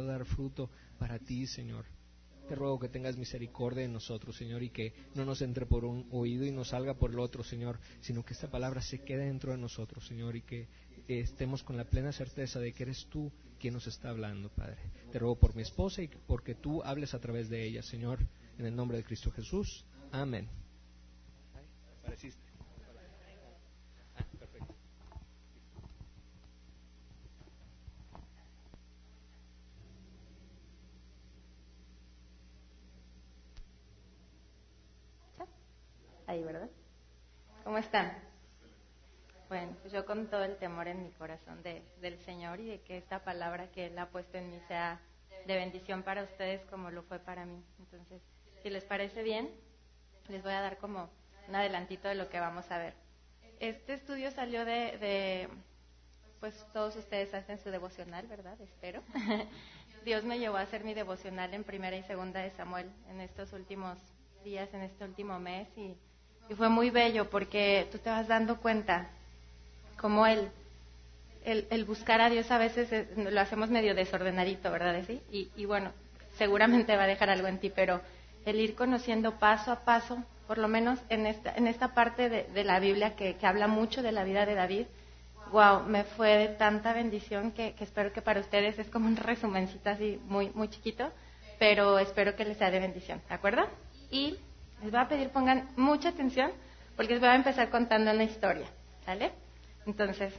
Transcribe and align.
dar 0.00 0.24
fruto 0.24 0.70
para 0.98 1.18
ti, 1.18 1.46
Señor. 1.46 1.84
Te 2.48 2.54
ruego 2.54 2.78
que 2.78 2.88
tengas 2.88 3.18
misericordia 3.18 3.84
en 3.84 3.92
nosotros, 3.92 4.34
Señor, 4.36 4.62
y 4.62 4.70
que 4.70 4.94
no 5.14 5.26
nos 5.26 5.42
entre 5.42 5.66
por 5.66 5.84
un 5.84 6.08
oído 6.10 6.46
y 6.46 6.50
nos 6.50 6.68
salga 6.68 6.94
por 6.94 7.10
el 7.10 7.18
otro, 7.18 7.44
Señor, 7.44 7.78
sino 8.00 8.24
que 8.24 8.32
esta 8.32 8.50
palabra 8.50 8.80
se 8.80 9.00
quede 9.00 9.26
dentro 9.26 9.52
de 9.52 9.58
nosotros, 9.58 10.06
Señor, 10.06 10.34
y 10.34 10.42
que 10.42 10.66
estemos 11.08 11.62
con 11.62 11.76
la 11.76 11.84
plena 11.84 12.10
certeza 12.10 12.58
de 12.58 12.72
que 12.72 12.84
eres 12.84 13.06
tú 13.10 13.30
quien 13.60 13.74
nos 13.74 13.86
está 13.86 14.08
hablando, 14.08 14.48
Padre. 14.48 14.78
Te 15.10 15.18
ruego 15.18 15.38
por 15.38 15.54
mi 15.54 15.60
esposa 15.60 16.02
y 16.02 16.08
porque 16.08 16.54
tú 16.54 16.82
hables 16.82 17.12
a 17.12 17.20
través 17.20 17.50
de 17.50 17.62
ella, 17.62 17.82
Señor, 17.82 18.18
en 18.58 18.64
el 18.64 18.74
nombre 18.74 18.96
de 18.96 19.04
Cristo 19.04 19.30
Jesús. 19.30 19.84
Amén. 20.10 20.48
Ahí, 36.32 36.42
¿verdad? 36.42 36.70
¿Cómo 37.62 37.76
están? 37.76 38.10
Bueno, 39.50 39.76
pues 39.82 39.92
yo 39.92 40.00
con 40.12 40.26
todo 40.26 40.44
el 40.44 40.58
temor 40.58 40.88
en 40.88 41.02
mi 41.02 41.10
corazón 41.12 41.62
de, 41.62 41.80
del 42.02 42.18
Señor 42.26 42.60
y 42.60 42.66
de 42.66 42.80
que 42.82 42.98
esta 42.98 43.24
palabra 43.24 43.68
que 43.68 43.86
Él 43.86 43.98
ha 43.98 44.10
puesto 44.10 44.36
en 44.36 44.50
mí 44.50 44.60
sea 44.68 45.00
de 45.46 45.56
bendición 45.56 46.02
para 46.02 46.22
ustedes 46.24 46.60
como 46.66 46.90
lo 46.90 47.02
fue 47.04 47.18
para 47.18 47.46
mí. 47.46 47.64
Entonces, 47.78 48.20
si 48.62 48.68
les 48.68 48.84
parece 48.84 49.22
bien, 49.22 49.48
les 50.28 50.42
voy 50.42 50.52
a 50.52 50.60
dar 50.60 50.76
como 50.76 51.08
un 51.48 51.54
adelantito 51.54 52.08
de 52.08 52.14
lo 52.14 52.28
que 52.28 52.38
vamos 52.40 52.70
a 52.70 52.76
ver. 52.76 52.92
Este 53.58 53.94
estudio 53.94 54.30
salió 54.32 54.66
de, 54.66 54.98
de 54.98 55.48
pues 56.40 56.62
todos 56.74 56.94
ustedes 56.96 57.32
hacen 57.32 57.58
su 57.60 57.70
devocional, 57.70 58.26
¿verdad? 58.26 58.60
Espero. 58.60 59.02
Dios 60.04 60.24
me 60.24 60.38
llevó 60.38 60.58
a 60.58 60.62
hacer 60.62 60.84
mi 60.84 60.92
devocional 60.92 61.54
en 61.54 61.64
primera 61.64 61.96
y 61.96 62.02
segunda 62.02 62.40
de 62.40 62.50
Samuel 62.50 62.90
en 63.08 63.22
estos 63.22 63.54
últimos 63.54 63.96
días, 64.44 64.68
en 64.74 64.82
este 64.82 65.06
último 65.06 65.38
mes 65.38 65.68
y, 65.74 65.96
y 66.50 66.54
fue 66.54 66.68
muy 66.68 66.90
bello 66.90 67.30
porque 67.30 67.88
tú 67.90 67.96
te 67.96 68.10
vas 68.10 68.28
dando 68.28 68.60
cuenta 68.60 69.08
como 70.02 70.26
el, 70.26 70.50
el, 71.44 71.84
buscar 71.84 72.20
a 72.20 72.28
Dios 72.28 72.50
a 72.50 72.58
veces 72.58 73.06
lo 73.16 73.40
hacemos 73.40 73.70
medio 73.70 73.94
desordenadito, 73.94 74.70
¿verdad? 74.70 75.00
¿Sí? 75.06 75.22
Y, 75.30 75.64
bueno, 75.64 75.92
seguramente 76.36 76.96
va 76.96 77.04
a 77.04 77.06
dejar 77.06 77.30
algo 77.30 77.46
en 77.46 77.58
ti, 77.58 77.70
pero 77.74 78.00
el 78.44 78.60
ir 78.60 78.74
conociendo 78.74 79.38
paso 79.38 79.70
a 79.70 79.84
paso, 79.84 80.22
por 80.48 80.58
lo 80.58 80.66
menos 80.66 80.98
en 81.08 81.26
esta, 81.26 81.54
en 81.54 81.68
esta 81.68 81.94
parte 81.94 82.28
de, 82.28 82.64
la 82.64 82.80
Biblia 82.80 83.14
que, 83.14 83.36
habla 83.42 83.68
mucho 83.68 84.02
de 84.02 84.12
la 84.12 84.24
vida 84.24 84.44
de 84.44 84.56
David, 84.56 84.86
wow, 85.52 85.84
me 85.84 86.02
fue 86.04 86.36
de 86.36 86.48
tanta 86.48 86.92
bendición 86.92 87.52
que, 87.52 87.74
que, 87.74 87.84
espero 87.84 88.12
que 88.12 88.22
para 88.22 88.40
ustedes 88.40 88.78
es 88.78 88.88
como 88.90 89.06
un 89.06 89.16
resumencito 89.16 89.88
así 89.88 90.20
muy, 90.24 90.50
muy 90.50 90.68
chiquito, 90.68 91.10
pero 91.60 92.00
espero 92.00 92.34
que 92.34 92.44
les 92.44 92.58
sea 92.58 92.72
de 92.72 92.80
bendición, 92.80 93.22
¿de 93.28 93.34
acuerdo? 93.34 93.62
Y 94.10 94.36
les 94.82 94.90
voy 94.90 95.00
a 95.00 95.08
pedir 95.08 95.30
pongan 95.30 95.68
mucha 95.76 96.08
atención 96.08 96.50
porque 96.96 97.12
les 97.12 97.20
voy 97.20 97.30
a 97.30 97.36
empezar 97.36 97.70
contando 97.70 98.10
una 98.10 98.24
historia, 98.24 98.66
¿sale? 99.04 99.32
Entonces, 99.86 100.32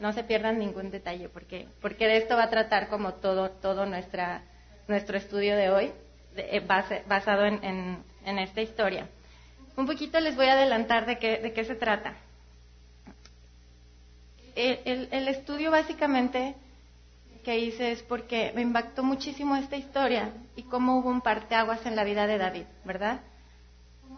no 0.00 0.12
se 0.12 0.24
pierdan 0.24 0.58
ningún 0.58 0.90
detalle, 0.90 1.28
porque, 1.28 1.68
porque 1.80 2.06
de 2.06 2.18
esto 2.18 2.36
va 2.36 2.44
a 2.44 2.50
tratar 2.50 2.88
como 2.88 3.14
todo, 3.14 3.50
todo 3.50 3.86
nuestra, 3.86 4.42
nuestro 4.86 5.18
estudio 5.18 5.56
de 5.56 5.70
hoy, 5.70 5.92
eh, 6.36 6.62
basado 7.06 7.44
en, 7.44 8.04
en, 8.24 8.38
esta 8.38 8.60
historia. 8.60 9.08
Un 9.76 9.86
poquito 9.86 10.20
les 10.20 10.36
voy 10.36 10.46
a 10.46 10.52
adelantar 10.52 11.06
de 11.06 11.18
qué, 11.18 11.38
de 11.38 11.52
qué 11.52 11.64
se 11.64 11.74
trata. 11.74 12.14
El, 14.54 15.08
el, 15.12 15.28
estudio 15.28 15.70
básicamente 15.70 16.54
que 17.44 17.58
hice 17.58 17.92
es 17.92 18.02
porque 18.02 18.52
me 18.56 18.62
impactó 18.62 19.04
muchísimo 19.04 19.54
esta 19.54 19.76
historia 19.76 20.32
y 20.56 20.64
cómo 20.64 20.98
hubo 20.98 21.10
un 21.10 21.20
parteaguas 21.20 21.86
en 21.86 21.94
la 21.94 22.02
vida 22.02 22.26
de 22.26 22.38
David, 22.38 22.64
¿verdad? 22.84 23.20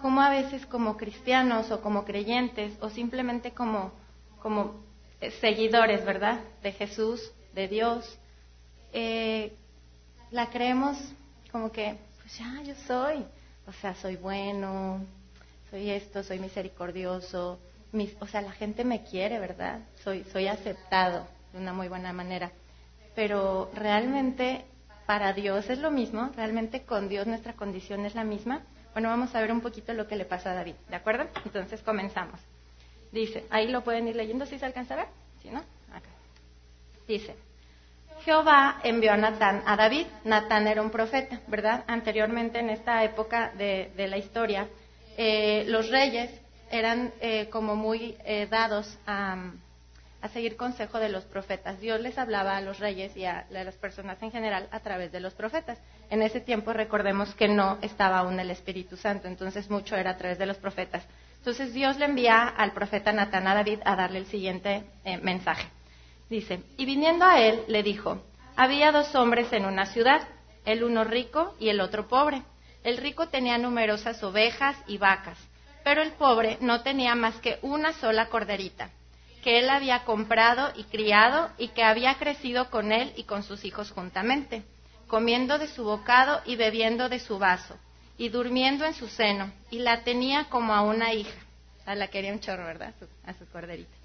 Cómo 0.01 0.23
a 0.23 0.31
veces 0.31 0.65
como 0.65 0.97
cristianos 0.97 1.71
o 1.71 1.83
como 1.83 2.07
creyentes 2.07 2.73
o 2.81 2.89
simplemente 2.89 3.51
como 3.51 3.93
como 4.41 4.85
eh, 5.21 5.31
seguidores, 5.41 6.05
¿verdad? 6.05 6.41
De 6.63 6.73
Jesús, 6.73 7.33
de 7.55 7.69
Dios, 7.69 8.19
eh, 8.93 9.55
la 10.31 10.51
creemos 10.51 10.97
como 11.53 11.71
que, 11.71 11.97
pues 12.21 12.39
ya, 12.39 12.63
yo 12.63 12.75
soy, 12.87 13.25
o 13.67 13.73
sea, 13.73 13.95
soy 13.95 14.17
bueno, 14.17 15.05
soy 15.71 15.91
esto, 15.91 16.23
soy 16.23 16.39
misericordioso, 16.39 17.59
o 18.21 18.27
sea, 18.27 18.41
la 18.41 18.53
gente 18.53 18.85
me 18.85 19.03
quiere, 19.03 19.39
¿verdad? 19.39 19.81
Soy, 20.05 20.25
soy 20.33 20.47
aceptado 20.47 21.27
de 21.53 21.59
una 21.59 21.73
muy 21.73 21.89
buena 21.89 22.13
manera. 22.13 22.53
Pero 23.15 23.71
realmente 23.75 24.65
para 25.07 25.33
Dios 25.33 25.69
es 25.69 25.79
lo 25.79 25.91
mismo, 25.91 26.31
realmente 26.37 26.83
con 26.83 27.09
Dios 27.09 27.27
nuestra 27.27 27.55
condición 27.55 28.07
es 28.07 28.15
la 28.15 28.25
misma. 28.25 28.63
Bueno, 28.93 29.09
vamos 29.09 29.35
a 29.35 29.41
ver 29.41 29.51
un 29.51 29.61
poquito 29.61 29.93
lo 29.93 30.07
que 30.07 30.17
le 30.17 30.25
pasa 30.25 30.53
a 30.53 30.55
David, 30.55 30.75
¿de 30.89 30.97
acuerdo? 30.97 31.27
Entonces 31.45 31.83
comenzamos. 31.83 32.41
Dice, 33.13 33.45
ahí 33.51 33.69
lo 33.69 33.83
pueden 33.83 34.09
ir 34.09 34.17
leyendo 34.17 34.47
si 34.47 34.59
se 34.59 34.67
alcanza 34.67 34.95
a 34.95 34.99
ver, 34.99 35.07
¿sí 35.43 35.51
no? 35.51 35.63
Dice, 37.09 37.35
Jehová 38.25 38.81
envió 38.85 39.13
a 39.13 39.17
Natán 39.17 39.63
a 39.67 39.77
David. 39.77 40.07
Natán 40.25 40.67
era 40.69 40.83
un 40.83 40.91
profeta, 40.91 41.41
¿verdad? 41.49 41.85
Anteriormente 41.89 42.59
en 42.59 42.71
esta 42.71 43.03
época 43.03 43.53
de, 43.57 43.91
la 43.97 44.17
historia, 44.17 44.69
eh, 45.17 45.65
los 45.67 45.89
reyes 45.89 46.31
eran 46.71 47.13
eh, 47.21 47.49
como 47.51 47.75
muy 47.75 48.17
eh, 48.25 48.47
dados 48.49 48.99
a, 49.07 49.51
a, 50.23 50.29
seguir 50.29 50.57
consejo 50.57 51.01
de 51.01 51.09
los 51.09 51.25
profetas. 51.25 51.81
Dios 51.81 52.01
les 52.01 52.17
hablaba 52.19 52.57
a 52.57 52.61
los 52.61 52.79
reyes 52.79 53.17
y 53.17 53.25
a, 53.25 53.47
las 53.51 53.75
personas 53.75 54.23
en 54.23 54.31
general 54.31 54.69
a 54.71 54.81
través 54.81 55.11
de 55.11 55.21
los 55.21 55.35
profetas. 55.35 55.79
En 56.11 56.23
ese 56.23 56.41
tiempo 56.41 56.73
recordemos 56.73 57.35
que 57.35 57.49
no 57.49 57.79
estaba 57.83 58.19
aún 58.19 58.39
el 58.39 58.51
Espíritu 58.51 58.97
Santo, 58.97 59.27
entonces 59.27 59.69
mucho 59.71 59.97
era 59.97 60.11
a 60.11 60.17
través 60.17 60.39
de 60.39 60.47
los 60.47 60.59
profetas. 60.59 61.03
Entonces 61.41 61.73
Dios 61.73 61.97
le 61.97 62.05
envía 62.05 62.47
al 62.47 62.73
profeta 62.73 63.13
Natán 63.13 63.47
a 63.47 63.55
David 63.55 63.79
a 63.87 63.97
darle 63.97 64.19
el 64.19 64.27
siguiente 64.27 64.85
eh, 65.05 65.17
mensaje. 65.17 65.67
Dice, 66.29 66.63
y 66.77 66.85
viniendo 66.85 67.25
a 67.25 67.41
él 67.41 67.65
le 67.67 67.83
dijo, 67.83 68.23
había 68.57 68.93
dos 68.93 69.15
hombres 69.15 69.51
en 69.55 69.65
una 69.65 69.87
ciudad, 69.87 70.29
el 70.67 70.85
uno 70.85 71.03
rico 71.03 71.55
y 71.59 71.71
el 71.71 71.81
otro 71.81 72.09
pobre. 72.09 72.43
El 72.85 72.99
rico 72.99 73.29
tenía 73.29 73.57
numerosas 73.57 74.23
ovejas 74.23 74.77
y 74.87 74.99
vacas, 74.99 75.39
pero 75.83 76.03
el 76.03 76.13
pobre 76.13 76.59
no 76.61 76.83
tenía 76.83 77.15
más 77.15 77.37
que 77.37 77.59
una 77.63 77.95
sola 77.95 78.27
corderita, 78.27 78.91
que 79.43 79.61
él 79.61 79.71
había 79.71 80.05
comprado 80.05 80.71
y 80.77 80.85
criado 80.85 81.51
y 81.57 81.69
que 81.69 81.83
había 81.83 82.17
crecido 82.17 82.69
con 82.69 82.93
él 82.93 83.15
y 83.17 83.25
con 83.25 83.45
sus 83.45 83.65
hijos 83.65 83.93
juntamente, 83.93 84.63
comiendo 85.07 85.59
de 85.59 85.69
su 85.69 85.85
bocado 85.85 86.43
y 86.45 86.57
bebiendo 86.57 87.09
de 87.09 87.19
su 87.19 87.39
vaso 87.39 87.79
y 88.21 88.29
durmiendo 88.29 88.85
en 88.85 88.93
su 88.93 89.09
seno, 89.09 89.51
y 89.71 89.79
la 89.79 90.03
tenía 90.03 90.45
como 90.51 90.75
a 90.75 90.83
una 90.83 91.15
hija. 91.15 91.41
A 91.87 91.95
la 91.95 92.09
quería 92.09 92.35
un 92.35 92.41
chorro, 92.41 92.67
¿verdad? 92.67 92.93
A 93.25 93.33
su, 93.33 93.47
corderita. 93.47 93.97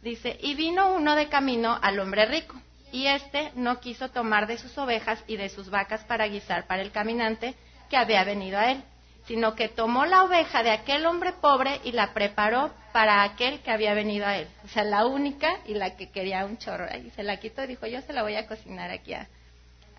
Dice, 0.00 0.38
y 0.40 0.54
vino 0.54 0.94
uno 0.94 1.14
de 1.14 1.28
camino 1.28 1.78
al 1.82 2.00
hombre 2.00 2.24
rico, 2.24 2.58
y 2.92 3.08
éste 3.08 3.52
no 3.54 3.78
quiso 3.78 4.08
tomar 4.08 4.46
de 4.46 4.56
sus 4.56 4.78
ovejas 4.78 5.22
y 5.26 5.36
de 5.36 5.50
sus 5.50 5.68
vacas 5.68 6.02
para 6.04 6.28
guisar 6.28 6.66
para 6.66 6.80
el 6.80 6.92
caminante 6.92 7.54
que 7.90 7.98
había 7.98 8.24
venido 8.24 8.58
a 8.58 8.72
él, 8.72 8.82
sino 9.26 9.54
que 9.54 9.68
tomó 9.68 10.06
la 10.06 10.24
oveja 10.24 10.62
de 10.62 10.70
aquel 10.70 11.04
hombre 11.04 11.34
pobre 11.34 11.78
y 11.84 11.92
la 11.92 12.14
preparó 12.14 12.72
para 12.94 13.22
aquel 13.22 13.60
que 13.60 13.70
había 13.70 13.92
venido 13.92 14.24
a 14.24 14.38
él. 14.38 14.48
O 14.64 14.68
sea, 14.68 14.82
la 14.82 15.04
única 15.04 15.58
y 15.66 15.74
la 15.74 15.94
que 15.94 16.10
quería 16.10 16.46
un 16.46 16.56
chorro. 16.56 16.86
Y 16.96 17.10
se 17.10 17.22
la 17.22 17.36
quitó 17.36 17.64
y 17.64 17.66
dijo, 17.66 17.86
yo 17.86 18.00
se 18.00 18.14
la 18.14 18.22
voy 18.22 18.36
a 18.36 18.46
cocinar 18.46 18.90
aquí 18.90 19.12
a, 19.12 19.28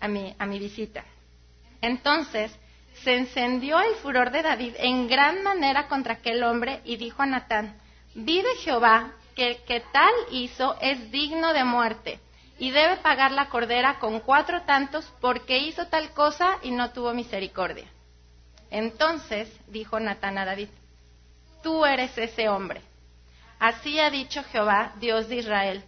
a, 0.00 0.08
mi, 0.08 0.34
a 0.40 0.44
mi 0.44 0.58
visita. 0.58 1.04
Entonces 1.80 2.50
se 3.02 3.16
encendió 3.16 3.80
el 3.80 3.94
furor 3.96 4.30
de 4.30 4.42
David 4.42 4.74
en 4.78 5.08
gran 5.08 5.42
manera 5.42 5.88
contra 5.88 6.14
aquel 6.14 6.42
hombre 6.44 6.80
y 6.84 6.96
dijo 6.96 7.22
a 7.22 7.26
Natán, 7.26 7.76
vive 8.14 8.48
Jehová, 8.62 9.12
que 9.34 9.48
el 9.48 9.56
que 9.64 9.80
tal 9.80 10.12
hizo 10.30 10.76
es 10.80 11.10
digno 11.10 11.52
de 11.52 11.64
muerte 11.64 12.20
y 12.58 12.70
debe 12.70 12.96
pagar 12.98 13.32
la 13.32 13.48
cordera 13.48 13.98
con 13.98 14.20
cuatro 14.20 14.62
tantos 14.62 15.12
porque 15.20 15.58
hizo 15.58 15.86
tal 15.88 16.10
cosa 16.10 16.58
y 16.62 16.70
no 16.70 16.90
tuvo 16.90 17.12
misericordia. 17.12 17.86
Entonces 18.70 19.52
dijo 19.66 19.98
Natán 19.98 20.38
a 20.38 20.44
David, 20.44 20.68
tú 21.62 21.84
eres 21.84 22.16
ese 22.16 22.48
hombre. 22.48 22.80
Así 23.58 23.98
ha 23.98 24.10
dicho 24.10 24.42
Jehová, 24.44 24.92
Dios 25.00 25.28
de 25.28 25.36
Israel. 25.36 25.84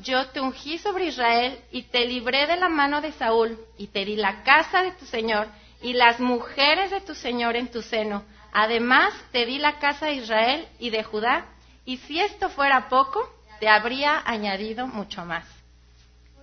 Yo 0.00 0.26
te 0.28 0.40
ungí 0.40 0.78
sobre 0.78 1.06
Israel 1.06 1.60
y 1.70 1.82
te 1.82 2.04
libré 2.06 2.46
de 2.46 2.56
la 2.56 2.68
mano 2.68 3.00
de 3.00 3.12
Saúl 3.12 3.58
y 3.76 3.88
te 3.88 4.04
di 4.04 4.16
la 4.16 4.42
casa 4.44 4.82
de 4.82 4.92
tu 4.92 5.04
Señor 5.06 5.48
y 5.80 5.92
las 5.92 6.20
mujeres 6.20 6.90
de 6.90 7.00
tu 7.00 7.14
Señor 7.14 7.56
en 7.56 7.70
tu 7.70 7.82
seno. 7.82 8.24
Además, 8.52 9.14
te 9.32 9.46
di 9.46 9.58
la 9.58 9.78
casa 9.78 10.06
de 10.06 10.14
Israel 10.14 10.68
y 10.78 10.90
de 10.90 11.04
Judá, 11.04 11.46
y 11.84 11.98
si 11.98 12.20
esto 12.20 12.48
fuera 12.48 12.88
poco, 12.88 13.20
te 13.60 13.68
habría 13.68 14.22
añadido 14.24 14.86
mucho 14.86 15.24
más. 15.24 15.44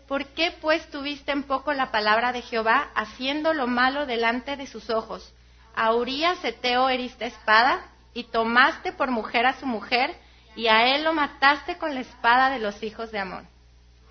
¿Por 0.08 0.28
qué 0.28 0.56
pues 0.62 0.88
tuviste 0.90 1.32
en 1.32 1.44
poco 1.44 1.74
la 1.74 1.92
palabra 1.92 2.32
de 2.32 2.42
Jehová, 2.42 2.90
haciendo 2.94 3.54
lo 3.54 3.68
malo 3.68 4.06
delante 4.06 4.56
de 4.56 4.68
sus 4.68 4.90
ojos? 4.90 5.34
A 5.76 5.94
Urias 5.94 6.44
Eteo 6.44 6.90
heriste 6.90 7.26
espada, 7.26 7.86
y 8.14 8.26
tomaste 8.26 8.94
por 8.94 9.12
mujer 9.12 9.46
a 9.46 9.60
su 9.60 9.66
mujer, 9.66 10.16
y 10.56 10.68
a 10.68 10.96
él 10.96 11.04
lo 11.04 11.14
mataste 11.14 11.78
con 11.78 11.94
la 11.94 12.02
espada 12.02 12.50
de 12.50 12.60
los 12.60 12.82
hijos 12.82 13.12
de 13.12 13.20
Amón. 13.20 13.48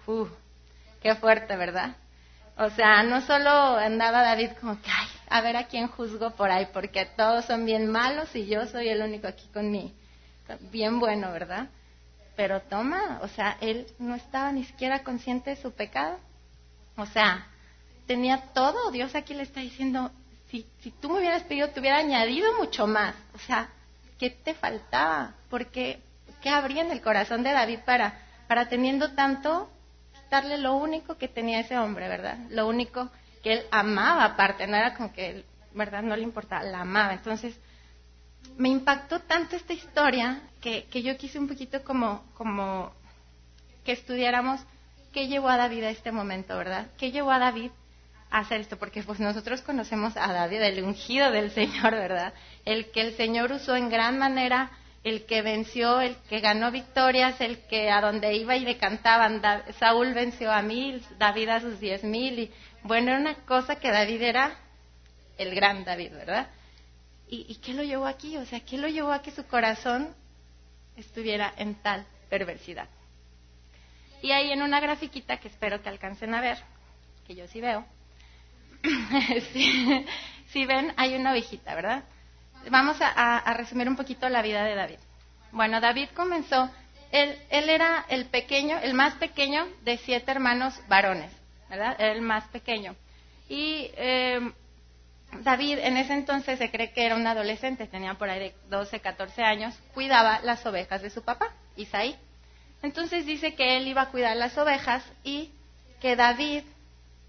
Uh, 0.07 0.27
qué 1.01 1.15
fuerte, 1.15 1.57
¿verdad? 1.57 1.97
O 2.57 2.69
sea, 2.71 3.03
no 3.03 3.21
solo 3.23 3.51
andaba 3.51 4.23
David 4.23 4.51
como 4.61 4.81
que, 4.81 4.91
ay, 4.91 5.09
a 5.35 5.41
ver 5.41 5.57
a 5.57 5.67
quién 5.67 5.89
juzgo 5.89 6.31
por 6.37 6.53
ahí, 6.53 6.69
porque 6.73 7.07
todos 7.07 7.47
son 7.47 7.65
bien 7.65 7.91
malos 7.91 8.37
y 8.37 8.47
yo 8.47 8.67
soy 8.67 8.89
el 8.89 9.03
único 9.03 9.27
aquí 9.27 9.45
con 9.53 9.69
mi, 9.69 9.93
bien 10.71 11.01
bueno, 11.01 11.33
¿verdad? 11.33 11.67
Pero 12.37 12.61
toma, 12.61 13.19
o 13.21 13.27
sea, 13.27 13.57
él 13.61 13.85
no 13.99 14.15
estaba 14.15 14.53
ni 14.53 14.63
siquiera 14.63 15.03
consciente 15.03 15.51
de 15.51 15.57
su 15.57 15.73
pecado. 15.73 16.21
O 16.97 17.05
sea, 17.07 17.49
tenía 18.07 18.53
todo. 18.55 18.93
Dios 18.93 19.17
aquí 19.17 19.35
le 19.35 19.43
está 19.43 19.59
diciendo, 19.59 20.13
si, 20.53 20.69
si 20.79 20.93
tú 20.93 21.09
me 21.09 21.19
hubieras 21.19 21.43
pedido, 21.43 21.69
te 21.71 21.81
hubiera 21.81 21.99
añadido 21.99 22.57
mucho 22.57 22.87
más. 22.87 23.17
O 23.35 23.39
sea, 23.41 23.71
¿qué 24.21 24.31
te 24.31 24.55
faltaba? 24.55 25.35
Porque, 25.51 25.99
¿qué 26.43 26.51
habría 26.51 26.83
en 26.83 26.93
el 26.93 27.01
corazón 27.01 27.43
de 27.43 27.51
David 27.51 27.81
para, 27.85 28.21
para 28.47 28.69
teniendo 28.69 29.15
tanto, 29.15 29.69
darle 30.31 30.59
lo 30.59 30.77
único 30.77 31.19
que 31.19 31.27
tenía 31.27 31.59
ese 31.59 31.77
hombre, 31.77 32.07
¿verdad? 32.07 32.39
Lo 32.51 32.69
único 32.69 33.11
que 33.45 33.53
él 33.53 33.67
amaba 33.71 34.25
aparte, 34.25 34.67
no 34.67 34.75
era 34.75 34.95
como 34.95 35.13
que 35.13 35.29
él, 35.31 35.45
¿verdad? 35.75 36.03
No 36.03 36.17
le 36.17 36.23
importaba, 36.23 36.65
la 36.65 36.81
amaba. 36.81 37.13
Entonces, 37.13 37.55
me 38.57 38.71
impactó 38.71 39.21
tanto 39.21 39.55
esta 39.55 39.75
historia 39.75 40.41
que, 40.63 40.85
que 40.85 41.03
yo 41.03 41.17
quise 41.19 41.39
un 41.39 41.47
poquito 41.47 41.85
como, 41.85 42.25
como 42.35 42.93
que 43.85 43.93
estudiáramos 43.93 44.61
qué 45.13 45.29
llevó 45.29 45.51
a 45.51 45.59
David 45.59 45.85
a 45.85 45.91
este 45.91 46.11
momento, 46.11 46.57
¿verdad? 46.57 46.87
¿Qué 46.97 47.13
llevó 47.13 47.31
a 47.33 47.39
David 47.39 47.71
a 48.31 48.39
hacer 48.39 48.63
esto? 48.63 48.79
Porque 48.79 49.03
pues 49.03 49.21
nosotros 49.21 49.61
conocemos 49.61 50.17
a 50.17 50.33
David, 50.33 50.63
el 50.63 50.83
ungido 50.83 51.31
del 51.31 51.51
Señor, 51.51 51.93
¿verdad? 51.93 52.33
El 52.65 52.91
que 52.93 53.03
el 53.03 53.15
Señor 53.15 53.53
usó 53.53 53.77
en 53.77 53.91
gran 53.91 54.19
manera, 54.19 54.71
el 55.05 55.27
que 55.27 55.43
venció, 55.43 56.01
el 56.01 56.17
que 56.31 56.41
ganó 56.41 56.71
victorias, 56.71 57.39
el 57.43 57.59
que 57.67 57.91
a 57.91 58.01
donde 58.01 58.35
iba 58.35 58.57
y 58.57 58.65
decantaban, 58.65 59.43
Saúl 59.79 60.15
venció 60.15 60.51
a 60.51 60.63
mil, 60.63 61.05
David 61.19 61.49
a 61.51 61.61
sus 61.61 61.79
diez 61.79 62.03
mil, 62.03 62.39
y 62.39 62.51
bueno, 62.85 63.11
era 63.11 63.21
una 63.21 63.35
cosa 63.45 63.77
que 63.77 63.91
David 63.91 64.23
era 64.23 64.57
el 65.37 65.55
gran 65.55 65.85
David, 65.85 66.13
¿verdad? 66.13 66.49
¿Y, 67.29 67.47
¿Y 67.49 67.57
qué 67.57 67.75
lo 67.75 67.83
llevó 67.83 68.07
aquí? 68.07 68.37
O 68.37 68.47
sea, 68.47 68.61
¿qué 68.61 68.79
lo 68.79 68.89
llevó 68.89 69.13
a 69.13 69.23
que 69.23 69.33
su 69.33 69.47
corazón 69.47 70.15
estuviera 70.97 71.53
en 71.57 71.75
tal 71.77 72.07
perversidad? 72.31 72.89
Y 74.23 74.33
ahí 74.33 74.53
en 74.53 74.63
una 74.63 74.81
grafiquita 74.81 75.39
que 75.39 75.49
espero 75.49 75.83
que 75.83 75.89
alcancen 75.89 76.35
a 76.35 76.41
ver, 76.41 76.59
que 77.27 77.35
yo 77.35 77.47
sí 77.49 77.61
veo, 77.61 77.85
si, 80.53 80.67
ven, 80.67 80.93
hay 80.97 81.15
una 81.15 81.33
ovejita, 81.33 81.75
¿verdad? 81.75 82.05
Vamos 82.71 82.97
a, 83.01 83.53
resumir 83.55 83.89
un 83.89 83.97
poquito 83.97 84.29
la 84.29 84.43
vida 84.43 84.65
de 84.65 84.75
David. 84.75 84.99
Bueno, 85.53 85.81
David 85.81 86.09
comenzó, 86.15 86.71
él, 87.11 87.39
él 87.51 87.69
era 87.69 88.05
el 88.09 88.27
pequeño, 88.27 88.79
el 88.79 88.95
más 88.95 89.15
pequeño 89.15 89.67
de 89.83 89.99
siete 89.99 90.31
hermanos 90.31 90.75
varones, 90.89 91.31
¿verdad? 91.77 92.01
El 92.01 92.21
más 92.21 92.45
pequeño. 92.49 92.95
Y 93.49 93.91
eh, 93.97 94.41
David 95.43 95.79
en 95.79 95.97
ese 95.97 96.15
entonces 96.15 96.59
se 96.59 96.71
cree 96.71 96.93
que 96.93 97.05
era 97.05 97.17
un 97.17 97.27
adolescente, 97.27 97.87
tenía 97.87 98.15
por 98.15 98.31
ahí 98.31 98.39
de 98.39 98.55
12, 98.69 99.01
14 99.01 99.43
años, 99.43 99.75
cuidaba 99.93 100.41
las 100.43 100.65
ovejas 100.67 101.03
de 101.03 101.11
su 101.11 101.23
papá, 101.23 101.53
Isaí. 101.77 102.17
Entonces 102.83 103.27
dice 103.27 103.55
que 103.55 103.77
él 103.77 103.89
iba 103.89 104.03
a 104.03 104.11
cuidar 104.11 104.37
las 104.37 104.57
ovejas 104.59 105.05
y 105.25 105.51
que 106.01 106.17
David, 106.17 106.65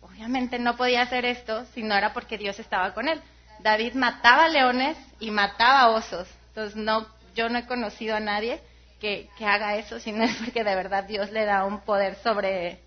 obviamente 0.02 0.60
no 0.60 0.76
podía 0.76 1.02
hacer 1.02 1.26
esto 1.26 1.66
si 1.74 1.82
no 1.82 1.96
era 1.96 2.14
porque 2.14 2.38
Dios 2.38 2.60
estaba 2.60 2.94
con 2.94 3.08
él. 3.08 3.22
David 3.60 3.94
mataba 3.94 4.50
leones 4.50 4.98
y 5.20 5.32
mataba 5.32 5.90
osos. 5.90 6.28
Entonces 6.50 6.76
no, 6.76 7.08
yo 7.36 7.50
no 7.50 7.58
he 7.58 7.66
conocido 7.66 8.16
a 8.16 8.20
nadie 8.20 8.60
que, 9.00 9.30
que 9.38 9.46
haga 9.46 9.78
eso 9.78 10.00
si 10.00 10.12
no 10.12 10.24
es 10.24 10.36
porque 10.36 10.64
de 10.64 10.76
verdad 10.76 11.06
Dios 11.06 11.32
le 11.32 11.46
da 11.46 11.66
un 11.66 11.82
poder 11.82 12.16
sobre, 12.16 12.80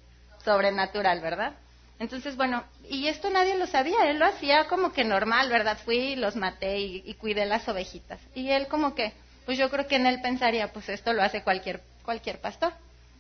sobrenatural, 0.49 1.21
¿verdad? 1.21 1.53
Entonces, 1.99 2.37
bueno, 2.37 2.65
y 2.89 3.09
esto 3.09 3.29
nadie 3.29 3.59
lo 3.59 3.67
sabía, 3.67 4.09
él 4.09 4.19
lo 4.19 4.25
hacía 4.25 4.67
como 4.67 4.93
que 4.93 5.05
normal, 5.05 5.51
¿verdad? 5.51 5.79
Fui 5.85 6.17
los 6.17 6.37
maté 6.37 6.79
y, 6.79 7.15
cuidé 7.15 7.45
las 7.45 7.69
ovejitas. 7.69 8.19
Y 8.35 8.51
él 8.51 8.67
como 8.69 8.95
que, 8.95 9.13
pues 9.45 9.59
yo 9.59 9.69
creo 9.69 9.87
que 9.87 9.97
en 9.97 10.07
él 10.07 10.21
pensaría, 10.23 10.73
pues 10.73 10.89
esto 10.89 11.13
lo 11.13 11.23
hace 11.23 11.43
cualquier, 11.43 11.83
cualquier 12.03 12.41
pastor. 12.41 12.73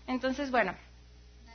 Entonces, 0.07 0.51
bueno, 0.51 0.75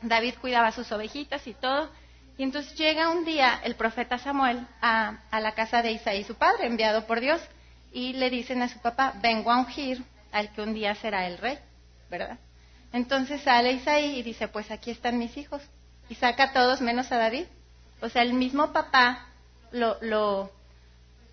David 0.03 0.35
cuidaba 0.41 0.71
sus 0.71 0.91
ovejitas 0.91 1.47
y 1.47 1.53
todo. 1.53 1.89
Y 2.37 2.43
entonces 2.43 2.75
llega 2.75 3.09
un 3.09 3.25
día 3.25 3.61
el 3.63 3.75
profeta 3.75 4.19
Samuel 4.19 4.67
a, 4.81 5.19
a 5.31 5.39
la 5.39 5.53
casa 5.53 5.81
de 5.81 5.91
Isaí, 5.91 6.23
su 6.23 6.35
padre, 6.35 6.67
enviado 6.67 7.07
por 7.07 7.19
Dios, 7.19 7.41
y 7.91 8.13
le 8.13 8.29
dicen 8.29 8.61
a 8.61 8.69
su 8.69 8.79
papá, 8.79 9.13
vengo 9.21 9.51
a 9.51 9.57
ungir 9.57 10.03
al 10.31 10.51
que 10.51 10.61
un 10.61 10.73
día 10.73 10.93
será 10.95 11.25
el 11.25 11.37
rey, 11.37 11.57
¿verdad? 12.09 12.37
Entonces 12.93 13.41
sale 13.41 13.73
Isaí 13.73 14.19
y 14.19 14.23
dice, 14.23 14.47
pues 14.47 14.71
aquí 14.71 14.91
están 14.91 15.17
mis 15.17 15.35
hijos 15.35 15.61
y 16.07 16.15
saca 16.15 16.43
a 16.45 16.53
todos 16.53 16.79
menos 16.79 17.11
a 17.11 17.17
David. 17.17 17.45
O 18.01 18.07
sea, 18.07 18.21
el 18.21 18.33
mismo 18.33 18.71
papá 18.71 19.27
lo, 19.71 19.97
lo, 20.01 20.51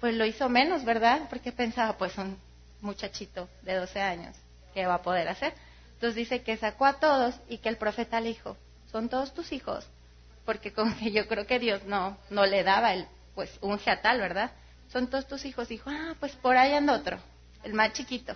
pues 0.00 0.14
lo 0.14 0.24
hizo 0.24 0.48
menos, 0.48 0.84
¿verdad? 0.84 1.28
Porque 1.28 1.52
pensaba, 1.52 1.98
pues 1.98 2.16
un 2.16 2.38
muchachito 2.80 3.48
de 3.62 3.74
12 3.74 4.00
años, 4.00 4.34
¿qué 4.74 4.86
va 4.86 4.94
a 4.94 5.02
poder 5.02 5.28
hacer? 5.28 5.52
Entonces 5.94 6.16
dice 6.16 6.42
que 6.42 6.56
sacó 6.56 6.86
a 6.86 6.94
todos 6.94 7.34
y 7.48 7.58
que 7.58 7.68
el 7.68 7.76
profeta 7.76 8.20
le 8.20 8.28
dijo, 8.30 8.56
son 8.90 9.10
todos 9.10 9.34
tus 9.34 9.52
hijos, 9.52 9.86
porque 10.46 10.72
como 10.72 10.96
que 10.96 11.12
yo 11.12 11.28
creo 11.28 11.46
que 11.46 11.58
Dios 11.58 11.84
no, 11.84 12.16
no 12.30 12.46
le 12.46 12.62
daba 12.62 12.94
el, 12.94 13.06
pues 13.34 13.50
a 13.86 14.00
tal, 14.00 14.18
¿verdad? 14.18 14.50
Son 14.90 15.08
todos 15.08 15.26
tus 15.26 15.44
hijos. 15.44 15.68
Dijo, 15.68 15.90
ah, 15.90 16.14
pues 16.18 16.32
por 16.36 16.56
ahí 16.56 16.72
anda 16.72 16.94
otro, 16.94 17.18
el 17.62 17.74
más 17.74 17.92
chiquito. 17.92 18.34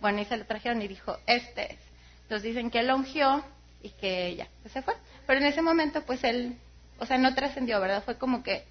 Bueno, 0.00 0.20
y 0.20 0.26
se 0.26 0.36
lo 0.36 0.44
trajeron 0.44 0.82
y 0.82 0.88
dijo, 0.88 1.16
este 1.26 1.72
es. 1.72 1.87
Entonces 2.28 2.42
dicen 2.54 2.70
que 2.70 2.80
él 2.80 2.92
ungió 2.92 3.42
y 3.82 3.88
que 3.88 4.36
ya, 4.36 4.48
pues 4.60 4.74
se 4.74 4.82
fue. 4.82 4.92
Pero 5.26 5.40
en 5.40 5.46
ese 5.46 5.62
momento, 5.62 6.02
pues 6.02 6.22
él, 6.24 6.58
o 6.98 7.06
sea, 7.06 7.16
no 7.16 7.34
trascendió, 7.34 7.80
¿verdad? 7.80 8.02
Fue 8.04 8.18
como 8.18 8.42
que 8.42 8.66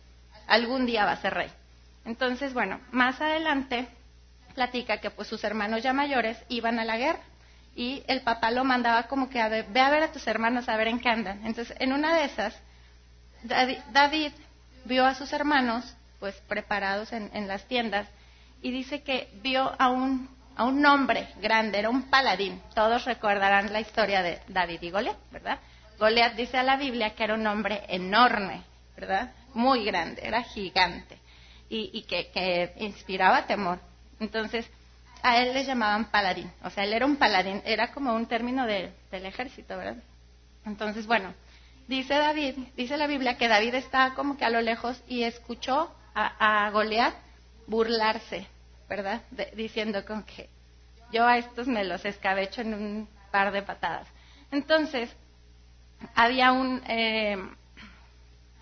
algún 0.45 0.85
día 0.85 1.05
va 1.05 1.13
a 1.13 1.21
ser 1.21 1.33
rey. 1.33 1.49
Entonces, 2.05 2.53
bueno, 2.53 2.79
más 2.91 3.19
adelante 3.19 3.87
platica 4.53 4.99
que 4.99 5.09
pues 5.09 5.27
sus 5.27 5.43
hermanos 5.43 5.81
ya 5.81 5.91
mayores 5.91 6.37
iban 6.49 6.77
a 6.77 6.85
la 6.85 6.97
guerra 6.97 7.21
y 7.75 8.03
el 8.07 8.21
papá 8.21 8.51
lo 8.51 8.63
mandaba 8.63 9.07
como 9.07 9.27
que 9.27 9.41
a 9.41 9.49
ver, 9.49 9.65
ve 9.69 9.79
a 9.79 9.89
ver 9.89 10.03
a 10.03 10.11
tus 10.11 10.27
hermanos 10.27 10.69
a 10.69 10.77
ver 10.77 10.89
en 10.89 10.99
qué 10.99 11.09
andan. 11.09 11.43
Entonces, 11.43 11.75
en 11.79 11.93
una 11.93 12.15
de 12.15 12.25
esas, 12.25 12.55
David 13.91 14.33
vio 14.85 15.03
a 15.03 15.15
sus 15.15 15.33
hermanos 15.33 15.95
pues 16.19 16.35
preparados 16.47 17.11
en 17.11 17.47
las 17.47 17.65
tiendas 17.67 18.07
y 18.61 18.69
dice 18.69 19.01
que 19.01 19.29
vio 19.41 19.73
a 19.79 19.89
un, 19.89 20.29
a 20.57 20.63
un 20.65 20.83
hombre 20.85 21.29
grande, 21.39 21.77
era 21.77 21.89
un 21.89 22.09
paladín. 22.09 22.61
Todos 22.73 23.05
recordarán 23.05 23.71
la 23.71 23.79
historia 23.79 24.23
de 24.23 24.41
David 24.47 24.81
y 24.81 24.89
Goliat, 24.89 25.17
¿verdad? 25.31 25.59
Goliat 25.99 26.33
dice 26.33 26.57
a 26.57 26.63
la 26.63 26.77
Biblia 26.77 27.15
que 27.15 27.23
era 27.23 27.35
un 27.35 27.45
hombre 27.45 27.83
enorme, 27.87 28.63
¿verdad? 28.95 29.31
Muy 29.53 29.85
grande, 29.85 30.21
era 30.25 30.43
gigante 30.43 31.19
y, 31.69 32.01
que, 32.03 32.73
inspiraba 32.77 33.45
temor. 33.45 33.79
Entonces, 34.19 34.67
a 35.21 35.41
él 35.41 35.53
le 35.53 35.63
llamaban 35.63 36.05
paladín, 36.05 36.51
o 36.63 36.69
sea, 36.69 36.83
él 36.83 36.93
era 36.93 37.05
un 37.05 37.17
paladín, 37.17 37.61
era 37.65 37.91
como 37.91 38.13
un 38.13 38.25
término 38.25 38.65
del 38.65 38.91
ejército, 39.11 39.77
¿verdad? 39.77 39.97
Entonces, 40.65 41.05
bueno, 41.05 41.33
dice 41.87 42.15
David, 42.15 42.55
dice 42.75 42.97
la 42.97 43.07
Biblia 43.07 43.37
que 43.37 43.47
David 43.47 43.75
estaba 43.75 44.15
como 44.15 44.37
que 44.37 44.45
a 44.45 44.49
lo 44.49 44.61
lejos 44.61 45.01
y 45.07 45.23
escuchó 45.23 45.93
a, 46.13 46.65
a 46.65 46.69
Goliat 46.71 47.13
burlarse, 47.67 48.47
¿verdad? 48.89 49.21
diciendo 49.55 50.05
como 50.05 50.25
que 50.25 50.49
yo 51.11 51.25
a 51.25 51.37
estos 51.37 51.67
me 51.67 51.83
los 51.83 52.03
escabecho 52.05 52.61
en 52.61 52.73
un 52.73 53.09
par 53.31 53.51
de 53.51 53.61
patadas. 53.61 54.07
Entonces, 54.51 55.09
había 56.15 56.51
un, 56.51 56.81
eh, 56.87 57.37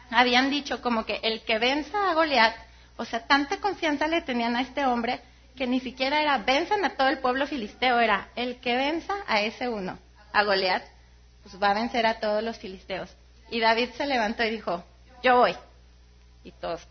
habían 0.09 0.49
dicho 0.49 0.81
como 0.81 1.05
que 1.05 1.19
el 1.23 1.43
que 1.43 1.59
venza 1.59 2.09
a 2.09 2.13
Goliat, 2.13 2.55
o 2.97 3.05
sea, 3.05 3.27
tanta 3.27 3.57
confianza 3.57 4.07
le 4.07 4.21
tenían 4.21 4.55
a 4.55 4.61
este 4.61 4.85
hombre 4.85 5.21
que 5.55 5.67
ni 5.67 5.79
siquiera 5.79 6.21
era 6.21 6.37
venzan 6.39 6.83
a 6.85 6.95
todo 6.95 7.07
el 7.09 7.19
pueblo 7.19 7.47
filisteo, 7.47 7.99
era 7.99 8.29
el 8.35 8.57
que 8.59 8.75
venza 8.75 9.13
a 9.27 9.41
ese 9.41 9.69
uno, 9.69 9.97
a 10.33 10.43
Goliat, 10.43 10.83
pues 11.43 11.61
va 11.61 11.71
a 11.71 11.73
vencer 11.73 12.05
a 12.05 12.19
todos 12.19 12.43
los 12.43 12.57
filisteos. 12.57 13.09
Y 13.49 13.59
David 13.59 13.91
se 13.91 14.07
levantó 14.07 14.43
y 14.43 14.49
dijo, 14.49 14.83
yo 15.23 15.37
voy. 15.37 15.55
Y 16.43 16.51
todos, 16.51 16.87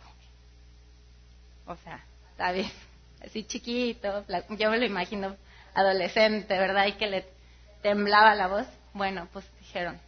o 1.67 1.77
sea, 1.77 2.05
David, 2.37 2.67
así 3.25 3.45
chiquito, 3.45 4.25
yo 4.51 4.71
me 4.71 4.79
lo 4.79 4.87
imagino 4.87 5.37
adolescente, 5.75 6.59
¿verdad? 6.59 6.87
Y 6.87 6.93
que 6.93 7.07
le 7.07 7.27
temblaba 7.83 8.35
la 8.35 8.47
voz. 8.47 8.67
Bueno, 8.93 9.29
pues 9.33 9.45
dijeron, 9.59 10.01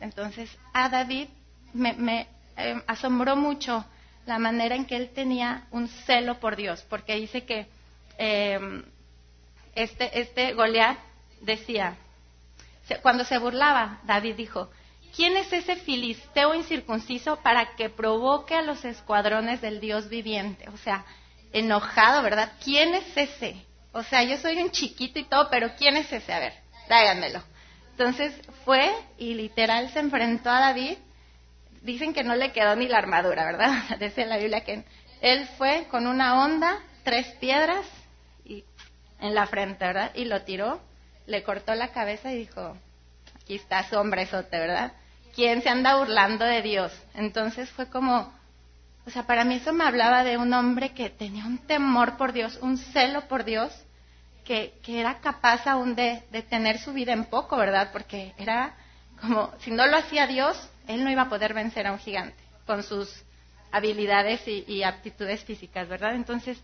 entonces, 0.00 0.56
a 0.72 0.88
David 0.88 1.28
me, 1.72 2.26
eh, 2.56 2.82
asombró 2.86 3.36
mucho 3.36 3.84
la 4.26 4.38
manera 4.38 4.74
en 4.74 4.86
que 4.86 4.96
él 4.96 5.10
tenía 5.10 5.66
un 5.70 5.88
celo 5.88 6.38
por 6.40 6.56
Dios, 6.56 6.84
porque 6.88 7.14
dice 7.16 7.44
que 7.44 7.66
em, 8.18 8.84
este, 9.74 10.20
este 10.20 10.54
Goliat 10.54 10.98
decía, 11.40 11.96
cuando 13.02 13.24
se 13.24 13.38
burlaba, 13.38 14.00
David 14.04 14.34
dijo, 14.36 14.70
¿quién 15.14 15.36
es 15.36 15.52
ese 15.52 15.76
filisteo 15.76 16.54
incircunciso 16.54 17.36
para 17.36 17.76
que 17.76 17.90
provoque 17.90 18.54
a 18.54 18.62
los 18.62 18.84
escuadrones 18.84 19.60
del 19.60 19.80
Dios 19.80 20.08
viviente? 20.08 20.68
O 20.70 20.76
sea, 20.78 21.04
enojado, 21.52 22.22
¿verdad? 22.22 22.52
¿Quién 22.62 22.94
es 22.94 23.16
ese? 23.16 23.56
O 23.98 24.04
sea, 24.04 24.22
yo 24.22 24.36
soy 24.38 24.62
un 24.62 24.70
chiquito 24.70 25.18
y 25.18 25.24
todo, 25.24 25.48
pero 25.50 25.74
¿quién 25.76 25.96
es 25.96 26.12
ese? 26.12 26.32
A 26.32 26.38
ver, 26.38 26.54
tráiganmelo. 26.86 27.42
Entonces 27.90 28.32
fue 28.64 28.92
y 29.18 29.34
literal 29.34 29.90
se 29.90 29.98
enfrentó 29.98 30.50
a 30.50 30.60
David 30.60 30.98
dicen 31.82 32.12
que 32.12 32.24
no 32.24 32.34
le 32.34 32.52
quedó 32.52 32.76
ni 32.76 32.88
la 32.88 32.98
armadura, 32.98 33.44
¿verdad? 33.44 33.72
Dice 34.00 34.26
la 34.26 34.36
Biblia 34.38 34.64
que 34.64 34.84
él 35.20 35.48
fue 35.56 35.86
con 35.90 36.06
una 36.06 36.44
onda, 36.44 36.78
tres 37.02 37.26
piedras 37.40 37.84
y 38.44 38.64
en 39.20 39.34
la 39.34 39.46
frente, 39.46 39.84
¿verdad? 39.84 40.12
Y 40.14 40.26
lo 40.26 40.42
tiró, 40.42 40.80
le 41.26 41.42
cortó 41.42 41.74
la 41.74 41.88
cabeza 41.88 42.32
y 42.32 42.38
dijo, 42.38 42.76
aquí 43.42 43.56
está 43.56 43.88
su 43.88 43.96
hombrezote, 43.96 44.58
¿verdad? 44.58 44.92
¿Quién 45.34 45.62
se 45.62 45.68
anda 45.68 45.96
burlando 45.96 46.44
de 46.44 46.62
Dios? 46.62 46.92
Entonces 47.14 47.70
fue 47.70 47.88
como, 47.88 48.32
o 49.06 49.10
sea, 49.10 49.24
para 49.24 49.44
mí 49.44 49.56
eso 49.56 49.72
me 49.72 49.84
hablaba 49.84 50.24
de 50.24 50.36
un 50.36 50.52
hombre 50.52 50.90
que 50.90 51.10
tenía 51.10 51.46
un 51.46 51.58
temor 51.58 52.16
por 52.16 52.32
Dios, 52.32 52.58
un 52.62 52.78
celo 52.78 53.26
por 53.28 53.44
Dios, 53.44 53.72
que, 54.48 54.72
era 54.86 55.20
capaz 55.20 55.66
aún 55.66 55.94
de, 55.94 56.22
de 56.30 56.42
tener 56.42 56.78
su 56.78 56.94
vida 56.94 57.12
en 57.12 57.26
poco, 57.26 57.58
¿verdad? 57.58 57.90
Porque 57.92 58.32
era 58.38 58.74
como, 59.20 59.52
si 59.58 59.70
no 59.70 59.86
lo 59.86 59.98
hacía 59.98 60.26
Dios, 60.26 60.56
él 60.86 61.04
no 61.04 61.10
iba 61.10 61.22
a 61.22 61.28
poder 61.28 61.52
vencer 61.52 61.86
a 61.86 61.92
un 61.92 61.98
gigante 61.98 62.42
con 62.66 62.82
sus 62.82 63.24
habilidades 63.70 64.40
y, 64.46 64.82
aptitudes 64.82 65.44
físicas, 65.44 65.86
¿verdad? 65.86 66.14
Entonces, 66.14 66.58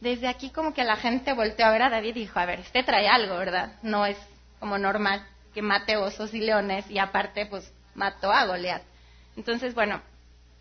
desde 0.00 0.28
aquí 0.28 0.50
como 0.50 0.74
que 0.74 0.84
la 0.84 0.96
gente 0.96 1.32
volteó 1.32 1.64
a 1.64 1.70
ver 1.70 1.82
a 1.82 1.90
David 1.90 2.16
y 2.16 2.20
dijo, 2.20 2.38
a 2.38 2.44
ver, 2.44 2.60
este 2.60 2.82
trae 2.82 3.08
algo, 3.08 3.38
¿verdad? 3.38 3.76
No 3.82 4.04
es 4.04 4.18
como 4.60 4.76
normal 4.76 5.26
que 5.54 5.62
mate 5.62 5.96
osos 5.96 6.34
y 6.34 6.40
leones 6.40 6.90
y 6.90 6.98
aparte 6.98 7.46
pues 7.46 7.72
mató 7.94 8.30
a 8.30 8.44
Goliat. 8.44 8.82
Entonces, 9.36 9.74
bueno, 9.74 10.02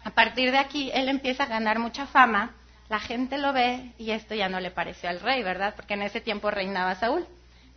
a 0.04 0.12
partir 0.12 0.51
de 0.51 0.58
aquí 0.58 0.90
él 0.94 1.10
empieza 1.10 1.44
a 1.44 1.48
ganar 1.48 1.80
mucha 1.80 2.06
fama, 2.08 2.56
la 2.91 3.00
gente 3.00 3.38
lo 3.38 3.53
ve 3.53 3.93
y 3.98 4.12
esto 4.12 4.36
ya 4.36 4.50
no 4.50 4.60
le 4.60 4.69
pareció 4.69 5.10
al 5.10 5.21
rey, 5.21 5.41
¿verdad? 5.43 5.75
Porque 5.77 5.93
en 5.93 6.01
ese 6.01 6.19
tiempo 6.19 6.51
reinaba 6.51 6.93
Saúl. 6.95 7.25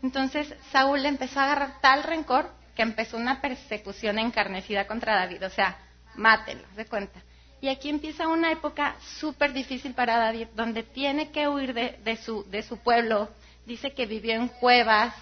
Entonces 0.03 0.53
Saúl 0.73 1.07
empezó 1.07 1.39
a 1.39 1.45
agarrar 1.45 1.81
tal 1.81 2.03
rencor 2.03 2.51
que 2.75 2.83
empezó 2.83 3.17
una 3.17 3.41
persecución 3.41 4.19
encarnecida 4.19 4.89
contra 4.89 5.15
David, 5.15 5.47
o 5.47 5.51
sea, 5.51 5.79
mátenlo, 6.17 6.67
de 6.75 6.87
cuenta. 6.87 7.23
Y 7.61 7.69
aquí 7.69 7.91
empieza 7.91 8.27
una 8.27 8.51
época 8.51 8.97
súper 9.21 9.53
difícil 9.53 9.95
para 9.95 10.17
David, 10.17 10.49
donde 10.57 10.83
tiene 10.83 11.31
que 11.31 11.47
huir 11.47 11.75
de, 11.75 12.17
su, 12.17 12.45
de 12.51 12.65
su 12.65 12.79
pueblo. 12.79 13.31
Dice 13.67 13.93
que 13.93 14.07
vivió 14.07 14.35
en 14.35 14.49
cuevas, 14.49 15.15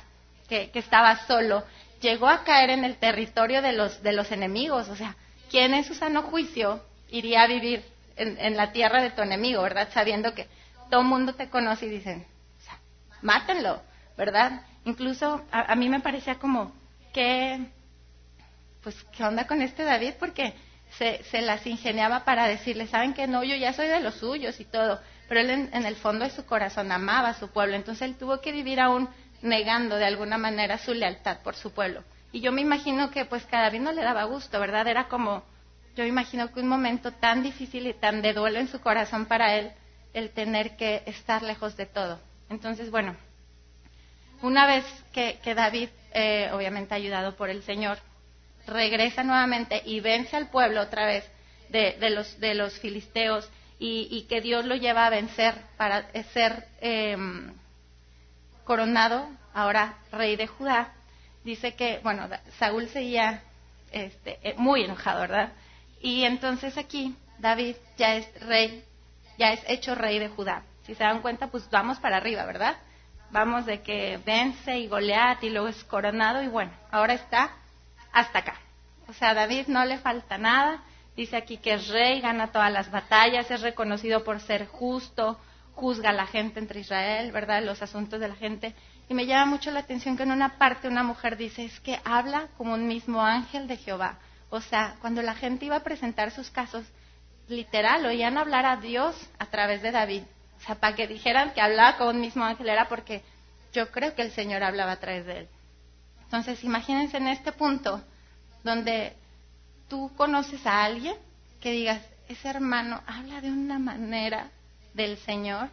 que, 0.49 0.71
estaba 0.73 1.27
solo. 1.27 1.65
Llegó 2.01 2.29
a 2.29 2.45
caer 2.45 2.71
en 2.71 2.87
el 2.87 2.97
territorio 2.97 3.61
de 3.61 3.75
los, 3.75 4.03
de 4.03 4.13
los 4.15 4.33
enemigos. 4.33 4.89
O 4.89 4.97
sea, 4.97 5.17
¿quién 5.51 5.75
en 5.75 5.85
su 5.85 5.95
sano 5.95 6.23
juicio 6.23 6.83
iría 7.11 7.43
a 7.43 7.47
vivir 7.47 7.85
en, 8.23 8.57
la 8.57 8.73
tierra 8.73 9.03
de 9.03 9.11
tu 9.11 9.23
enemigo, 9.23 9.63
verdad? 9.63 9.89
Sabiendo 9.93 10.35
que 10.35 10.49
todo 10.91 11.01
el 11.01 11.07
mundo 11.07 11.35
te 11.35 11.49
conoce 11.49 11.87
y 11.87 11.91
dicen, 11.91 12.27
mátenlo, 13.21 13.83
¿verdad? 14.17 14.63
Incluso 14.85 15.45
a, 15.51 15.73
a 15.73 15.77
mí 15.77 15.89
me 15.89 16.01
parecía 16.01 16.37
como, 16.37 16.73
¿qué, 17.13 17.67
pues, 18.83 18.97
¿qué 19.17 19.25
onda 19.25 19.47
con 19.47 19.63
este 19.63 19.85
David? 19.85 20.15
Porque 20.19 20.55
se, 20.99 21.23
se 21.25 21.41
las 21.41 21.67
ingeniaba 21.67 22.25
para 22.25 22.47
decirle, 22.47 22.87
¿saben 22.87 23.15
que 23.15 23.27
no? 23.27 23.45
Yo 23.45 23.57
ya 23.57 23.73
soy 23.73 23.89
de 23.89 24.01
los 24.01 24.17
suyos 24.17 24.61
y 24.61 24.65
todo. 24.65 25.01
Pero 25.29 25.41
él 25.41 25.71
en, 25.73 25.87
el 25.87 25.97
fondo 25.97 26.25
de 26.25 26.31
su 26.31 26.45
corazón 26.45 26.93
amaba 26.93 27.31
a 27.31 27.35
su 27.35 27.49
pueblo. 27.49 27.75
Entonces 27.75 28.03
él 28.03 28.17
tuvo 28.17 28.41
que 28.41 28.53
vivir 28.53 28.81
aún 28.81 29.09
negando 29.41 29.97
de 29.97 30.05
alguna 30.05 30.39
manera 30.39 30.79
su 30.79 30.93
lealtad 30.93 31.39
por 31.39 31.55
su 31.55 31.73
pueblo. 31.73 32.05
Y 32.33 32.41
yo 32.41 32.53
me 32.53 32.61
imagino 32.61 33.11
que 33.11 33.25
pues 33.25 33.45
cada 33.47 33.65
David 33.65 33.81
no 33.81 33.93
le 33.93 34.03
daba 34.03 34.25
gusto, 34.25 34.59
¿verdad? 34.61 34.87
Era 34.87 35.09
como, 35.09 35.43
yo 35.97 36.05
imagino 36.05 36.53
que 36.53 36.61
un 36.61 36.69
momento 36.69 37.13
tan 37.13 37.43
difícil 37.43 37.87
y 37.87 37.95
tan 37.95 38.23
de 38.23 38.33
duelo 38.33 38.59
en 38.59 38.69
su 38.69 38.81
corazón 38.81 39.27
para 39.27 39.57
él, 39.57 39.73
el 40.15 40.31
tener 40.31 40.77
que 40.77 41.03
estar 41.07 41.43
lejos 41.43 41.77
de 41.77 41.87
todo. 41.87 42.21
Entonces, 42.49 42.91
bueno, 42.91 43.17
una 44.43 44.67
vez 44.67 44.85
que, 45.13 45.39
que 45.43 45.55
David 45.55 45.89
eh, 46.15 46.51
obviamente 46.53 46.95
ayudado 46.95 47.37
por 47.37 47.49
el 47.49 47.63
Señor, 47.63 47.99
regresa 48.67 49.25
nuevamente 49.25 49.83
y 49.85 50.01
vence 50.01 50.37
al 50.37 50.51
pueblo 50.51 50.83
otra 50.83 51.07
vez 51.07 51.25
de, 51.71 52.11
los, 52.11 52.39
de 52.39 52.55
los 52.55 52.79
filisteos 52.79 53.49
y, 53.79 54.27
que 54.29 54.41
Dios 54.41 54.67
lo 54.67 54.77
lleva 54.77 55.07
a 55.07 55.11
vencer 55.11 55.55
para 55.77 56.07
ser 56.35 56.69
em, 56.81 57.53
coronado 58.65 59.29
ahora 59.55 59.99
rey 60.13 60.37
de 60.37 60.47
Judá. 60.47 60.93
Dice 61.45 61.75
que, 61.75 61.99
bueno, 62.05 62.29
Saúl 62.59 62.89
seguía 62.91 63.43
este, 63.91 64.39
eh, 64.43 64.55
muy 64.57 64.85
enojado, 64.85 65.23
¿verdad? 65.23 65.53
Y 66.03 66.25
entonces 66.25 66.77
aquí 66.77 67.17
David 67.39 67.77
ya 67.97 68.17
es 68.17 68.29
rey, 68.41 68.85
ya 69.39 69.53
es 69.53 69.63
hecho 69.69 69.95
rey 69.95 70.19
de 70.19 70.29
Judá. 70.29 70.65
Si 70.85 70.95
se 70.95 71.05
dan 71.05 71.23
cuenta, 71.23 71.47
pues 71.47 71.71
vamos 71.71 71.99
para 71.99 72.19
arriba, 72.19 72.45
¿verdad? 72.45 72.77
vamos 73.33 73.65
de 73.65 73.81
que 73.81 74.21
vence 74.25 74.79
y 74.79 74.87
Goliat 74.87 75.43
y 75.43 75.51
luego 75.51 75.69
es 75.69 75.83
coronado 75.85 76.43
y 76.43 76.49
bueno, 76.49 76.71
ahora 76.91 77.15
está 77.15 77.51
hasta 78.13 78.41
acá. 78.41 78.55
O 79.09 79.13
sea, 79.15 79.35
David 79.35 79.67
no 79.67 79.85
le 79.85 79.99
falta 79.99 80.39
nada. 80.39 80.83
Dice 81.17 81.37
aquí 81.37 81.57
que 81.57 81.75
es 81.75 81.89
rey, 81.89 82.21
gana 82.21 82.53
todas 82.53 82.73
las 82.73 82.91
batallas, 82.91 83.51
es 83.51 83.61
reconocido 83.63 84.23
por 84.23 84.41
ser 84.41 84.67
justo, 84.67 85.39
juzga 85.75 86.11
a 86.11 86.15
la 86.15 86.27
gente 86.27 86.61
entre 86.61 86.81
Israel, 86.81 87.33
¿verdad? 87.33 87.63
Los 87.63 87.83
asuntos 87.83 88.21
de 88.21 88.29
la 88.29 88.35
gente. 88.35 88.75
Y 89.09 89.15
me 89.15 89.27
llama 89.27 89.47
mucho 89.47 89.71
la 89.71 89.81
atención 89.81 90.17
que 90.17 90.23
en 90.23 90.33
una 90.33 90.59
parte 90.59 90.89
una 90.89 91.03
mujer 91.03 91.37
dice, 91.37 91.65
es 91.65 91.81
que 91.81 92.01
habla 92.05 92.49
como 92.57 92.75
un 92.75 92.87
mismo 92.87 93.23
ángel 93.23 93.67
de 93.67 93.77
Jehová. 93.77 94.19
O 94.55 94.61
sea, 94.61 94.97
cuando 95.01 95.23
la 95.23 95.35
gente 95.35 95.65
iba 95.65 95.77
a 95.77 95.83
presentar 95.83 96.31
sus 96.31 96.51
casos, 96.51 96.85
literal, 97.49 98.05
oían 98.05 98.37
hablar 98.37 98.67
a 98.67 98.77
Dios 98.77 99.17
a 99.39 99.47
través 99.47 99.81
de 99.81 99.93
David. 99.93 100.25
O 100.59 100.61
sea, 100.61 100.75
para 100.75 100.95
que 100.95 101.09
dijeran 101.09 101.55
que 101.55 101.63
hablaba 101.63 101.97
con 101.97 102.09
un 102.09 102.21
mismo 102.21 102.45
ángel 102.45 102.69
era 102.69 102.87
porque 102.87 103.23
yo 103.73 103.91
creo 103.91 104.15
que 104.15 104.21
el 104.21 104.31
Señor 104.33 104.63
hablaba 104.63 104.93
a 104.93 105.01
través 105.01 105.25
de 105.25 105.39
él. 105.39 105.49
Entonces, 106.25 106.63
imagínense 106.65 107.17
en 107.17 107.29
este 107.29 107.53
punto 107.53 108.05
donde 108.63 109.17
tú 109.89 110.13
conoces 110.19 110.67
a 110.67 110.85
alguien 110.85 111.17
que 111.59 111.73
digas, 111.73 112.03
ese 112.29 112.51
hermano 112.51 113.01
habla 113.07 113.41
de 113.41 113.51
una 113.51 113.79
manera 113.79 114.51
del 114.93 115.17
Señor 115.17 115.71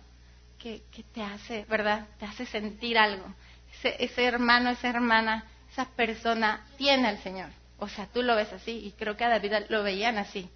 que, 0.57 0.83
te 1.13 1.21
hace, 1.21 1.65
¿verdad? 1.65 2.07
Te 2.17 2.25
hace 2.25 2.45
sentir 2.45 2.97
algo. 2.97 3.25
Ese, 3.73 4.01
ese 4.01 4.23
hermano, 4.23 4.69
esa 4.69 4.87
hermana, 4.87 5.43
esa 5.69 5.83
persona 5.83 6.65
tiene 6.77 7.09
al 7.09 7.21
Señor. 7.21 7.49
O 7.79 7.87
sea, 7.87 8.07
tú 8.07 8.21
lo 8.21 8.35
ves 8.35 8.51
así 8.53 8.71
y 8.71 8.91
creo 8.91 9.15
que 9.15 9.23
a 9.23 9.29
David 9.29 9.53
lo 9.69 9.83
veían 9.83 10.17
así. 10.17 10.49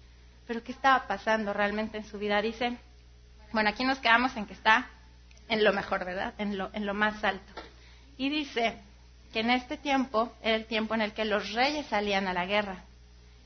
Pero 0.46 0.62
¿qué 0.62 0.72
estaba 0.72 1.06
pasando 1.06 1.52
realmente 1.52 1.98
en 1.98 2.04
su 2.04 2.18
vida? 2.18 2.40
Dice, 2.42 2.76
bueno, 3.52 3.70
aquí 3.70 3.84
nos 3.84 3.98
quedamos 3.98 4.36
en 4.36 4.46
que 4.46 4.52
está 4.52 4.88
en 5.48 5.64
lo 5.64 5.72
mejor, 5.72 6.04
¿verdad? 6.04 6.34
En 6.38 6.58
lo, 6.58 6.70
en 6.72 6.86
lo 6.86 6.94
más 6.94 7.22
alto. 7.24 7.52
Y 8.16 8.28
dice 8.28 8.78
que 9.32 9.40
en 9.40 9.50
este 9.50 9.76
tiempo 9.76 10.32
era 10.42 10.56
el 10.56 10.66
tiempo 10.66 10.94
en 10.94 11.00
el 11.00 11.12
que 11.12 11.24
los 11.24 11.52
reyes 11.52 11.86
salían 11.86 12.26
a 12.26 12.34
la 12.34 12.46
guerra. 12.46 12.84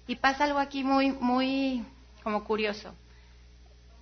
Y 0.07 0.17
pasa 0.17 0.45
algo 0.45 0.59
aquí 0.59 0.83
muy, 0.85 1.13
muy 1.13 1.85
como 2.23 2.45
curioso. 2.45 2.95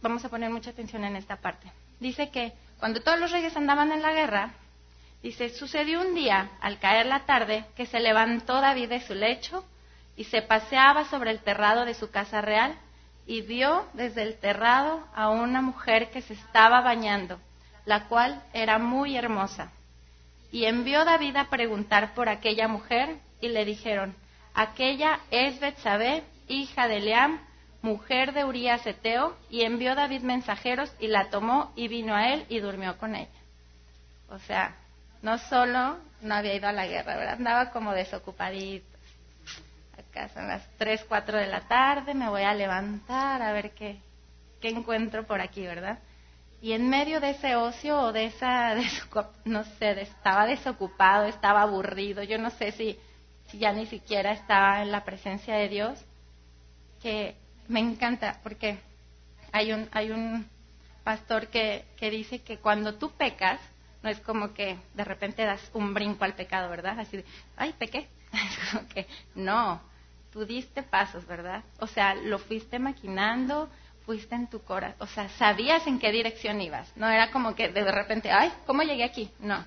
Vamos 0.03 0.25
a 0.25 0.29
poner 0.29 0.51
mucha 0.51 0.71
atención 0.71 1.05
en 1.05 1.17
esta 1.17 1.37
parte. 1.37 1.71
Dice 2.01 2.31
que 2.31 2.53
cuando 2.79 3.01
todos 3.01 3.19
los 3.19 3.31
reyes 3.31 3.57
andaban 3.57 3.93
en 3.93 4.03
la 4.03 4.13
guerra, 4.13 4.55
dice, 5.27 5.49
sucedió 5.51 6.03
un 6.03 6.15
día, 6.15 6.51
al 6.61 6.79
caer 6.79 7.07
la 7.07 7.27
tarde, 7.27 7.65
que 7.75 7.87
se 7.87 7.99
levantó 7.99 8.61
David 8.61 8.91
de 8.91 9.01
su 9.01 9.13
lecho 9.13 9.65
y 10.17 10.23
se 10.25 10.41
paseaba 10.41 11.05
sobre 11.07 11.33
el 11.33 11.41
terrado 11.41 11.85
de 11.85 11.95
su 11.95 12.13
casa 12.13 12.41
real 12.41 12.79
y 13.27 13.43
vio 13.43 13.87
desde 13.95 14.23
el 14.23 14.39
terrado 14.39 15.05
a 15.17 15.31
una 15.31 15.63
mujer 15.63 16.11
que 16.11 16.23
se 16.23 16.35
estaba 16.35 16.81
bañando, 16.81 17.41
la 17.87 18.07
cual 18.07 18.41
era 18.53 18.79
muy 18.79 19.17
hermosa. 19.17 19.73
Y 20.53 20.67
envió 20.67 21.05
David 21.05 21.35
a 21.37 21.51
preguntar 21.51 22.15
por 22.15 22.29
aquella 22.29 22.69
mujer 22.69 23.17
y 23.41 23.49
le 23.49 23.65
dijeron, 23.65 24.15
aquella 24.55 25.19
es 25.33 25.59
Betsabé, 25.59 26.23
hija 26.47 26.87
de 26.87 27.01
Leam, 27.01 27.41
mujer 27.83 28.33
de 28.33 28.45
Urías 28.45 28.87
Eteo, 28.87 29.37
y 29.51 29.63
envió 29.63 29.97
David 29.97 30.23
mensajeros 30.23 30.95
y 31.01 31.09
la 31.09 31.31
tomó 31.31 31.73
y 31.75 31.89
vino 31.89 32.15
a 32.15 32.29
él 32.29 32.47
y 32.49 32.61
durmió 32.61 32.97
con 32.97 33.17
ella. 33.17 33.29
O 34.29 34.39
sea, 34.39 34.77
no 35.23 35.39
solo 35.39 35.99
no 36.21 36.35
había 36.35 36.55
ido 36.55 36.69
a 36.69 36.73
la 36.73 36.87
guerra, 36.87 37.17
¿verdad? 37.17 37.35
Andaba 37.35 37.71
como 37.71 37.93
desocupadito 37.93 38.97
son 40.33 40.49
las 40.49 40.67
3, 40.79 41.05
4 41.09 41.39
de 41.39 41.47
la 41.47 41.61
tarde, 41.69 42.15
me 42.15 42.29
voy 42.29 42.43
a 42.43 42.55
levantar 42.55 43.43
a 43.43 43.53
ver 43.53 43.73
qué, 43.73 43.99
qué 44.61 44.69
encuentro 44.69 45.27
por 45.27 45.41
aquí, 45.41 45.63
¿verdad? 45.63 45.99
Y 46.63 46.73
en 46.73 46.89
medio 46.89 47.21
de 47.21 47.31
ese 47.31 47.55
ocio 47.55 48.01
o 48.01 48.13
de 48.13 48.27
esa, 48.27 48.75
no 49.45 49.65
sé, 49.79 50.01
estaba 50.01 50.47
desocupado, 50.47 51.27
estaba 51.27 51.63
aburrido, 51.63 52.23
yo 52.23 52.39
no 52.39 52.51
sé 52.51 52.73
si, 52.73 52.99
si 53.49 53.59
ya 53.59 53.73
ni 53.73 53.87
siquiera 53.87 54.33
estaba 54.33 54.83
en 54.83 54.91
la 54.91 55.05
presencia 55.05 55.55
de 55.57 55.69
Dios, 55.69 56.03
que 57.03 57.37
me 57.69 57.81
encanta 57.81 58.41
porque 58.43 58.79
hay 59.53 59.73
un, 59.73 59.89
hay 59.93 60.11
un 60.11 60.49
pastor 61.05 61.49
que, 61.49 61.85
que 61.99 62.11
dice 62.11 62.41
que 62.41 62.59
cuando 62.59 62.95
tú 62.95 63.11
pecas, 63.11 63.61
no 64.07 64.13
es 64.13 64.21
como 64.21 64.55
que 64.55 64.79
de 64.95 65.03
repente 65.03 65.45
das 65.45 65.69
un 65.75 65.93
brinco 65.93 66.25
al 66.25 66.35
pecado, 66.35 66.71
¿verdad? 66.71 67.01
Así 67.01 67.17
de, 67.17 67.25
ay, 67.57 67.73
pequé. 67.73 68.07
que 68.95 69.09
no, 69.35 69.83
tú 70.31 70.47
diste 70.47 70.85
pasos, 70.85 71.27
¿verdad? 71.27 71.65
O 71.81 71.89
sea, 71.89 72.15
lo 72.15 72.39
fuiste 72.39 72.79
maquinando, 72.79 73.69
fuiste 74.05 74.37
en 74.37 74.47
tu 74.47 74.63
corazón, 74.63 74.95
o 75.01 75.09
sea, 75.09 75.29
sabías 75.31 75.85
en 75.89 75.99
qué 75.99 76.13
dirección 76.13 76.61
ibas. 76.61 76.97
No 76.97 77.09
era 77.09 77.33
como 77.33 77.57
que 77.57 77.69
de 77.69 77.91
repente, 77.91 78.31
ay, 78.31 78.53
¿cómo 78.65 78.85
llegué 78.85 79.03
aquí? 79.03 79.29
No. 79.41 79.65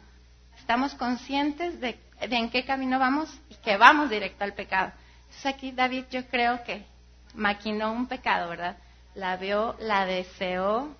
Estamos 0.57 0.93
conscientes 0.95 1.81
de, 1.81 1.99
en 2.21 2.49
qué 2.49 2.63
camino 2.63 2.97
vamos 2.97 3.29
y 3.49 3.55
que 3.55 3.75
vamos 3.75 4.09
directo 4.09 4.45
al 4.45 4.53
pecado. 4.53 4.93
Entonces 5.23 5.45
aquí 5.47 5.73
David 5.73 6.05
yo 6.11 6.25
creo 6.27 6.63
que 6.63 6.85
maquinó 7.33 7.91
un 7.91 8.07
pecado, 8.07 8.47
¿verdad? 8.47 8.77
La 9.15 9.35
vio, 9.35 9.75
la 9.81 10.05
deseó. 10.05 10.95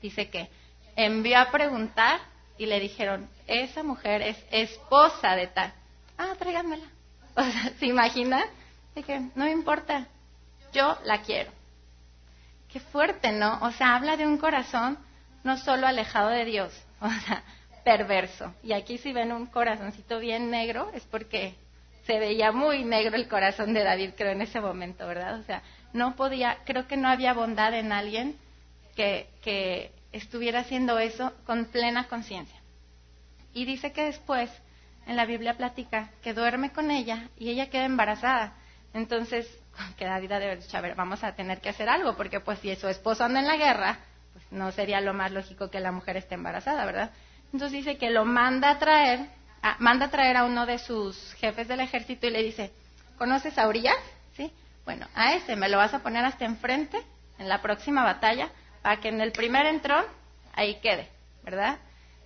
Dice 0.00 0.28
que 0.28 0.50
envió 0.96 1.38
a 1.38 1.52
preguntar 1.52 2.31
y 2.58 2.66
le 2.66 2.80
dijeron, 2.80 3.28
esa 3.46 3.82
mujer 3.82 4.22
es 4.22 4.36
esposa 4.50 5.34
de 5.34 5.48
tal. 5.48 5.72
Ah, 6.18 6.34
tráiganmela. 6.38 6.86
O 7.34 7.42
sea, 7.42 7.72
¿se 7.78 7.86
imagina? 7.86 8.44
De 8.94 9.30
no 9.34 9.46
me 9.46 9.52
importa, 9.52 10.06
yo 10.74 10.98
la 11.04 11.22
quiero. 11.22 11.50
Qué 12.70 12.78
fuerte, 12.78 13.32
¿no? 13.32 13.58
O 13.62 13.72
sea, 13.72 13.94
habla 13.94 14.18
de 14.18 14.26
un 14.26 14.36
corazón 14.36 14.98
no 15.42 15.56
solo 15.56 15.86
alejado 15.86 16.28
de 16.28 16.44
Dios, 16.44 16.72
o 17.00 17.08
sea, 17.08 17.42
perverso. 17.84 18.54
Y 18.62 18.72
aquí 18.72 18.98
si 18.98 19.12
ven 19.12 19.32
un 19.32 19.46
corazoncito 19.46 20.18
bien 20.18 20.50
negro 20.50 20.90
es 20.92 21.04
porque 21.04 21.54
se 22.06 22.18
veía 22.18 22.52
muy 22.52 22.84
negro 22.84 23.16
el 23.16 23.28
corazón 23.28 23.72
de 23.72 23.84
David, 23.84 24.10
creo, 24.16 24.32
en 24.32 24.42
ese 24.42 24.60
momento, 24.60 25.06
¿verdad? 25.06 25.38
O 25.38 25.42
sea, 25.44 25.62
no 25.92 26.16
podía, 26.16 26.58
creo 26.64 26.86
que 26.86 26.96
no 26.96 27.08
había 27.08 27.32
bondad 27.32 27.74
en 27.74 27.92
alguien 27.92 28.36
que, 28.96 29.28
que 29.40 29.92
estuviera 30.12 30.60
haciendo 30.60 30.98
eso 30.98 31.32
con 31.44 31.66
plena 31.66 32.08
conciencia. 32.08 32.60
Y 33.54 33.64
dice 33.64 33.92
que 33.92 34.04
después, 34.04 34.50
en 35.06 35.16
la 35.16 35.26
Biblia 35.26 35.56
platica, 35.56 36.10
que 36.22 36.34
duerme 36.34 36.70
con 36.70 36.90
ella 36.90 37.28
y 37.36 37.50
ella 37.50 37.70
queda 37.70 37.84
embarazada. 37.84 38.54
Entonces, 38.94 39.46
que 39.96 40.04
David 40.04 40.28
debe 40.28 40.56
dicho, 40.56 40.76
a 40.76 40.80
ver, 40.80 40.94
vamos 40.94 41.24
a 41.24 41.34
tener 41.34 41.60
que 41.60 41.70
hacer 41.70 41.88
algo, 41.88 42.16
porque 42.16 42.40
pues 42.40 42.58
si 42.60 42.74
su 42.76 42.88
esposo 42.88 43.24
anda 43.24 43.40
en 43.40 43.46
la 43.46 43.56
guerra, 43.56 43.98
pues 44.32 44.44
no 44.50 44.70
sería 44.72 45.00
lo 45.00 45.14
más 45.14 45.32
lógico 45.32 45.70
que 45.70 45.80
la 45.80 45.92
mujer 45.92 46.16
esté 46.16 46.34
embarazada, 46.34 46.84
¿verdad? 46.84 47.10
Entonces 47.52 47.72
dice 47.72 47.98
que 47.98 48.10
lo 48.10 48.24
manda 48.24 48.70
a 48.70 48.78
traer, 48.78 49.26
manda 49.78 50.06
a 50.06 50.10
traer 50.10 50.36
a 50.38 50.44
uno 50.44 50.64
de 50.64 50.78
sus 50.78 51.34
jefes 51.34 51.68
del 51.68 51.80
ejército 51.80 52.26
y 52.26 52.30
le 52.30 52.42
dice, 52.42 52.72
¿conoces 53.18 53.58
a 53.58 53.68
Urias? 53.68 53.96
¿Sí? 54.34 54.50
Bueno, 54.84 55.06
a 55.14 55.34
ese 55.34 55.54
me 55.56 55.68
lo 55.68 55.76
vas 55.76 55.92
a 55.92 56.02
poner 56.02 56.24
hasta 56.24 56.46
enfrente 56.46 56.98
en 57.38 57.48
la 57.48 57.60
próxima 57.60 58.02
batalla 58.02 58.50
para 58.82 59.00
que 59.00 59.08
en 59.08 59.20
el 59.20 59.32
primer 59.32 59.66
entrón 59.66 60.04
ahí 60.54 60.80
quede, 60.80 61.08
¿verdad? 61.44 61.78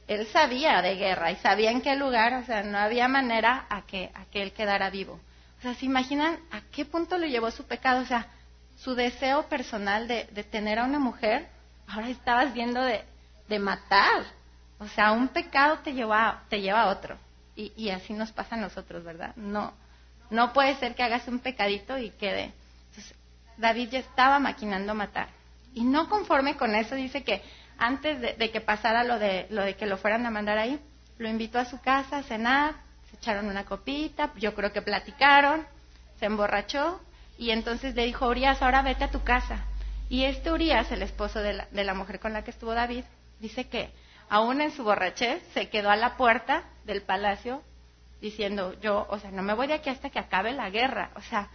Él 0.09 0.27
sabía 0.29 0.83
de 0.83 0.97
guerra 0.97 1.33
y 1.33 1.37
sabía 1.37 1.71
en 1.71 1.83
qué 1.83 1.97
lugar, 1.97 2.35
o 2.35 2.45
sea, 2.45 2.63
no 2.63 2.79
había 2.79 3.09
manera 3.09 3.67
a 3.69 3.83
que, 3.83 4.11
a 4.15 4.25
que 4.27 4.43
él 4.43 4.53
quedara 4.53 4.89
vivo. 4.91 5.21
O 5.59 5.63
sea, 5.63 5.75
¿se 5.75 5.87
imaginan 5.87 6.39
a 6.51 6.61
qué 6.73 6.85
punto 6.85 7.19
lo 7.19 7.27
llevó 7.27 7.51
su 7.51 7.65
pecado? 7.65 8.03
O 8.03 8.07
sea, 8.07 8.29
su 8.77 8.95
deseo 8.95 9.49
personal 9.49 10.07
de, 10.07 10.25
de 10.33 10.45
tener 10.45 10.79
a 10.79 10.85
una 10.85 10.99
mujer, 10.99 11.49
ahora 11.89 12.09
estabas 12.09 12.53
viendo 12.53 12.83
de, 12.83 13.05
de 13.49 13.59
matar. 13.59 14.25
O 14.79 14.87
sea, 14.89 15.13
un 15.13 15.29
pecado 15.29 15.79
te 15.79 15.93
lleva, 15.93 16.43
te 16.49 16.61
lleva 16.61 16.83
a 16.83 16.89
otro. 16.89 17.17
Y, 17.57 17.73
y, 17.75 17.89
así 17.89 18.13
nos 18.13 18.33
pasa 18.33 18.55
a 18.55 18.59
nosotros, 18.59 19.03
¿verdad? 19.03 19.35
No, 19.37 19.73
no 20.31 20.53
puede 20.53 20.77
ser 20.77 20.95
que 20.95 21.03
hagas 21.03 21.27
un 21.27 21.39
pecadito 21.39 21.97
y 21.97 22.11
quede. 22.11 22.53
Entonces, 22.91 23.17
David 23.57 23.89
ya 23.91 23.99
estaba 24.01 24.39
maquinando 24.39 24.95
matar. 24.95 25.29
Y 25.77 25.85
no 25.85 26.09
conforme 26.09 26.57
con 26.57 26.75
eso, 26.75 26.95
dice 26.95 27.23
que 27.23 27.43
antes 27.77 28.19
de, 28.39 28.51
que 28.51 28.63
pasara 28.63 29.05
lo 29.05 29.19
de, 29.19 29.47
lo 29.51 29.63
de 29.63 29.77
que 29.77 29.85
lo 29.85 29.99
fueran 29.99 30.25
a 30.25 30.31
mandar 30.31 30.57
ahí, 30.57 30.81
lo 31.19 31.29
invitó 31.29 31.59
a 31.59 31.67
su 31.67 31.79
casa 31.83 32.17
a 32.17 32.23
cenar, 32.23 32.77
se 33.11 33.17
echaron 33.17 33.47
una 33.47 33.67
copita, 33.67 34.33
yo 34.37 34.55
creo 34.55 34.73
que 34.73 34.81
platicaron, 34.81 35.67
se 36.19 36.25
emborrachó 36.25 37.03
y 37.37 37.51
entonces 37.51 37.95
le 37.95 38.07
dijo, 38.07 38.27
Urias, 38.27 38.63
ahora 38.63 38.81
vete 38.81 39.05
a 39.05 39.11
tu 39.11 39.23
casa. 39.23 39.67
Y 40.09 40.25
este 40.25 40.51
Urias, 40.51 40.91
el 40.93 41.03
esposo 41.03 41.41
de 41.41 41.53
la, 41.53 41.69
de 41.71 41.85
la 41.85 41.93
mujer 41.93 42.21
con 42.21 42.33
la 42.33 42.43
que 42.43 42.53
estuvo 42.53 42.73
David, 42.73 43.05
dice 43.39 43.69
que 43.69 43.91
aún 44.31 44.63
en 44.63 44.71
su 44.71 44.83
borrachez 44.83 45.43
se 45.53 45.69
quedó 45.69 45.91
a 45.91 45.97
la 45.97 46.17
puerta 46.17 46.63
del 46.87 47.03
palacio 47.03 47.63
diciendo, 48.23 48.73
yo, 48.81 49.07
o 49.11 49.19
sea, 49.19 49.31
no 49.31 49.43
me 49.43 49.53
voy 49.53 49.67
de 49.67 49.75
aquí 49.75 49.91
hasta 49.91 50.09
que 50.09 50.21
acabe 50.21 50.55
la 50.55 50.71
guerra. 50.71 51.11
O 51.17 51.21
sea, 51.21 51.51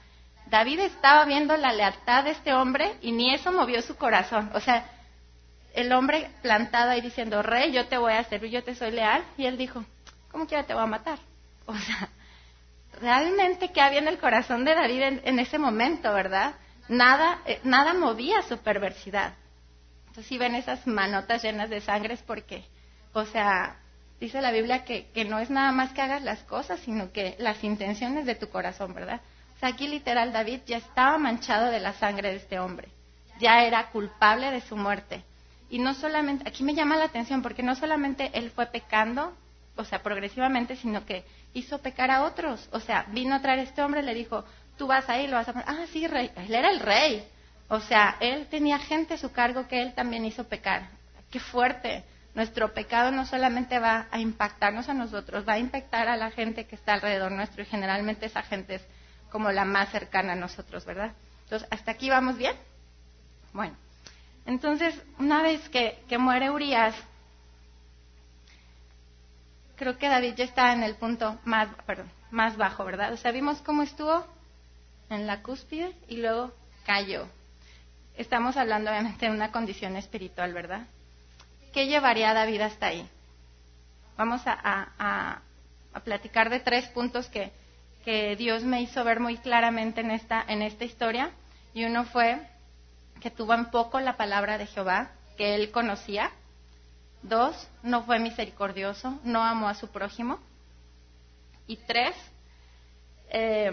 David 0.47 0.79
estaba 0.81 1.25
viendo 1.25 1.55
la 1.57 1.71
lealtad 1.71 2.25
de 2.25 2.31
este 2.31 2.53
hombre 2.53 2.95
y 3.01 3.11
ni 3.11 3.33
eso 3.33 3.51
movió 3.51 3.81
su 3.81 3.95
corazón. 3.95 4.51
O 4.53 4.59
sea, 4.59 4.85
el 5.73 5.91
hombre 5.93 6.29
plantado 6.41 6.91
ahí 6.91 7.01
diciendo, 7.01 7.41
rey, 7.41 7.71
yo 7.71 7.87
te 7.87 7.97
voy 7.97 8.13
a 8.13 8.23
servir, 8.25 8.51
yo 8.51 8.63
te 8.63 8.75
soy 8.75 8.91
leal. 8.91 9.23
Y 9.37 9.45
él 9.45 9.57
dijo, 9.57 9.83
¿cómo 10.31 10.47
quiera 10.47 10.65
te 10.65 10.73
voy 10.73 10.83
a 10.83 10.87
matar? 10.87 11.19
O 11.65 11.77
sea, 11.77 12.09
realmente 12.99 13.71
qué 13.71 13.81
había 13.81 13.99
en 13.99 14.07
el 14.07 14.17
corazón 14.17 14.65
de 14.65 14.75
David 14.75 15.19
en, 15.23 15.39
ese 15.39 15.57
momento, 15.57 16.13
¿verdad? 16.13 16.55
Nada, 16.89 17.39
eh, 17.45 17.59
nada 17.63 17.93
movía 17.93 18.41
su 18.41 18.57
perversidad. 18.57 19.35
Entonces, 20.07 20.27
si 20.27 20.37
ven 20.37 20.55
esas 20.55 20.85
manotas 20.87 21.43
llenas 21.43 21.69
de 21.69 21.79
sangre 21.79 22.15
es 22.15 22.21
porque, 22.21 22.65
o 23.13 23.25
sea, 23.25 23.77
dice 24.19 24.41
la 24.41 24.51
Biblia 24.51 24.83
que, 24.83 25.09
que 25.13 25.23
no 25.23 25.39
es 25.39 25.49
nada 25.49 25.71
más 25.71 25.93
que 25.93 26.01
hagas 26.01 26.23
las 26.23 26.43
cosas, 26.43 26.81
sino 26.81 27.13
que 27.13 27.35
las 27.39 27.63
intenciones 27.63 28.25
de 28.25 28.35
tu 28.35 28.49
corazón, 28.49 28.93
¿verdad? 28.93 29.21
Aquí 29.61 29.87
literal 29.87 30.33
David 30.33 30.61
ya 30.65 30.77
estaba 30.77 31.17
manchado 31.17 31.67
de 31.67 31.79
la 31.79 31.93
sangre 31.93 32.29
de 32.29 32.37
este 32.37 32.59
hombre, 32.59 32.89
ya 33.39 33.63
era 33.63 33.89
culpable 33.89 34.49
de 34.51 34.61
su 34.61 34.75
muerte. 34.75 35.23
Y 35.69 35.79
no 35.79 35.93
solamente, 35.93 36.47
aquí 36.47 36.63
me 36.63 36.73
llama 36.73 36.97
la 36.97 37.05
atención 37.05 37.41
porque 37.41 37.63
no 37.63 37.75
solamente 37.75 38.31
él 38.33 38.51
fue 38.51 38.65
pecando, 38.65 39.33
o 39.77 39.85
sea, 39.85 40.03
progresivamente, 40.03 40.75
sino 40.75 41.05
que 41.05 41.23
hizo 41.53 41.79
pecar 41.79 42.11
a 42.11 42.23
otros. 42.23 42.67
O 42.71 42.79
sea, 42.79 43.05
vino 43.09 43.35
a 43.35 43.41
traer 43.41 43.59
a 43.59 43.63
este 43.63 43.81
hombre, 43.81 44.01
le 44.01 44.13
dijo, 44.13 44.43
tú 44.77 44.87
vas 44.87 45.07
ahí, 45.09 45.27
lo 45.27 45.37
vas 45.37 45.47
a. 45.47 45.53
Ah, 45.65 45.85
sí, 45.91 46.07
rey. 46.07 46.31
Él 46.35 46.53
era 46.53 46.71
el 46.71 46.79
rey. 46.79 47.23
O 47.69 47.79
sea, 47.79 48.17
él 48.19 48.47
tenía 48.47 48.79
gente 48.79 49.13
a 49.13 49.17
su 49.17 49.31
cargo 49.31 49.67
que 49.67 49.81
él 49.81 49.93
también 49.93 50.25
hizo 50.25 50.43
pecar. 50.43 50.89
Qué 51.29 51.39
fuerte. 51.39 52.03
Nuestro 52.33 52.73
pecado 52.73 53.11
no 53.11 53.25
solamente 53.25 53.79
va 53.79 54.07
a 54.11 54.19
impactarnos 54.19 54.89
a 54.89 54.93
nosotros, 54.93 55.47
va 55.47 55.53
a 55.53 55.59
impactar 55.59 56.07
a 56.07 56.15
la 56.15 56.31
gente 56.31 56.65
que 56.65 56.75
está 56.75 56.93
alrededor 56.93 57.31
nuestro 57.31 57.61
y 57.61 57.65
generalmente 57.65 58.25
esa 58.25 58.41
gente 58.41 58.75
es 58.75 58.81
como 59.31 59.51
la 59.51 59.65
más 59.65 59.89
cercana 59.89 60.33
a 60.33 60.35
nosotros, 60.35 60.85
¿verdad? 60.85 61.13
Entonces, 61.43 61.67
¿hasta 61.71 61.91
aquí 61.91 62.09
vamos 62.09 62.37
bien? 62.37 62.55
Bueno, 63.53 63.75
entonces, 64.45 64.99
una 65.19 65.41
vez 65.41 65.67
que, 65.69 66.03
que 66.07 66.17
muere 66.17 66.49
Urias, 66.49 66.95
creo 69.75 69.97
que 69.97 70.09
David 70.09 70.35
ya 70.35 70.45
está 70.45 70.73
en 70.73 70.83
el 70.83 70.95
punto 70.95 71.39
más, 71.45 71.69
perdón, 71.85 72.11
más 72.29 72.57
bajo, 72.57 72.85
¿verdad? 72.85 73.13
O 73.13 73.17
sea, 73.17 73.31
vimos 73.31 73.61
cómo 73.61 73.83
estuvo 73.83 74.25
en 75.09 75.27
la 75.27 75.41
cúspide 75.41 75.95
y 76.07 76.17
luego 76.17 76.53
cayó. 76.85 77.27
Estamos 78.15 78.57
hablando 78.57 78.91
obviamente 78.91 79.25
de 79.25 79.31
una 79.31 79.51
condición 79.51 79.95
espiritual, 79.95 80.53
¿verdad? 80.53 80.87
¿Qué 81.73 81.87
llevaría 81.87 82.31
a 82.31 82.33
David 82.33 82.61
hasta 82.61 82.87
ahí? 82.87 83.09
Vamos 84.17 84.45
a, 84.45 84.59
a, 84.63 85.41
a 85.93 85.99
platicar 86.01 86.49
de 86.49 86.59
tres 86.59 86.87
puntos 86.89 87.27
que, 87.27 87.51
que, 88.01 88.35
Dios 88.35 88.63
me 88.63 88.81
hizo 88.81 89.03
ver 89.03 89.19
muy 89.19 89.37
claramente 89.37 90.01
en 90.01 90.11
esta, 90.11 90.43
en 90.47 90.61
esta 90.61 90.85
historia. 90.85 91.31
Y 91.73 91.85
uno 91.85 92.05
fue 92.05 92.39
que 93.21 93.31
tuvo 93.31 93.53
en 93.53 93.65
poco 93.65 93.99
la 93.99 94.17
palabra 94.17 94.57
de 94.57 94.67
Jehová, 94.67 95.11
que 95.37 95.55
él 95.55 95.71
conocía. 95.71 96.31
Dos, 97.23 97.69
no 97.83 98.03
fue 98.03 98.19
misericordioso, 98.19 99.19
no 99.23 99.43
amó 99.43 99.69
a 99.69 99.75
su 99.75 99.87
prójimo. 99.89 100.39
Y 101.67 101.77
tres, 101.77 102.15
eh, 103.29 103.71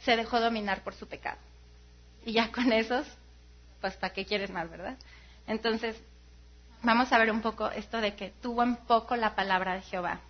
se 0.00 0.16
dejó 0.16 0.40
dominar 0.40 0.82
por 0.82 0.94
su 0.94 1.06
pecado. 1.06 1.38
Y 2.24 2.32
ya 2.32 2.50
con 2.50 2.72
esos, 2.72 3.06
pues 3.80 3.94
¿para 3.96 4.12
qué 4.12 4.24
quieres 4.24 4.50
más, 4.50 4.68
verdad? 4.70 4.96
Entonces, 5.46 5.96
vamos 6.82 7.12
a 7.12 7.18
ver 7.18 7.30
un 7.30 7.42
poco 7.42 7.70
esto 7.70 8.00
de 8.00 8.14
que 8.14 8.30
tuvo 8.42 8.62
en 8.62 8.76
poco 8.76 9.16
la 9.16 9.34
palabra 9.34 9.74
de 9.74 9.82
Jehová. 9.82 10.20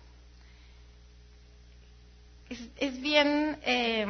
Es, 2.49 3.01
bien 3.01 3.59
eh, 3.63 4.05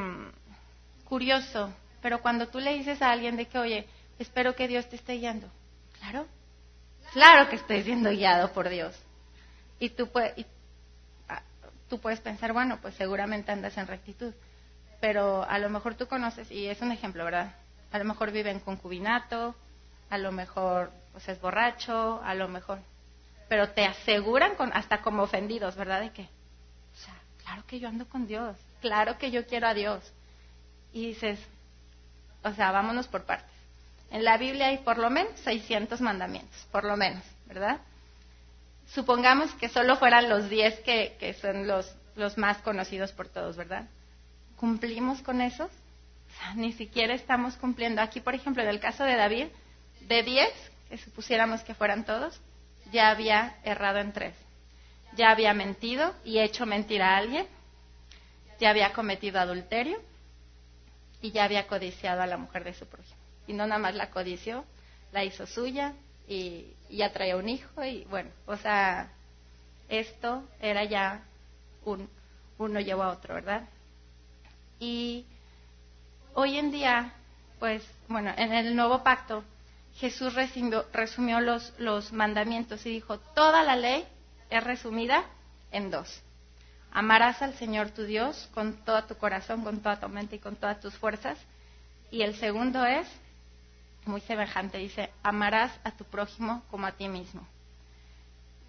curioso, 1.06 1.74
pero 2.02 2.22
cuando 2.22 2.48
tú 2.48 2.60
le 2.60 2.74
dices 2.74 3.02
a 3.02 3.12
alguien 3.12 3.36
de 3.36 3.48
que, 3.48 3.58
oye, 3.58 3.88
espero 4.20 4.56
que 4.56 4.68
Dios 4.68 4.88
te 4.90 4.96
esté 4.96 5.14
guiando, 5.14 5.50
claro, 6.00 6.28
Claro 7.14 7.50
que 7.50 7.56
estoy 7.56 7.84
siendo 7.84 8.10
guiado 8.10 8.52
por 8.52 8.70
Dios. 8.70 8.96
Y 9.80 9.90
tú, 9.90 10.08
puedes, 10.08 10.46
ah, 11.30 11.42
tú 11.90 12.00
puedes 12.00 12.20
pensar, 12.20 12.54
bueno, 12.54 12.80
pues 12.82 12.96
seguramente 12.96 13.52
andas 13.52 13.78
en 13.78 13.88
rectitud. 13.88 14.34
Pero 15.00 15.44
a 15.44 15.60
lo 15.60 15.70
mejor 15.70 15.96
tú 15.96 16.08
conoces, 16.08 16.50
y 16.52 16.68
es 16.68 16.82
un 16.82 16.92
ejemplo, 16.92 17.24
¿verdad? 17.24 17.56
A 17.92 18.00
lo 18.00 18.06
mejor 18.06 18.32
vive 18.32 18.50
en 18.50 18.60
concubinato, 18.60 19.56
a 20.10 20.18
lo 20.18 20.32
mejor 20.32 20.92
pues 21.12 21.28
es 21.30 21.40
borracho, 21.40 22.22
a 22.24 22.34
lo 22.34 22.48
mejor. 22.48 22.80
Pero 23.48 23.70
te 23.70 23.86
aseguran 23.86 24.56
con, 24.56 24.72
hasta 24.74 25.02
como 25.02 25.24
ofendidos, 25.24 25.76
¿verdad? 25.76 26.02
De 26.02 26.12
que, 26.12 26.28
claro 27.48 27.64
que 27.66 27.80
yo 27.80 27.88
ando 27.88 28.08
con 28.10 28.28
Dios, 28.28 28.58
claro 28.82 29.18
que 29.18 29.32
yo 29.32 29.46
quiero 29.46 29.68
a 29.68 29.74
Dios. 29.74 30.04
Y 30.92 31.08
dices, 31.08 31.40
o 32.44 32.52
sea, 32.52 32.72
vámonos 32.72 33.08
por 33.08 33.24
partes. 33.24 33.56
En 34.12 34.26
la 34.26 34.38
Biblia 34.38 34.68
hay 34.68 34.80
por 34.80 34.98
lo 34.98 35.10
menos 35.10 35.40
600 35.42 36.02
mandamientos, 36.02 36.68
por 36.72 36.84
lo 36.84 36.98
menos, 36.98 37.24
¿verdad? 37.46 37.80
Supongamos 38.88 39.54
que 39.56 39.70
solo 39.70 39.96
fueran 39.96 40.30
los 40.30 40.50
10 40.50 40.82
que, 40.82 41.16
que 41.20 41.34
son 41.36 41.68
los, 41.68 41.94
los 42.16 42.38
más 42.38 42.58
conocidos 42.60 43.14
por 43.14 43.30
todos, 43.30 43.56
¿verdad? 43.56 43.86
¿Cumplimos 44.58 45.22
con 45.22 45.40
esos? 45.40 45.70
O 45.70 46.40
sea, 46.40 46.54
ni 46.56 46.74
siquiera 46.74 47.14
estamos 47.14 47.56
cumpliendo. 47.56 48.02
Aquí, 48.02 48.20
por 48.20 48.36
ejemplo, 48.36 48.62
en 48.62 48.70
el 48.70 48.82
caso 48.82 49.06
de 49.06 49.16
David, 49.16 49.48
de 50.02 50.24
10, 50.24 50.50
que 50.90 50.98
supusiéramos 50.98 51.62
que 51.62 51.76
fueran 51.76 52.06
todos, 52.06 52.40
ya 52.92 53.10
había 53.10 53.56
errado 53.64 54.00
en 54.00 54.12
tres. 54.12 54.47
Ya 55.18 55.32
había 55.32 55.54
mentido 55.54 56.14
y 56.24 56.40
hecho 56.40 56.66
mentir 56.66 57.02
a 57.02 57.18
alguien. 57.18 57.48
Ya 58.60 58.70
había 58.70 58.94
cometido 58.94 59.40
adulterio. 59.40 60.00
y 61.20 61.32
ya 61.32 61.46
había 61.46 61.66
codiciado 61.66 62.22
a 62.22 62.28
la 62.28 62.38
mujer 62.38 62.64
de 62.64 62.76
su 62.76 62.86
prójimo. 62.86 63.18
Y 63.48 63.54
no 63.54 63.66
nada 63.66 63.80
más 63.80 63.96
la 63.96 64.12
codició, 64.12 64.64
la 65.12 65.24
hizo 65.24 65.48
suya 65.48 65.94
y, 66.28 66.74
ya 66.90 67.12
traía 67.12 67.36
un 67.38 67.50
hijo 67.50 67.84
y 67.84 68.06
bueno, 68.06 68.30
o 68.46 68.56
sea, 68.56 69.12
esto 69.90 70.48
era 70.62 70.84
ya 70.84 71.24
un 71.84 72.08
uno 72.58 72.80
llevó 72.80 73.04
a 73.04 73.12
otro, 73.12 73.36
¿verdad? 73.36 73.68
Y 74.80 75.26
hoy 76.34 76.58
en 76.58 76.72
día, 76.72 77.14
pues, 77.60 77.84
bueno, 78.08 78.32
en 78.38 78.54
el 78.54 78.76
nuevo 78.76 79.04
pacto, 79.04 79.44
Jesús 79.96 80.34
resumió, 80.34 80.86
resumió 80.94 81.40
los, 81.40 81.74
los 81.80 82.12
mandamientos 82.14 82.86
y 82.86 82.90
dijo, 82.90 83.20
toda 83.20 83.64
la 83.64 83.76
ley 83.76 84.08
es 84.50 84.64
resumida 84.64 85.24
en 85.72 85.92
dos. 85.92 86.24
Amarás 86.92 87.42
al 87.42 87.54
Señor 87.56 87.92
tu 87.92 88.04
Dios 88.04 88.50
con 88.54 88.74
todo 88.84 89.04
tu 89.04 89.16
corazón, 89.16 89.64
con 89.64 89.80
toda 89.80 90.00
tu 90.00 90.10
mente 90.10 90.38
y 90.38 90.40
con 90.40 90.56
todas 90.56 90.80
tus 90.80 90.96
fuerzas. 90.96 91.38
Y 92.10 92.22
el 92.22 92.36
segundo 92.36 92.86
es, 92.86 93.08
muy 94.06 94.22
semejante, 94.22 94.78
dice, 94.78 95.12
amarás 95.22 95.72
a 95.84 95.92
tu 95.92 96.06
prójimo 96.06 96.64
como 96.72 96.88
a 96.88 96.94
ti 96.94 97.10
mismo. 97.10 97.46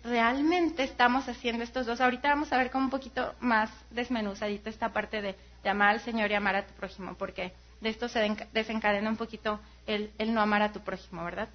Realmente 0.02 0.82
estamos 0.82 1.28
haciendo 1.28 1.64
estos 1.64 1.86
dos. 1.86 2.00
Ahorita 2.00 2.28
vamos 2.28 2.52
a 2.52 2.58
ver 2.58 2.70
como 2.70 2.84
un 2.84 2.90
poquito 2.90 3.34
más 3.40 3.70
desmenuzadito 3.90 4.68
esta 4.68 4.92
parte 4.92 5.22
de, 5.22 5.36
amar 5.68 5.90
al 5.90 6.00
Señor 6.00 6.30
y 6.30 6.34
amar 6.34 6.56
a 6.56 6.66
tu 6.66 6.72
prójimo, 6.74 7.14
porque 7.14 7.52
de 7.80 7.90
esto 7.90 8.08
se 8.08 8.20
desencadena 8.52 9.10
un 9.10 9.18
poquito 9.18 9.60
el, 9.86 10.10
el 10.16 10.32
no 10.32 10.40
amar 10.40 10.62
a 10.62 10.72
tu 10.72 10.80
prójimo, 10.80 11.24
¿verdad? 11.24 11.48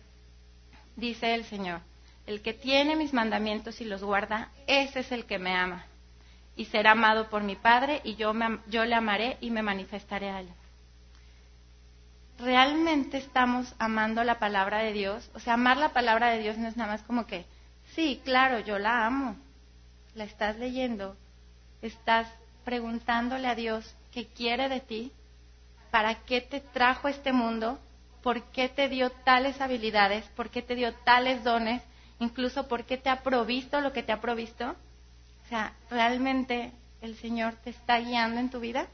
Dice 0.95 1.33
el 1.33 1.45
Señor, 1.45 1.81
el 2.25 2.41
que 2.41 2.53
tiene 2.53 2.95
mis 2.95 3.13
mandamientos 3.13 3.81
y 3.81 3.85
los 3.85 4.03
guarda, 4.03 4.51
ese 4.67 5.01
es 5.01 5.11
el 5.11 5.25
que 5.25 5.39
me 5.39 5.55
ama 5.55 5.85
y 6.55 6.65
será 6.65 6.91
amado 6.91 7.29
por 7.29 7.43
mi 7.43 7.55
Padre 7.55 8.01
y 8.03 8.15
yo, 8.15 8.33
me, 8.33 8.59
yo 8.67 8.85
le 8.85 8.95
amaré 8.95 9.37
y 9.41 9.49
me 9.49 9.61
manifestaré 9.61 10.29
a 10.29 10.41
él. 10.41 10.49
¿Realmente 12.37 13.17
estamos 13.17 13.73
amando 13.79 14.23
la 14.23 14.39
palabra 14.39 14.79
de 14.79 14.93
Dios? 14.93 15.29
O 15.33 15.39
sea, 15.39 15.53
amar 15.53 15.77
la 15.77 15.93
palabra 15.93 16.29
de 16.29 16.39
Dios 16.39 16.57
no 16.57 16.67
es 16.67 16.77
nada 16.77 16.91
más 16.91 17.03
como 17.03 17.25
que, 17.25 17.45
sí, 17.95 18.21
claro, 18.23 18.59
yo 18.59 18.79
la 18.79 19.05
amo. 19.05 19.35
La 20.15 20.25
estás 20.25 20.57
leyendo, 20.57 21.15
estás 21.81 22.27
preguntándole 22.63 23.47
a 23.47 23.55
Dios 23.55 23.95
qué 24.11 24.27
quiere 24.27 24.69
de 24.69 24.79
ti, 24.79 25.11
para 25.89 26.15
qué 26.23 26.41
te 26.41 26.59
trajo 26.59 27.07
este 27.07 27.33
mundo, 27.33 27.79
por 28.21 28.43
qué 28.51 28.69
te 28.69 28.89
dio 28.89 29.11
tales 29.11 29.59
habilidades, 29.59 30.25
por 30.35 30.49
qué 30.49 30.61
te 30.61 30.75
dio 30.75 30.93
tales 31.03 31.43
dones, 31.43 31.81
incluso 32.23 32.67
por 32.67 32.85
qué 32.85 32.97
te 32.97 33.09
ha 33.09 33.21
provisto 33.21 33.81
lo 33.81 33.93
que 33.93 34.03
te 34.03 34.11
ha 34.11 34.21
provisto. 34.21 34.75
O 35.45 35.49
sea, 35.49 35.73
¿realmente 35.89 36.71
el 37.01 37.15
Señor 37.17 37.55
te 37.63 37.69
está 37.69 37.99
guiando 37.99 38.39
en 38.39 38.49
tu 38.49 38.59
vida? 38.59 38.87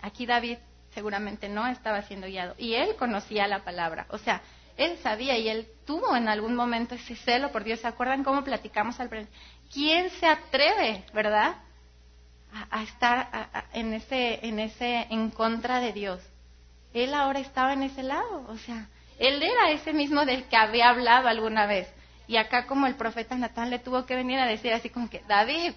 Aquí 0.00 0.26
David 0.26 0.58
seguramente 0.94 1.48
no 1.48 1.66
estaba 1.66 2.02
siendo 2.02 2.26
guiado 2.26 2.54
y 2.58 2.74
él 2.74 2.96
conocía 2.96 3.46
la 3.46 3.64
palabra. 3.64 4.06
O 4.10 4.18
sea, 4.18 4.42
él 4.76 4.98
sabía 5.02 5.36
y 5.38 5.48
él 5.48 5.66
tuvo 5.86 6.16
en 6.16 6.28
algún 6.28 6.54
momento 6.54 6.94
ese 6.94 7.16
celo 7.16 7.50
por 7.52 7.64
Dios. 7.64 7.80
¿Se 7.80 7.86
acuerdan 7.86 8.24
cómo 8.24 8.44
platicamos 8.44 8.98
al 9.00 9.08
principio? 9.08 9.38
¿Quién 9.72 10.10
se 10.10 10.26
atreve, 10.26 11.04
verdad? 11.12 11.56
A, 12.70 12.82
estar 12.82 13.48
en 13.72 13.94
ese, 13.94 14.46
en 14.46 14.58
ese, 14.58 15.06
en 15.08 15.30
contra 15.30 15.80
de 15.80 15.92
Dios. 15.92 16.20
Él 16.92 17.14
ahora 17.14 17.38
estaba 17.38 17.72
en 17.72 17.82
ese 17.82 18.02
lado, 18.02 18.44
o 18.48 18.58
sea, 18.58 18.88
él 19.18 19.42
era 19.42 19.70
ese 19.70 19.94
mismo 19.94 20.26
del 20.26 20.44
que 20.44 20.56
había 20.56 20.90
hablado 20.90 21.28
alguna 21.28 21.64
vez. 21.64 21.88
Y 22.26 22.36
acá 22.36 22.66
como 22.66 22.86
el 22.86 22.94
profeta 22.94 23.36
Natán 23.36 23.70
le 23.70 23.78
tuvo 23.78 24.06
que 24.06 24.16
venir 24.16 24.38
a 24.38 24.46
decir 24.46 24.72
así 24.72 24.90
como 24.90 25.10
que, 25.10 25.22
David, 25.28 25.72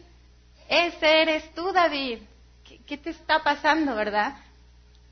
ese 0.67 1.21
eres 1.21 1.53
tú, 1.53 1.71
David. 1.71 2.19
¿Qué, 2.87 2.97
te 2.97 3.11
está 3.11 3.43
pasando, 3.43 3.95
verdad? 3.95 4.35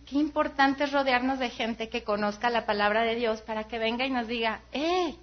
Qué 0.05 0.17
importante 0.17 0.85
es 0.85 0.91
rodearnos 0.91 1.39
de 1.39 1.49
gente 1.49 1.89
que 1.89 2.03
conozca 2.03 2.49
la 2.49 2.65
palabra 2.65 3.03
de 3.03 3.15
Dios 3.15 3.41
para 3.41 3.65
que 3.65 3.79
venga 3.79 4.05
y 4.05 4.09
nos 4.09 4.27
diga, 4.27 4.61
¡eh! 4.71 5.15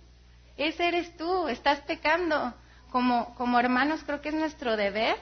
Ese 0.57 0.89
eres 0.89 1.17
tú, 1.17 1.49
estás 1.49 1.81
pecando. 1.81 2.55
Como, 2.91 3.35
como 3.37 3.59
hermanos 3.59 4.03
creo 4.05 4.21
que 4.21 4.31
es 4.31 4.35
nuestro 4.35 4.77
deber 4.77 5.17